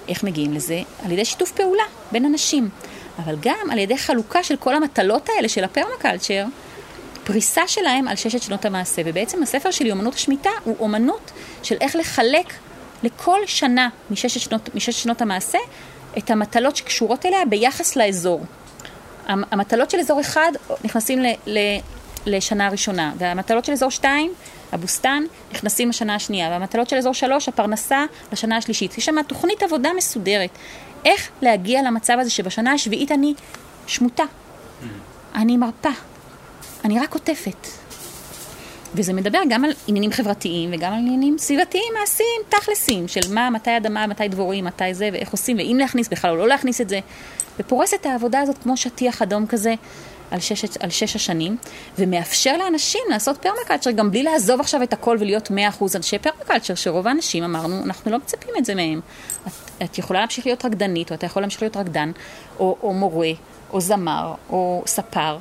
איך 0.09 0.25
מגיעים 0.25 0.53
לזה? 0.53 0.83
על 1.05 1.13
ידי 1.13 1.25
שיתוף 1.25 1.53
פעולה 1.53 1.85
בין 2.13 2.25
אנשים. 2.25 2.69
אבל 3.25 3.37
גם 3.41 3.71
על 3.71 3.79
ידי 3.79 3.99
חלוקה 3.99 4.43
של 4.43 4.57
כל 4.57 4.75
המטלות 4.75 5.29
האלה 5.29 5.49
של 5.49 5.65
הפרמקלצ'ר, 5.65 6.45
פריסה 7.27 7.63
שלהם 7.67 8.09
על 8.09 8.17
ששת 8.17 8.43
שנות 8.43 8.65
המעשה. 8.65 9.03
ובעצם 9.05 9.43
הספר 9.43 9.71
שלי, 9.71 9.91
אומנות 9.91 10.15
השמיטה, 10.15 10.51
הוא 10.65 10.77
אומנות 10.81 11.31
של 11.63 11.77
איך 11.81 11.97
לחלק 11.97 12.53
לכל 13.03 13.39
שנה 13.47 13.89
מששת 14.11 14.41
שנות, 14.41 14.75
מששת 14.75 15.03
שנות 15.03 15.23
המעשה 15.23 15.59
את 16.19 16.31
המטלות 16.31 16.77
שקשורות 16.77 17.27
אליה 17.27 17.45
ביחס 17.45 17.97
לאזור. 17.97 18.45
המטלות 19.27 19.91
של 19.91 19.99
אזור 19.99 20.21
אחד 20.21 20.53
נכנסים 20.85 21.19
ל, 21.23 21.27
ל, 21.47 21.59
לשנה 22.27 22.67
הראשונה, 22.67 23.13
והמטלות 23.19 23.65
של 23.65 23.73
אזור 23.73 23.91
שתיים, 23.91 24.33
הבוסתן, 24.73 25.23
נכנסים 25.53 25.89
לשנה 25.89 26.15
השנייה, 26.15 26.51
והמטלות 26.51 26.89
של 26.89 26.97
אזור 26.97 27.15
שלוש, 27.15 27.49
הפרנסה, 27.49 28.05
לשנה 28.33 28.57
השלישית. 28.57 28.99
יש 28.99 29.05
שם 29.05 29.23
תוכנית 29.23 29.63
עבודה 29.63 29.91
מסודרת. 29.97 30.51
איך 31.05 31.29
להגיע 31.43 31.83
למצב 31.83 32.17
הזה 32.21 32.31
שבשנה 32.31 32.73
השביעית 32.73 33.13
אני 33.13 33.35
שמוטה, 33.87 34.25
אני 35.35 35.57
מרפה, 35.57 35.91
אני 36.85 37.01
רק 37.01 37.15
עוטפת. 37.15 37.67
וזה 38.95 39.13
מדבר 39.13 39.39
גם 39.49 39.65
על 39.65 39.71
עניינים 39.87 40.13
חברתיים 40.13 40.71
וגם 40.73 40.93
על 40.93 40.99
עניינים 40.99 41.39
סביבתיים, 41.39 41.93
מעשיים, 42.01 42.41
תכלסים, 42.49 43.09
של 43.09 43.35
מה, 43.35 43.51
מתי 43.51 43.77
אדמה, 43.77 44.07
מתי 44.07 44.29
דבורים, 44.29 44.65
מתי 44.65 44.95
זה, 44.95 45.09
ואיך 45.13 45.31
עושים, 45.31 45.57
ואם 45.57 45.77
להכניס 45.81 46.09
בכלל 46.09 46.31
או 46.31 46.37
לא 46.37 46.49
להכניס 46.49 46.81
את 46.81 46.89
זה. 46.89 47.01
ופורס 47.59 47.95
את 47.95 48.07
העבודה 48.07 48.41
הזאת 48.41 48.59
כמו 48.63 48.77
שטיח 48.77 49.23
אדום 49.23 49.47
כזה 49.47 49.75
על 50.31 50.41
שש, 50.41 50.65
על 50.81 50.91
שש 50.91 51.17
השנים, 51.17 51.57
ומאפשר 51.99 52.57
לאנשים 52.57 53.01
לעשות 53.11 53.37
פרמקלצ'ר 53.37 53.91
גם 53.91 54.11
בלי 54.11 54.23
לעזוב 54.23 54.61
עכשיו 54.61 54.83
את 54.83 54.93
הכל 54.93 55.17
ולהיות 55.21 55.51
100% 55.51 55.53
אנשי 55.95 56.19
פרמקלצ'ר, 56.19 56.75
שרוב 56.75 57.09
האנשים 57.09 57.45
אמרנו, 57.45 57.83
אנחנו 57.85 58.11
לא 58.11 58.19
מצפים 58.19 58.55
את 58.59 58.65
זה 58.65 58.75
מהם. 58.75 59.01
את, 59.47 59.53
את 59.83 59.99
יכולה 59.99 60.21
להמשיך 60.21 60.47
להיות 60.47 60.65
רקדנית, 60.65 61.11
או 61.11 61.15
אתה 61.15 61.27
יכול 61.27 61.43
להמשיך 61.43 61.63
להיות 61.63 61.77
רקדן, 61.77 62.13
או, 62.59 62.77
או 62.83 62.93
מורה, 62.93 63.31
או 63.73 63.81
זמר, 63.81 64.35
או 64.51 64.83
ספר, 64.87 65.39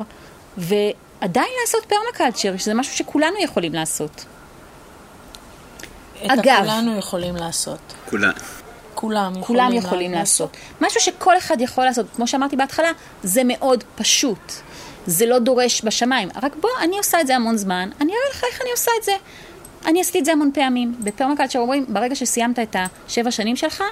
ועדיין 1.21 1.49
לעשות 1.61 1.85
פרמקלצ'ר, 1.85 2.57
שזה 2.57 2.73
משהו 2.73 2.93
שכולנו 2.93 3.35
יכולים 3.39 3.73
לעשות. 3.73 4.25
את 6.25 6.31
אגב. 6.31 6.57
כולנו 6.59 6.97
יכולים 6.97 7.35
לעשות. 7.35 7.79
כולה. 8.09 8.31
כולם 8.95 9.31
יכולים, 9.31 9.43
כולם 9.43 9.73
יכולים 9.73 10.11
לעשות. 10.11 10.57
משהו 10.81 11.01
שכל 11.01 11.37
אחד 11.37 11.61
יכול 11.61 11.85
לעשות, 11.85 12.05
כמו 12.15 12.27
שאמרתי 12.27 12.55
בהתחלה, 12.55 12.91
זה 13.23 13.41
מאוד 13.43 13.83
פשוט. 13.95 14.53
זה 15.07 15.25
לא 15.25 15.39
דורש 15.39 15.85
בשמיים. 15.85 16.29
רק 16.43 16.55
בוא, 16.55 16.69
אני 16.81 16.97
עושה 16.97 17.21
את 17.21 17.27
זה 17.27 17.35
המון 17.35 17.57
זמן, 17.57 17.89
אני 18.01 18.11
אראה 18.11 18.29
לך 18.31 18.43
איך 18.51 18.61
אני 18.61 18.71
עושה 18.71 18.91
את 18.99 19.03
זה. 19.03 19.11
אני 19.85 20.01
עשיתי 20.01 20.19
את 20.19 20.25
זה 20.25 20.31
המון 20.31 20.51
פעמים. 20.53 20.95
בפרמקלצ'ר 20.99 21.59
אומרים, 21.59 21.85
ברגע 21.89 22.15
שסיימת 22.15 22.59
את 22.59 22.75
השבע 23.07 23.31
שנים 23.31 23.55
שלך, 23.55 23.83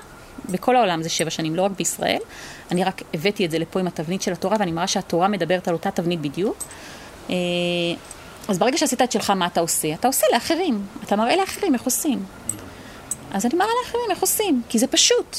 בכל 0.49 0.75
העולם 0.75 1.03
זה 1.03 1.09
שבע 1.09 1.29
שנים, 1.29 1.55
לא 1.55 1.61
רק 1.61 1.71
בישראל. 1.71 2.19
אני 2.71 2.83
רק 2.83 3.01
הבאתי 3.13 3.45
את 3.45 3.51
זה 3.51 3.59
לפה 3.59 3.79
עם 3.79 3.87
התבנית 3.87 4.21
של 4.21 4.31
התורה, 4.31 4.57
ואני 4.59 4.71
מראה 4.71 4.87
שהתורה 4.87 5.27
מדברת 5.27 5.67
על 5.67 5.73
אותה 5.73 5.91
תבנית 5.91 6.21
בדיוק. 6.21 6.57
אה, 7.29 7.35
אז 8.47 8.57
ברגע 8.59 8.77
שעשית 8.77 9.01
את 9.01 9.11
שלך, 9.11 9.29
מה 9.29 9.45
אתה 9.45 9.59
עושה? 9.59 9.93
אתה 9.93 10.07
עושה 10.07 10.25
לאחרים. 10.33 10.85
אתה 11.03 11.15
מראה 11.15 11.35
לאחרים 11.35 11.73
איך 11.73 11.81
עושים. 11.83 12.25
אז 13.33 13.45
אני 13.45 13.55
מראה 13.55 13.69
לאחרים 13.85 14.03
איך 14.11 14.19
עושים, 14.19 14.61
כי 14.69 14.79
זה 14.79 14.87
פשוט. 14.87 15.37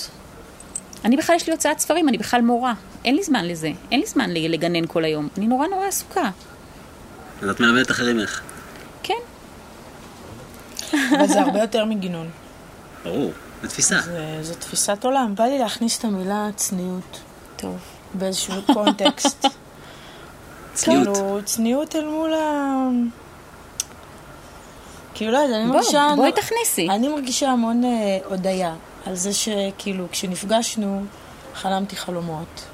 אני 1.05 1.17
בכלל, 1.17 1.37
יש 1.37 1.47
לי 1.47 1.53
הוצאת 1.53 1.79
ספרים, 1.79 2.09
אני 2.09 2.19
בכלל 2.19 2.41
מורה. 2.41 2.73
אין 3.05 3.15
לי 3.17 3.23
זמן 3.23 3.45
לזה. 3.45 3.71
אין 3.93 4.01
לי 4.01 4.07
זמן 4.07 4.31
לגנן 4.31 4.87
כל 4.87 5.05
היום. 5.05 5.29
אני 5.39 5.47
נורא 5.47 5.67
נורא 5.67 5.87
עסוקה. 5.87 6.31
אז 7.43 7.49
את 7.49 7.61
מלמדת 7.61 7.91
אחרים 7.91 8.21
איך. 8.21 8.43
כן. 9.03 9.15
אבל 11.17 11.27
זה 11.29 11.41
הרבה 11.41 11.61
יותר 11.61 11.85
מגינון. 11.85 12.31
ברור, 13.05 13.31
זו 13.63 13.69
תפיסה. 13.69 14.01
זה- 14.01 14.39
זו 14.43 14.55
תפיסת 14.55 15.05
עולם. 15.05 15.35
בא 15.35 15.45
לי 15.45 15.59
להכניס 15.59 15.99
את 15.99 16.05
המילה 16.05 16.49
צניעות 16.57 17.21
טוב. 17.57 17.77
באיזשהו 18.15 18.55
קונטקסט. 18.75 19.47
צניעות. 20.75 21.17
כאילו, 21.17 21.41
צניעות 21.45 21.97
אל 21.97 22.09
מול 22.09 22.35
ה... 22.35 22.89
כאילו, 25.15 25.33
לא 25.33 25.39
יודעת, 25.39 25.57
אני 25.57 25.67
בוא, 25.67 25.77
מרגישה... 25.77 26.09
בואי 26.17 26.33
תכניסי. 26.33 26.89
אני 26.91 27.09
מרגישה 27.09 27.49
המון 27.51 27.85
אה, 27.85 28.19
הודיה 28.29 28.75
על 29.07 29.15
זה 29.15 29.33
שכאילו, 29.35 30.05
כשנפגשנו, 30.11 31.03
חלמתי 31.55 31.97
חלומות. 31.97 32.65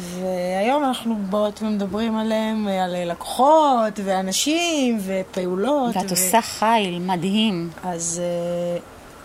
והיום 0.00 0.84
אנחנו 0.84 1.16
באות 1.30 1.62
ומדברים 1.62 2.16
עליהם, 2.16 2.68
אה, 2.68 2.84
על 2.84 3.10
לקוחות, 3.10 4.00
ואנשים, 4.04 4.98
ופעולות. 5.00 5.96
ואת 5.96 6.04
ו- 6.04 6.10
עושה 6.10 6.42
חיל 6.42 6.98
מדהים. 6.98 7.70
אז, 7.84 8.22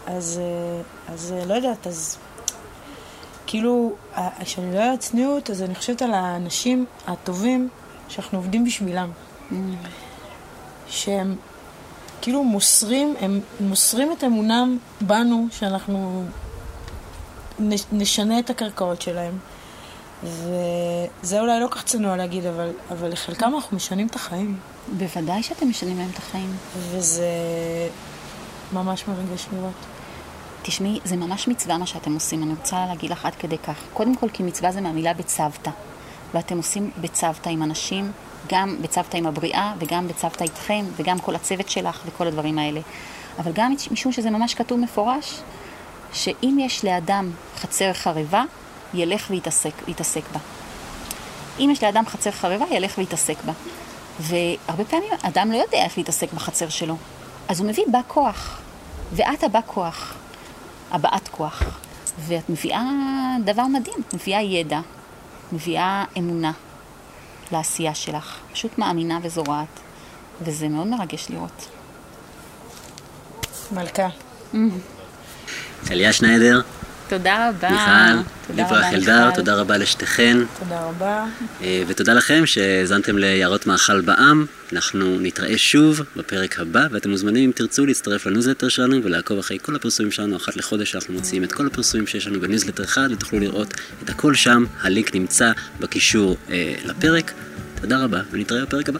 אה, 0.07 0.15
אז, 0.15 0.41
אה, 0.41 1.13
אז 1.13 1.33
אה, 1.37 1.45
לא 1.45 1.53
יודעת, 1.53 1.87
אז 1.87 2.17
כאילו, 3.49 3.91
כשאני 4.43 4.73
לא 4.73 4.79
יודעת 4.79 4.99
צניעות, 4.99 5.49
אז 5.49 5.61
אני 5.61 5.75
חושבת 5.75 6.01
על 6.01 6.13
האנשים 6.13 6.85
הטובים 7.07 7.69
שאנחנו 8.09 8.37
עובדים 8.37 8.65
בשבילם. 8.65 9.11
שהם 10.89 11.35
כאילו 12.21 12.43
מוסרים, 12.43 13.15
הם 13.19 13.39
מוסרים 13.59 14.11
את 14.11 14.23
אמונם 14.23 14.77
בנו, 15.01 15.47
שאנחנו 15.51 16.23
נשנה 17.91 18.39
את 18.39 18.49
הקרקעות 18.49 19.01
שלהם. 19.01 19.37
וזה 20.23 21.39
אולי 21.39 21.59
לא 21.59 21.67
כך 21.71 21.83
צנוע 21.83 22.17
להגיד, 22.17 22.45
אבל, 22.45 22.69
אבל 22.91 23.11
לחלקם 23.11 23.51
אנחנו 23.55 23.77
משנים 23.77 24.07
את 24.07 24.15
החיים. 24.15 24.59
בוודאי 24.97 25.43
שאתם 25.43 25.69
משנים 25.69 25.97
להם 25.97 26.09
את 26.13 26.17
החיים. 26.17 26.55
וזה 26.77 27.27
ממש 28.73 29.05
מרגש 29.07 29.47
לראות. 29.53 29.98
תשמעי, 30.61 30.99
זה 31.03 31.15
ממש 31.15 31.47
מצווה 31.47 31.77
מה 31.77 31.85
שאתם 31.85 32.13
עושים, 32.13 32.43
אני 32.43 32.51
רוצה 32.51 32.85
להגיד 32.85 33.11
לך 33.11 33.25
עד 33.25 33.35
כדי 33.35 33.57
כך. 33.57 33.75
קודם 33.93 34.15
כל, 34.15 34.29
כי 34.29 34.43
מצווה 34.43 34.71
זה 34.71 34.81
מהמילה 34.81 35.13
בצוותא. 35.13 35.71
ואתם 36.33 36.57
עושים 36.57 36.91
בצוותא 37.01 37.49
עם 37.49 37.63
אנשים, 37.63 38.11
גם 38.49 38.75
בצוותא 38.81 39.17
עם 39.17 39.25
הבריאה, 39.25 39.73
וגם 39.79 40.07
בצוותא 40.07 40.43
איתכם, 40.43 40.85
וגם 40.95 41.19
כל 41.19 41.35
הצוות 41.35 41.69
שלך 41.69 42.01
וכל 42.05 42.27
הדברים 42.27 42.59
האלה. 42.59 42.81
אבל 43.39 43.51
גם 43.51 43.75
משום 43.91 44.11
שזה 44.11 44.29
ממש 44.29 44.53
כתוב 44.53 44.79
מפורש, 44.79 45.39
שאם 46.13 46.57
יש 46.59 46.85
לאדם 46.85 47.31
חצר 47.55 47.93
חרבה, 47.93 48.43
ילך 48.93 49.27
ויתעסק, 49.29 49.73
בה. 50.33 50.39
אם 51.59 51.69
יש 51.71 51.83
לאדם 51.83 52.05
חצר 52.05 52.31
חרבה, 52.31 52.65
ילך 52.71 52.97
ויתעסק 52.97 53.35
בה. 53.45 53.53
והרבה 54.19 54.85
פעמים 54.85 55.09
אדם 55.21 55.51
לא 55.51 55.57
יודע 55.57 55.77
איך 55.77 55.97
להתעסק 55.97 56.33
בחצר 56.33 56.69
שלו. 56.69 56.95
אז 57.47 57.59
הוא 57.59 57.67
מביא 57.67 57.83
בא 57.91 57.99
כוח. 58.07 58.61
ואת 59.13 59.43
הבא 59.43 59.59
כוח. 59.65 60.18
הבעת 60.91 61.27
כוח. 61.27 61.63
ואת 62.27 62.49
מביאה 62.49 62.83
דבר 63.45 63.63
מדהים, 63.63 63.97
את 64.07 64.13
מביאה 64.13 64.41
ידע, 64.41 64.79
מביאה 65.51 66.03
אמונה 66.17 66.51
לעשייה 67.51 67.95
שלך. 67.95 68.35
פשוט 68.51 68.77
מאמינה 68.77 69.19
וזורעת. 69.23 69.79
וזה 70.41 70.67
מאוד 70.67 70.87
מרגש 70.87 71.27
לראות. 71.29 71.69
מלכה. 73.71 74.07
טליה 75.85 76.13
שניידר, 76.13 76.61
תודה 77.09 77.49
רבה. 77.49 77.69
מיכל, 78.55 78.61
רבה, 78.61 78.89
אלדר. 78.89 79.31
תודה 79.35 79.55
רבה 79.55 79.77
לשתיכן. 79.77 80.37
תודה 80.59 80.81
רבה. 80.81 81.25
אה, 81.61 81.83
ותודה 81.87 82.13
לכם 82.13 82.45
שהאזנתם 82.45 83.17
ליערות 83.17 83.67
מאכל 83.67 84.01
בעם. 84.01 84.45
אנחנו 84.73 85.19
נתראה 85.19 85.57
שוב 85.57 86.01
בפרק 86.15 86.59
הבא, 86.59 86.87
ואתם 86.91 87.09
מוזמנים 87.09 87.43
אם 87.43 87.51
תרצו 87.51 87.85
להצטרף 87.85 88.25
לניוזלטר 88.25 88.69
שלנו 88.69 89.03
ולעקוב 89.03 89.39
אחרי 89.39 89.57
כל 89.61 89.75
הפרסומים 89.75 90.11
שלנו 90.11 90.37
אחת 90.37 90.55
לחודש. 90.55 90.95
אנחנו 90.95 91.13
מוציאים 91.13 91.43
את 91.43 91.51
כל 91.51 91.67
הפרסומים 91.67 92.07
שיש 92.07 92.27
לנו 92.27 92.41
בניוזלטר 92.41 92.83
אחד, 92.83 93.09
ותוכלו 93.11 93.39
לראות 93.39 93.73
את 94.03 94.09
הכל 94.09 94.35
שם. 94.35 94.65
הלינק 94.81 95.15
נמצא 95.15 95.51
בקישור 95.79 96.37
אה, 96.49 96.75
לפרק. 96.85 97.31
תודה 97.81 98.03
רבה, 98.03 98.21
ונתראה 98.31 98.65
בפרק 98.65 98.89
הבא. 98.89 98.99